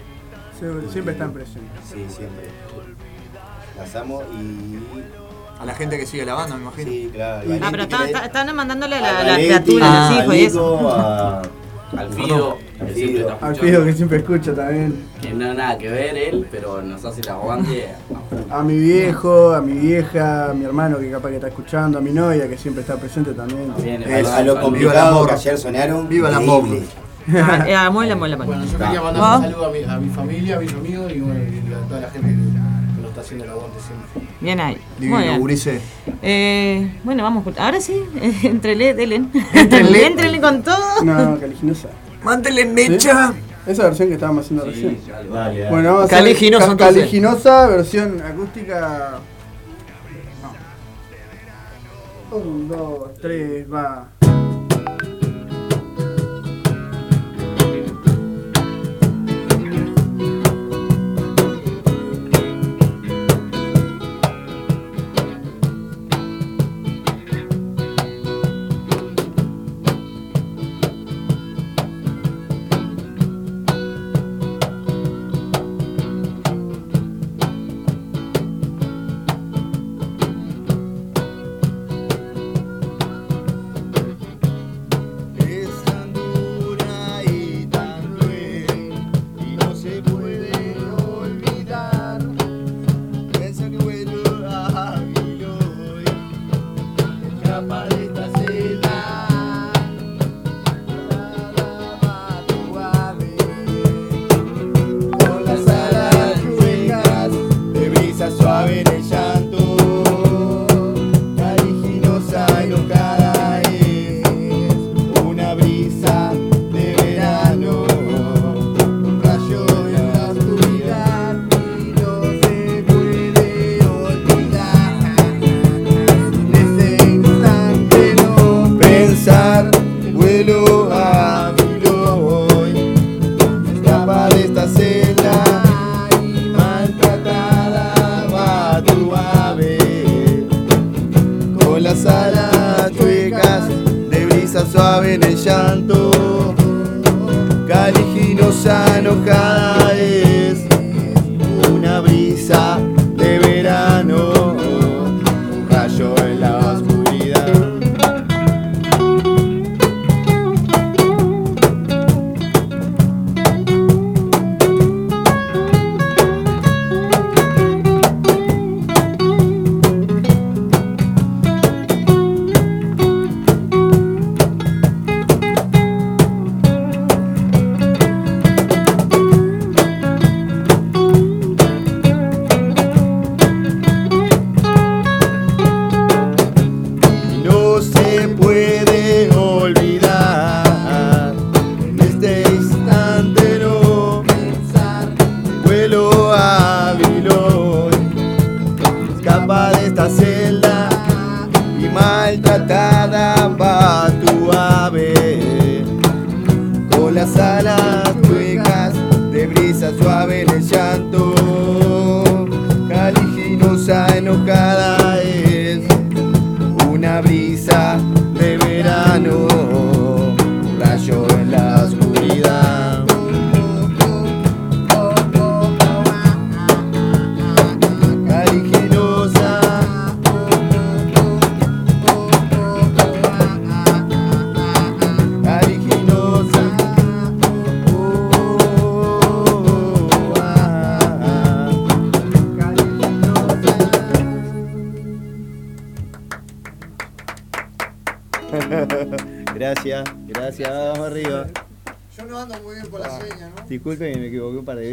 [0.58, 1.80] Sie- Siempre están presentes.
[1.88, 2.48] Sí, siempre.
[3.78, 4.80] Las amo y.
[5.60, 6.90] A la gente que sigue la banda, me imagino.
[6.90, 7.48] Sí, claro.
[7.62, 11.42] Ah, pero están, mandándole a la, a criatura, a los hijos y eso.
[11.96, 13.56] Al Fido, Al que siempre está Al.
[13.56, 15.04] Fido que siempre escucha también.
[15.20, 17.88] Que no nada que ver él, pero nos hace el aguante.
[18.50, 22.00] A mi viejo, a mi vieja, a mi hermano que capaz que está escuchando, a
[22.00, 23.68] mi novia que siempre está presente también.
[23.72, 26.08] También, Es, a lo complicado que ayer sonaron.
[26.08, 26.64] Viva amor.
[26.64, 26.86] increíble.
[27.28, 28.44] Ah, eh, mola, mola, mola.
[28.44, 31.20] Bueno, yo quería mandar un saludo a mi, a mi familia, a mis amigos y,
[31.20, 32.51] bueno, y a toda la gente que,
[33.22, 34.36] haciendo el aguante siempre.
[34.40, 34.74] Bien ahí.
[34.98, 35.38] Muy Divino, bien.
[35.40, 35.80] Gurice.
[36.22, 37.44] Eh, bueno, vamos.
[37.44, 37.94] con- Ahora sí,
[38.42, 39.30] entrele, delen.
[39.54, 40.06] Éntrenle.
[40.06, 41.02] Éntrenle con todo.
[41.04, 41.88] No, Caliginosa.
[42.22, 42.68] Mándele ¿Sí?
[42.68, 43.32] mecha.
[43.66, 44.98] Esa versión que estábamos haciendo recién.
[45.08, 45.70] Dale, dale.
[45.70, 46.76] Bueno, vamos a hacer Caliginosa.
[46.76, 49.18] Caliginosa, versión acústica.
[52.30, 52.36] No.
[52.38, 54.08] Un, dos, tres, va.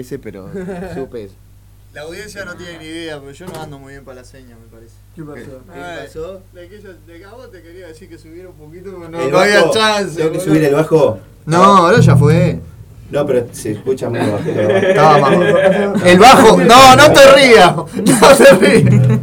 [0.09, 0.49] Veces, pero
[0.95, 1.33] supe eso.
[1.93, 4.55] La audiencia no tiene ni idea, pero yo no ando muy bien para la seña,
[4.55, 4.93] me parece.
[5.15, 5.63] ¿Qué pasó?
[5.73, 6.41] ¿Qué pasó?
[6.53, 9.05] De que, yo, de que a vos te quería decir que subiera un poquito, pero
[9.05, 9.73] ¿El no, no había bajo?
[9.73, 10.15] chance.
[10.17, 11.19] ¿Tengo que subir el bajo?
[11.47, 12.59] No, ahora ya fue.
[13.09, 14.37] No, pero se escucha muy bajo.
[14.47, 17.75] Estaba más- El bajo, no, no te rías.
[17.75, 19.19] No te rías.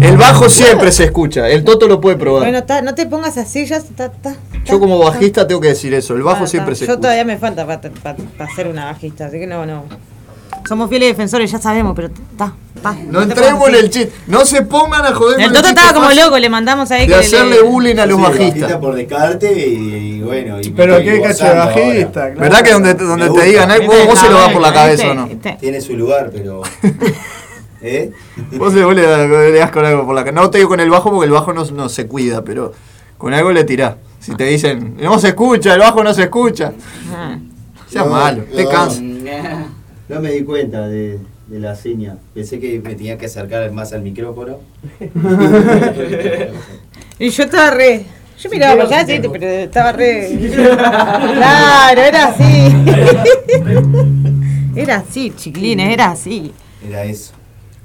[0.00, 1.48] El bajo siempre se escucha.
[1.48, 2.42] El Toto lo puede probar.
[2.42, 4.06] Bueno, ta- no te pongas así, ya está.
[4.06, 6.14] está- Yo como bajista tengo que decir eso.
[6.14, 6.78] El bajo ta- siempre ta.
[6.78, 7.02] se Yo escucha.
[7.02, 9.84] todavía me falta para ser una bajista, así que no, no.
[10.68, 12.52] Somos fieles defensores, ya sabemos, pero está.
[13.08, 14.12] No entremos en el chiste.
[14.28, 17.14] No se pongan a joder El Toto estaba como loco, le mandamos ahí De que
[17.16, 18.60] hacerle le- bullying a los bajistas.
[18.60, 19.72] bajista por descarte y,
[20.16, 20.60] y bueno.
[20.60, 22.40] Y Pero qué cacho bajista, claro.
[22.40, 25.10] ¿Verdad que donde, donde te digan, "Ay, vos, vos se lo das por la cabeza
[25.10, 25.28] o no?
[25.58, 26.62] Tiene su lugar, pero.
[27.82, 28.10] ¿Eh?
[28.56, 30.40] Vos le, vos le das- le das con algo por la cabeza.
[30.42, 32.72] No te digo con el bajo porque el bajo no, no se cuida, pero
[33.18, 33.96] con algo le tirás.
[34.20, 36.72] Si te dicen, no se escucha, el bajo no se escucha.
[37.14, 37.36] Ah.
[37.88, 38.70] Sea No, malo, te no.
[38.70, 39.00] cansa.
[40.08, 41.18] No me di cuenta de,
[41.48, 42.16] de la seña.
[42.34, 44.58] Pensé que me tenía que acercar más al micrófono.
[47.18, 48.04] Y yo estaba re.
[48.38, 50.38] Yo miraba para allá, sí, pero estaba re.
[50.52, 52.76] Claro, era así.
[54.76, 56.52] Era así, chiquilines, era así.
[56.86, 57.32] Era eso.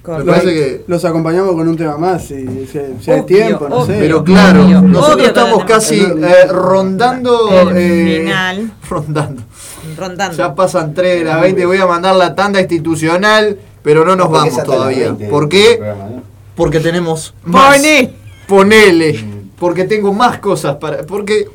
[0.01, 0.43] Con- Los,
[0.87, 3.97] los acompañamos con un tema más, si, si, si hay tiempo, no sé.
[3.99, 7.49] Pero claro, obvio, nosotros obvio, estamos casi eh, rondando.
[7.51, 8.71] El eh, final.
[8.89, 9.43] Rondando.
[9.95, 10.37] Rondando.
[10.37, 11.65] Ya pasan 3 de las 20.
[11.67, 15.07] Voy a mandar la tanda institucional, pero no nos vamos todavía.
[15.09, 15.79] 20 ¿Por qué?
[15.79, 16.23] ¿no?
[16.55, 17.77] Porque tenemos más.
[18.47, 19.23] Ponele.
[19.61, 21.03] Porque tengo más cosas para.
[21.03, 21.45] Porque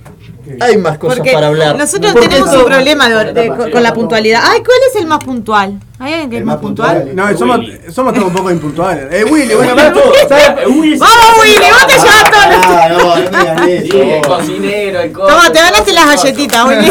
[0.60, 1.76] hay más cosas Porque para hablar.
[1.76, 4.42] nosotros Porque tenemos esto- un problema de- de- con, con la puntualidad.
[4.44, 5.80] Ay, ¿cuál es el más puntual?
[5.98, 7.10] ¿Hay alguien que es más puntual?
[7.16, 7.60] No, somos,
[7.92, 9.08] somos todos un poco impuntuales.
[9.12, 10.04] Eh, Willy, bueno, para todo.
[10.28, 10.48] ¿sabes?
[10.54, 11.66] ¡Vamos, Willy!
[11.68, 12.60] ¡Vos te llevas todo!
[12.62, 13.92] Ah, no, no me gané eso.
[13.92, 15.26] Sí, el cocinero, el coso.
[15.26, 16.88] Toma, te ganaste las galletitas, Willy.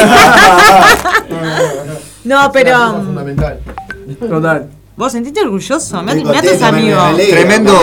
[2.26, 2.90] no, pero.
[2.92, 3.60] um, Fundamental.
[4.20, 4.68] Total.
[4.98, 6.02] ¿Vos sentiste orgulloso?
[6.04, 7.00] Me, me haces amigo.
[7.30, 7.78] Tremendo.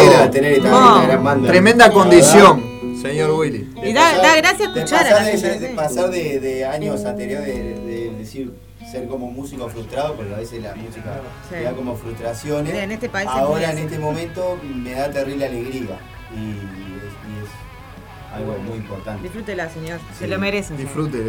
[0.72, 1.02] Oh.
[1.46, 2.62] Tremenda condición,
[3.02, 3.70] señor Willy.
[3.82, 5.58] Y da, da gracia De escuchar a pasar, la de, gente.
[5.68, 8.52] de pasar de, de años anteriores de, de decir
[8.90, 11.54] ser como músico frustrado, porque a veces la música Sí.
[11.56, 12.72] te da como frustraciones.
[12.72, 15.98] Sí, en este país Ahora en este momento me da terrible alegría
[16.34, 19.22] y, es, y es algo muy importante.
[19.22, 19.98] Disfrútela, señor.
[20.18, 20.68] Se lo merece.
[20.68, 20.82] señor.
[20.84, 21.22] Disfrute,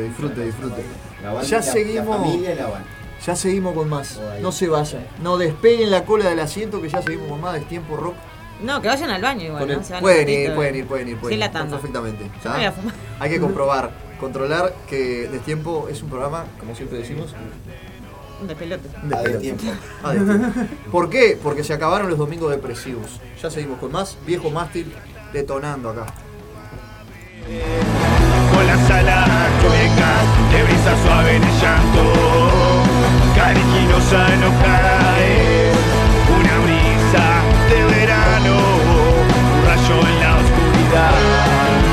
[0.45, 0.83] disfrute.
[1.23, 2.07] La Ya la- seguimos.
[2.07, 2.87] La familia y la banda.
[3.25, 4.19] Ya seguimos con más.
[4.41, 5.05] No se vayan.
[5.21, 7.57] No despeguen la cola del asiento que ya seguimos con más.
[7.57, 8.15] Es tiempo rock.
[8.61, 9.59] No, que vayan al baño igual.
[9.61, 9.83] Con el- ¿no?
[9.83, 11.39] Se van un pueden, ir, pueden ir, pueden ir, pueden ir.
[11.39, 11.77] la Están tanda.
[11.77, 12.29] Perfectamente.
[13.19, 17.33] Hay que comprobar, controlar que Destiempo es un programa, como siempre decimos,
[18.47, 18.83] de pelota.
[19.23, 19.63] destiempo.
[20.03, 20.61] A destiempo.
[20.91, 21.37] ¿Por qué?
[21.41, 23.19] Porque se acabaron los domingos depresivos.
[23.41, 24.17] Ya seguimos con más.
[24.25, 24.93] Viejo mástil
[25.33, 26.05] detonando acá.
[28.53, 29.29] con las alas
[29.61, 32.03] chuecas de brisa suave en el llanto.
[35.19, 35.75] Es
[36.29, 37.83] una brisa de
[38.33, 41.92] verano, un rayo en la oscuridad.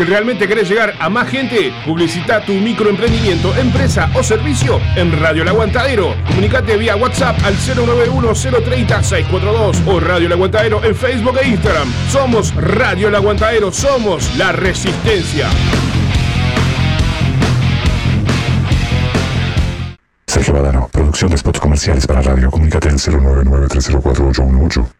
[0.00, 5.42] Si realmente querés llegar a más gente, publicita tu microemprendimiento, empresa o servicio en Radio
[5.42, 6.14] El Aguantadero.
[6.26, 11.92] Comunicate vía WhatsApp al 091-030-642 o Radio El Aguantadero en Facebook e Instagram.
[12.08, 15.50] Somos Radio El Aguantadero, somos la resistencia.
[20.26, 20.88] Sergio Badano.
[20.90, 22.50] Producción de spots comerciales para radio.
[22.50, 24.99] Comunícate al 099-304-818.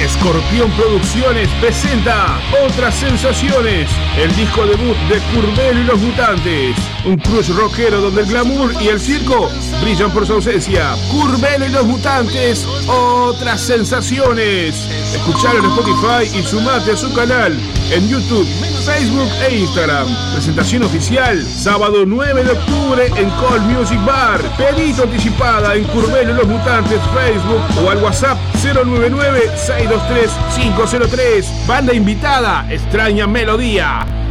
[0.00, 6.76] Escorpión Producciones presenta Otras Sensaciones, el disco debut de Curbelo y los Mutantes.
[7.04, 9.50] Un crush rockero donde el glamour y el circo
[9.82, 10.94] brillan por su ausencia.
[11.10, 14.88] Curbelo y los Mutantes, Otras Sensaciones.
[15.14, 17.58] Escuchalo en Spotify y sumate a su canal
[17.90, 18.46] en YouTube,
[18.84, 20.06] Facebook e Instagram.
[20.32, 24.40] Presentación oficial, sábado 9 de octubre en Call Music Bar.
[24.56, 28.38] Pedito anticipada en Curbelo y los Mutantes Facebook o al WhatsApp
[29.88, 31.66] 099-623-503.
[31.66, 34.27] Banda invitada, extraña melodía.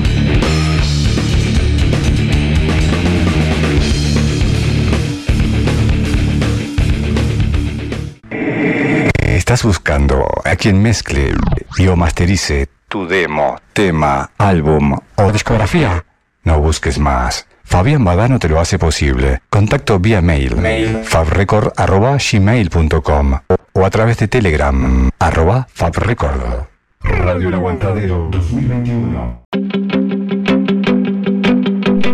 [9.52, 11.34] ¿Estás buscando a quien mezcle
[11.76, 16.06] y o masterice tu demo, tema, álbum o discografía?
[16.42, 17.46] No busques más.
[17.62, 19.42] Fabián Badano te lo hace posible.
[19.50, 20.56] Contacto vía mail,
[21.04, 23.40] fabrecord.gmail.com
[23.74, 26.68] o a través de Telegram, arroba fabrecord.
[27.02, 29.44] Radio El Aguantadero 2021.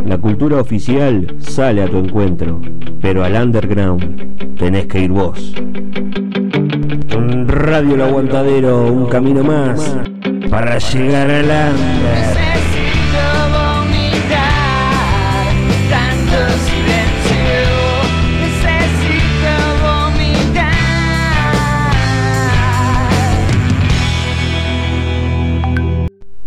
[0.06, 2.60] La cultura oficial sale a tu encuentro,
[3.00, 5.54] pero al underground tenés que ir vos.
[7.46, 9.96] Radio El Aguantadero, un camino más
[10.50, 12.77] para llegar al under.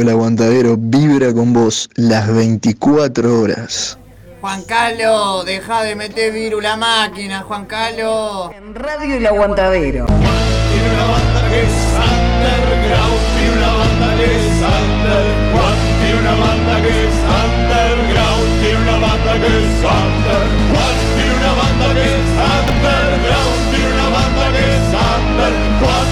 [0.00, 3.98] Radio El Aguantadero vibra con vos las 24 horas.
[4.40, 8.50] Juan Carlos, deja de meter virus la máquina, Juan Carlos.
[8.56, 10.06] En Radio El Aguantadero.
[10.06, 11.68] Tiene una banda que es
[12.00, 18.96] underground, tiene una banda que es underground, tiene una banda que es underground, tiene una
[19.04, 24.88] banda que es underground, tiene una banda que es underground, tiene una banda que es
[24.96, 26.09] underground,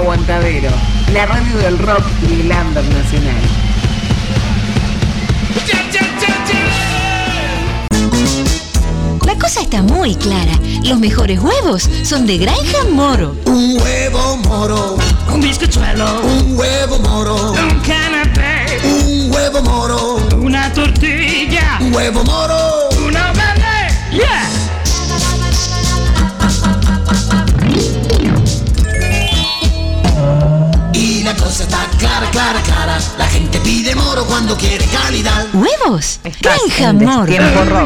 [0.00, 0.70] Aguantadero.
[1.12, 3.42] La radio del rock y el under nacional.
[9.26, 10.52] La cosa está muy clara.
[10.84, 13.36] Los mejores huevos son de Granja Moro.
[13.44, 14.96] Un huevo moro.
[15.30, 16.22] Un bizcochuelo.
[16.22, 17.52] Un huevo moro.
[17.52, 18.80] Un canapé.
[18.82, 20.16] Un huevo moro.
[20.36, 21.78] Una tortilla.
[21.80, 22.88] Un huevo moro.
[23.06, 23.94] Una verde.
[24.12, 24.49] Yeah.
[31.60, 32.96] Cosa está clara, clara, clara.
[33.18, 35.46] La gente pide moro cuando quiere calidad.
[35.52, 36.18] ¿Huevos?
[36.40, 37.84] Granja Moro.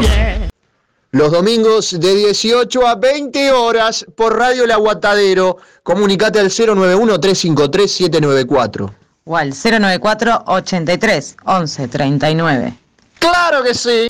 [1.11, 5.57] Los domingos de 18 a 20 horas por Radio El Aguantadero.
[5.83, 8.93] Comunicate al 091-353-794.
[9.25, 12.73] O al 094 83 11 39.
[13.19, 14.07] ¡Claro que sí!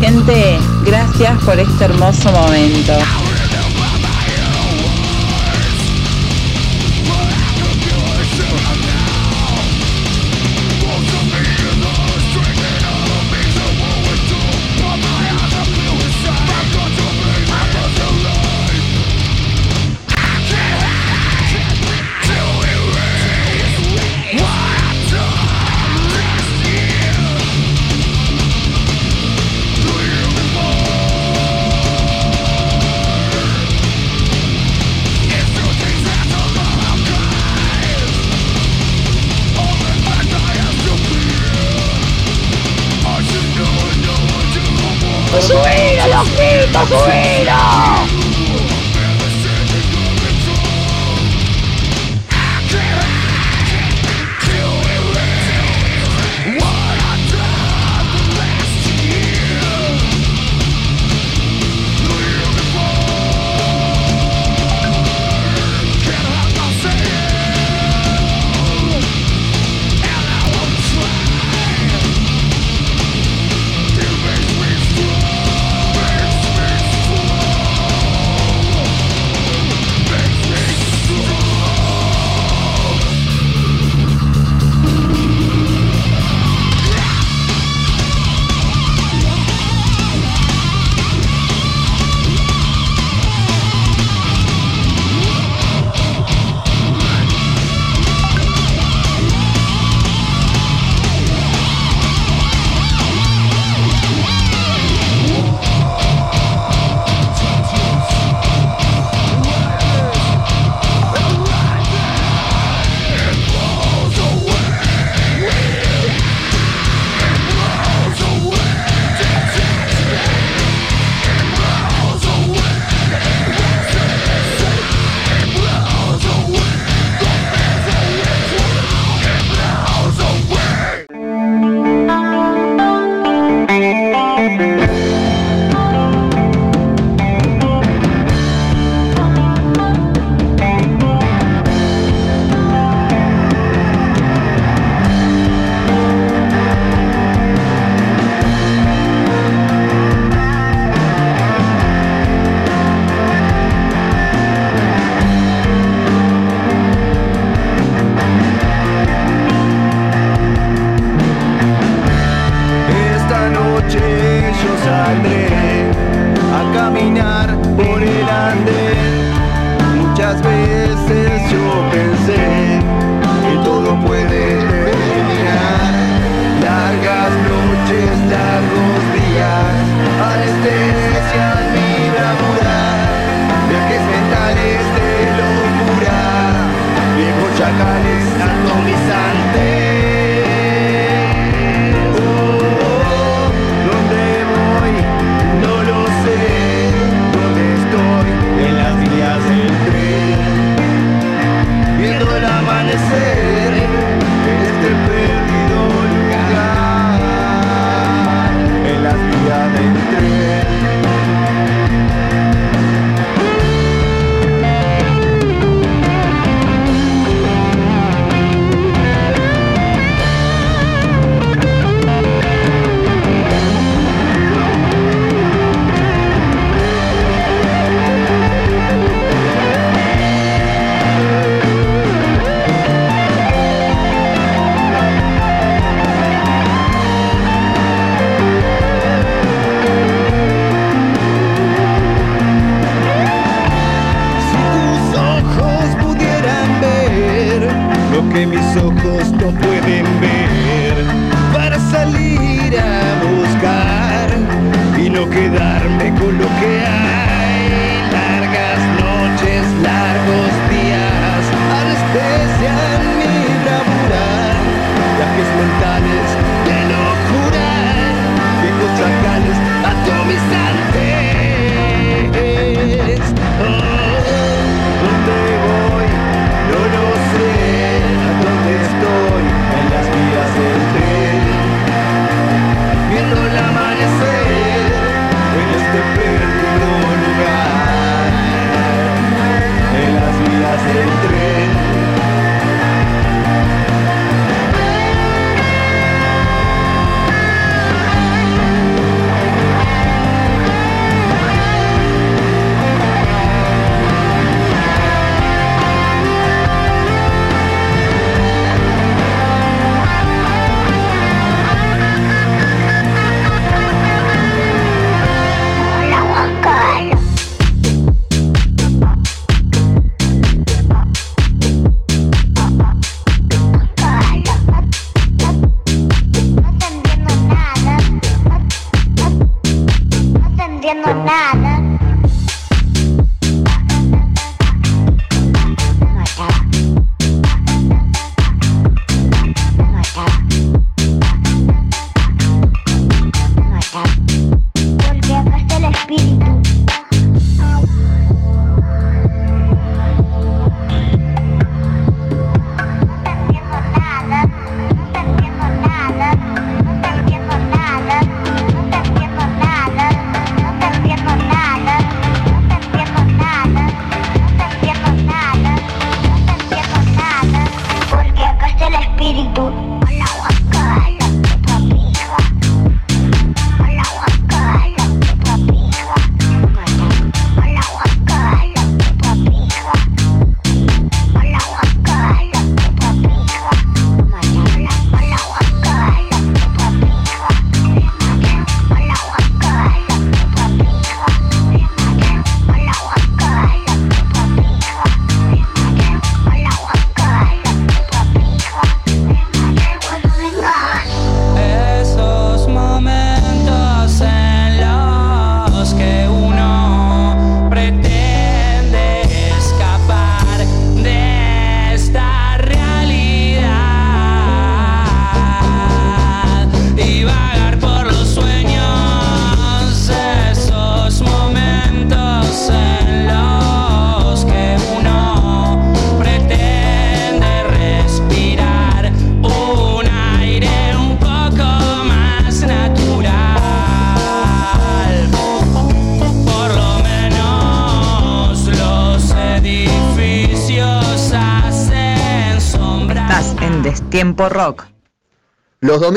[0.00, 2.94] Gente, gracias por este hermoso momento.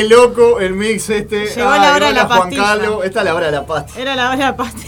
[0.00, 1.46] Tiene loco el mix este.
[1.46, 2.50] Llegó la hora de la Juan.
[2.50, 3.04] Carlos.
[3.04, 4.00] Esta es la hora de la pasta.
[4.00, 4.80] Era la hora de la pasta.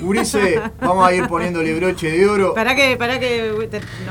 [0.00, 2.54] Urice, vamos a ir poniéndole broche de oro.
[2.54, 3.68] Para que, para que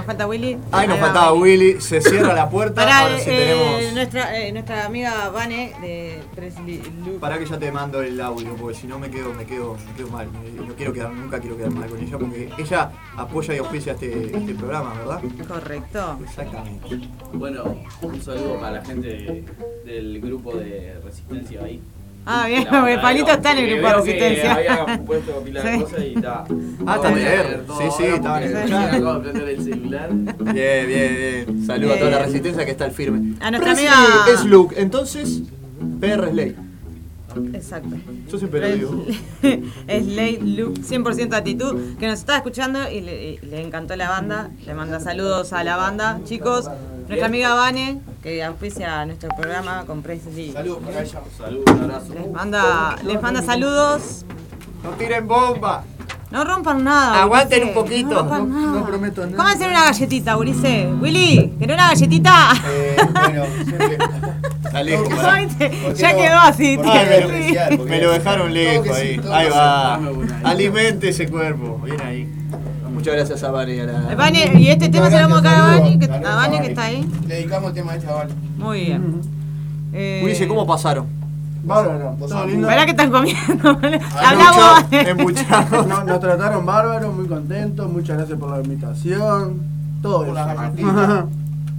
[0.10, 0.58] falta Willy.
[0.72, 1.80] Ay, nos faltaba Willy.
[1.82, 2.82] Se cierra la puerta.
[2.84, 3.94] Pará, Ahora sí eh, tenemos.
[3.94, 6.82] nuestra, eh, nuestra amiga Vane de Presley
[7.20, 9.94] Para que ya te mando el audio, porque si no me quedo, me quedo, me
[9.96, 10.28] quedo mal.
[10.56, 14.36] No quiero quedar, nunca quiero quedar mal con ella, porque ella apoya y auspicia este,
[14.36, 15.22] este programa, ¿verdad?
[15.48, 16.18] Correcto.
[16.24, 17.00] Exactamente.
[17.34, 19.46] Bueno, un saludo para la gente de-
[19.86, 21.82] del grupo de resistencia ahí.
[22.26, 24.54] Ah, bien, La porque Palito está en el grupo de resistencia.
[24.56, 25.80] Había puesto pila de Sí.
[25.84, 26.44] cosas y está.
[26.86, 27.46] Ah, está bien.
[27.78, 29.14] Sí, sí, estaban escuchando.
[29.16, 30.10] De prender el celular.
[30.12, 31.66] Bien, bien, bien.
[31.66, 33.36] Saludo a toda la resistencia que está al firme.
[33.40, 35.42] A nuestra Presley amiga- Es Luke, entonces,
[36.00, 36.56] PR es ley.
[37.54, 37.96] Exacto.
[38.30, 39.06] Yo siempre lo digo.
[39.88, 44.10] Es Late Luke, 100% actitud, que nos está escuchando y le, y le encantó la
[44.10, 44.50] banda.
[44.66, 46.20] Le manda saludos a la banda.
[46.26, 46.70] Chicos,
[47.08, 50.52] nuestra amiga Vane, que auspicia nuestro programa con Presley.
[50.52, 51.22] Saludos para ella.
[51.38, 52.14] Saludos, un abrazo.
[52.14, 54.26] Les manda, les manda saludos.
[54.84, 55.84] No tiren bomba.
[56.32, 57.24] No rompan nada.
[57.24, 58.10] Aguanten un poquito.
[58.10, 58.80] No rompan No- nada.
[58.80, 59.38] no prometo nada.
[59.38, 60.88] ¿Cómo hacer una galletita, Ulises?
[61.02, 62.52] Willy, ¿querés una galletita?
[62.70, 63.98] Eh, bueno, siempre.
[64.64, 65.08] Está lejos.
[65.10, 65.42] ¿Por qué pará.
[65.42, 65.94] no?
[65.96, 66.94] Ya quedó así, ¿Por tío.
[66.94, 67.78] me lo- Sí.
[67.90, 69.22] Me lo dejaron lejos ahí.
[69.32, 70.00] Ahí va.
[70.44, 71.82] Alimente ese cuerpo.
[71.84, 72.30] Bien ahí.
[72.94, 74.16] Muchas gracias a Vane y a la.
[74.16, 76.68] Vane, y este tema se lo vamos a dar a Vane, que, a Vane que
[76.68, 77.08] está ahí.
[77.28, 78.28] Le dedicamos el tema de chaval.
[78.58, 79.22] Muy bien.
[79.94, 81.08] Eh, Ulises, ¿cómo pasaron?
[81.64, 82.16] Bárbaro.
[82.20, 82.68] Todo lindo.
[82.68, 83.70] Pará que están comiendo.
[83.70, 84.04] Habla
[84.42, 84.86] Embuchado, vos.
[84.92, 85.86] embuchado.
[85.86, 87.92] No, nos trataron bárbaro, muy contentos.
[87.92, 89.62] Muchas gracias por la invitación.
[90.02, 91.30] Todo eso.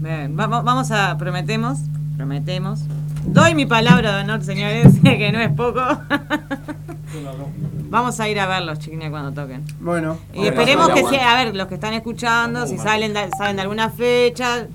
[0.01, 1.17] Bien, vamos, vamos a.
[1.19, 1.79] Prometemos.
[2.17, 2.81] Prometemos.
[3.25, 5.81] Doy mi palabra de honor, señores, que no es poco.
[7.91, 9.65] Vamos a ir a verlos, chiquines, cuando toquen.
[9.81, 10.17] Bueno.
[10.33, 13.91] Y esperemos que sea, a ver, los que están escuchando, si salen saben de alguna
[13.91, 14.69] fecha,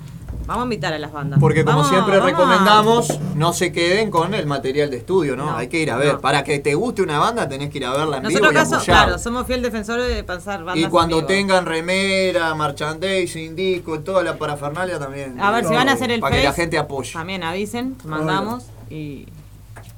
[0.45, 1.39] vamos a invitar a las bandas.
[1.39, 5.35] Porque como Vamos- siempre vamos a- recomendamos, no se queden con el material de estudio,
[5.35, 5.45] ¿no?
[5.45, 6.13] No, Hay que ir a ver.
[6.15, 6.21] no.
[6.21, 8.55] Para que te guste una banda tenés que ir a verla en Nosotros vivo y
[8.61, 9.03] acá so- apoyar.
[9.05, 11.27] claro, somos fiel defensores de pasar bandas Y cuando en vivo.
[11.27, 15.39] tengan remera, merchandising, disco, toda la parafernalia también.
[15.39, 17.13] A ver, si van a hacer el Para que la gente apoye.
[17.13, 19.27] También avisen, mandamos y,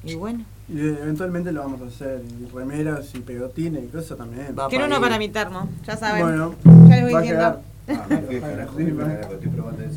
[0.04, 0.44] y bueno.
[0.70, 2.20] Y eventualmente lo vamos a hacer.
[2.40, 4.54] Y remeras y pegotines y cosas también.
[4.68, 6.22] Quiero uno para mi termo, ya saben.
[6.22, 6.54] Bueno,
[6.88, 7.14] ya les voy
[7.94, 8.66] va a diciendo.
[8.88, 9.88] quedar.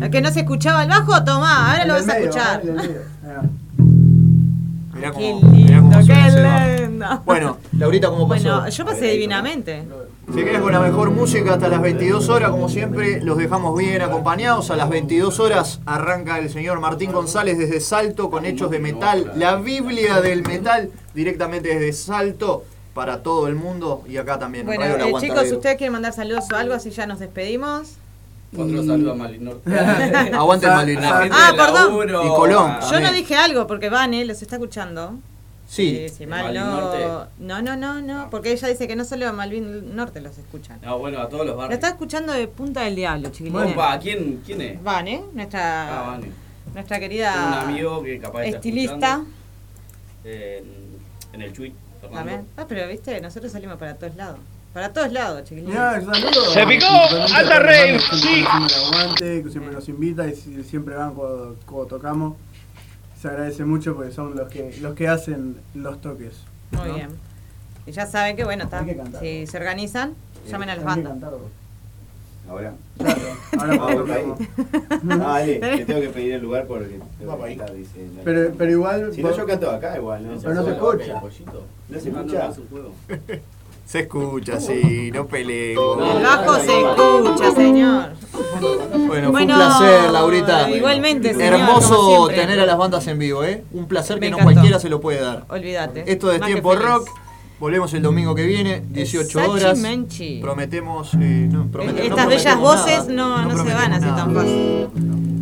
[0.00, 2.62] El que no se escuchaba el bajo, tomá, ahora lo vas a escuchar.
[3.26, 3.42] Ah.
[4.94, 7.22] Mirá cómo, mirá cómo lindo, suena ese qué lindo.
[7.24, 8.60] Bueno, Laurita, ¿cómo pasó?
[8.60, 9.84] Bueno, yo pasé divinamente.
[10.28, 14.00] Si quieres con la mejor música hasta las 22 horas, como siempre, los dejamos bien
[14.00, 14.70] acompañados.
[14.70, 19.32] A las 22 horas arranca el señor Martín González desde Salto con Hechos de Metal,
[19.36, 22.64] la Biblia del metal, directamente desde Salto
[22.94, 24.68] para todo el mundo y acá también.
[24.68, 27.94] en Bueno, eh, chicos, si ustedes quieren mandar saludos o algo, así ya nos despedimos.
[28.56, 29.60] Otro Y- saludo a Malinor.
[30.32, 32.08] Aguante el Malin La gente Ah, perdón.
[32.24, 32.70] Y Colón.
[32.70, 35.14] a- Yo no dije algo porque Vane los está escuchando.
[35.66, 35.96] Sí.
[35.96, 37.04] Eh, si mal Malvin no, Norte.
[37.38, 40.78] no, no, no, no, porque ella dice que no solo a Malvin Norte los escuchan.
[40.82, 41.74] No, bueno, a todos los Lo barrios.
[41.78, 43.72] está escuchando de Punta del Diablo, chiquilines.
[43.72, 44.82] Opa, ¿quién, ¿quién es?
[44.84, 46.30] Vane, nuestra, Ah, Vane.
[46.74, 47.32] nuestra querida
[47.64, 48.94] un amigo que capaz está estilista.
[48.94, 49.30] escuchando,
[50.24, 50.64] En,
[51.32, 51.72] en el Chuy,
[52.12, 52.46] También.
[52.56, 54.38] Ah, pero viste, nosotros salimos para todos lados.
[54.72, 56.52] Para todos lados, saludos.
[56.52, 58.44] Se picó, alta que sí.
[58.44, 62.34] aguante, que siempre nos invita y si- siempre van cuando, cuando tocamos.
[63.22, 66.34] Se agradece mucho porque son los que los que hacen los toques.
[66.72, 66.94] Muy ¿no?
[66.94, 67.08] bien.
[67.86, 68.84] Y ya saben que, bueno, está,
[69.20, 70.14] si se organizan,
[70.48, 71.12] llamen a las bandas.
[72.48, 72.74] Ahora.
[72.98, 73.20] Claro,
[73.80, 74.38] ahora Vamos.
[75.08, 78.06] Ah, dale, te tengo que pedir el lugar porque tengo que cantar, dice.
[78.24, 79.12] Pero, pero igual.
[79.14, 80.38] Si no, vos- yo canto acá igual, ¿no?
[80.40, 81.22] Pero no se escucha.
[81.90, 82.52] Se escucha.
[83.86, 86.16] Se escucha, sí, no peleemos.
[86.16, 88.12] El bajo se escucha, señor.
[89.06, 90.70] Bueno, bueno, un placer, Laurita.
[90.70, 93.62] Igualmente, señor, Hermoso tener a las bandas en vivo, ¿eh?
[93.72, 95.44] Un placer que no cualquiera se lo puede dar.
[95.48, 96.10] Olvídate.
[96.10, 97.10] Esto es Tiempo Rock.
[97.60, 99.78] Volvemos el domingo que viene, 18 horas.
[99.78, 100.40] Menchi.
[100.40, 102.10] Prometemos, eh, prometemos.
[102.10, 104.88] Estas bellas voces no, no, se van así tan fácil.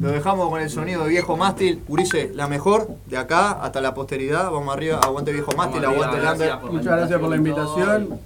[0.02, 1.80] Lo dejamos con el sonido de viejo mástil.
[1.86, 4.50] Urice, la mejor de acá hasta la posteridad.
[4.50, 6.72] Vamos arriba, aguante viejo mástil, aguante gracias el under.
[6.72, 8.20] Muchas gracias por la invitación.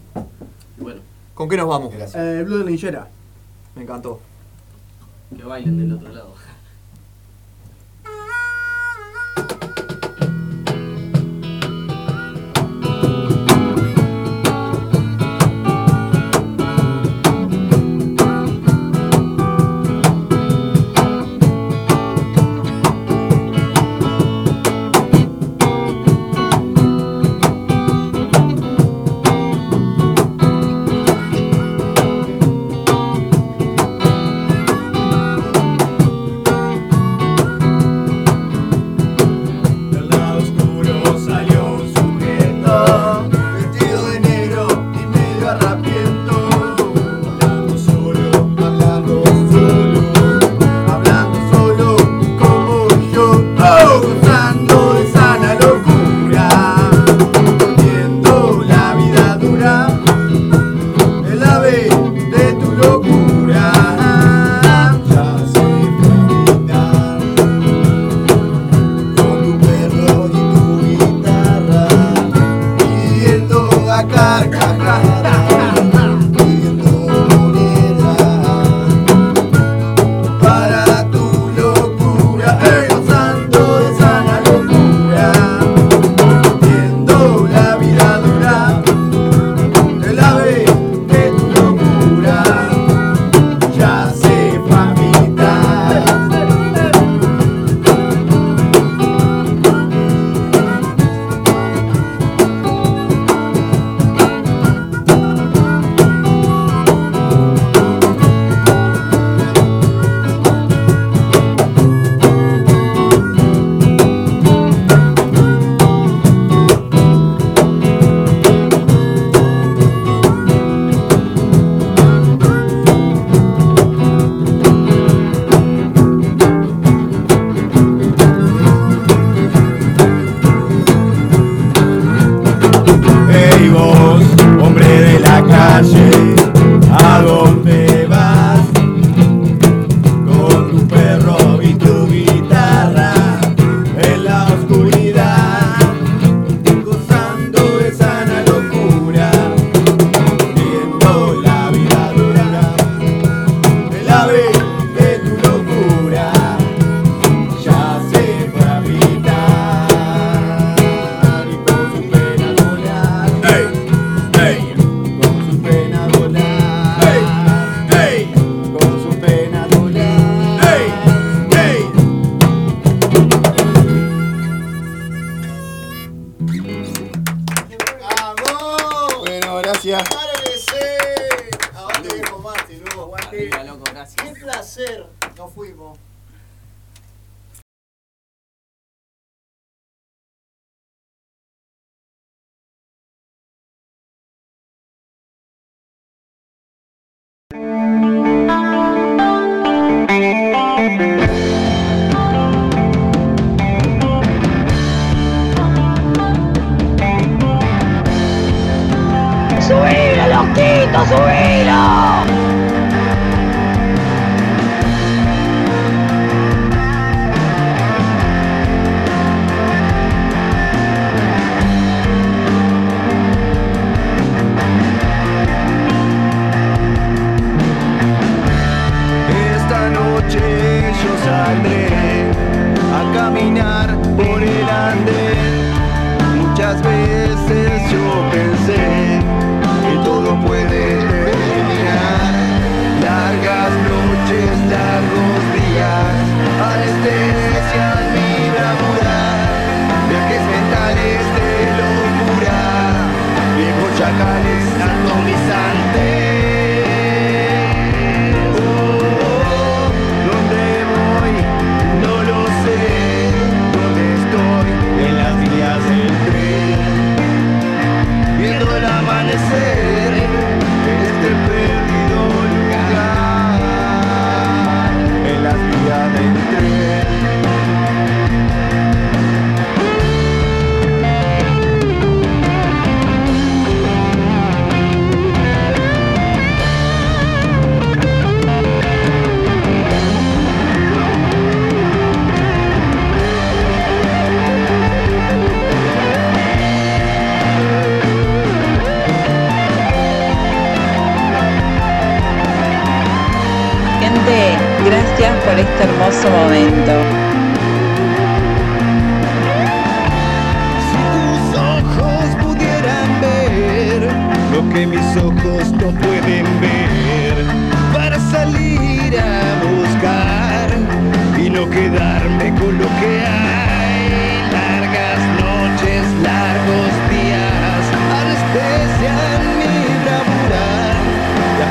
[0.79, 1.03] Bueno.
[1.35, 1.93] ¿Con qué nos vamos?
[2.15, 3.09] Eh, Blue de Linchera.
[3.75, 4.21] Me encantó.
[5.37, 6.33] Que bailen del otro lado.
[73.97, 75.26] kakar kakar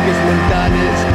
[0.05, 1.14] viajes mentales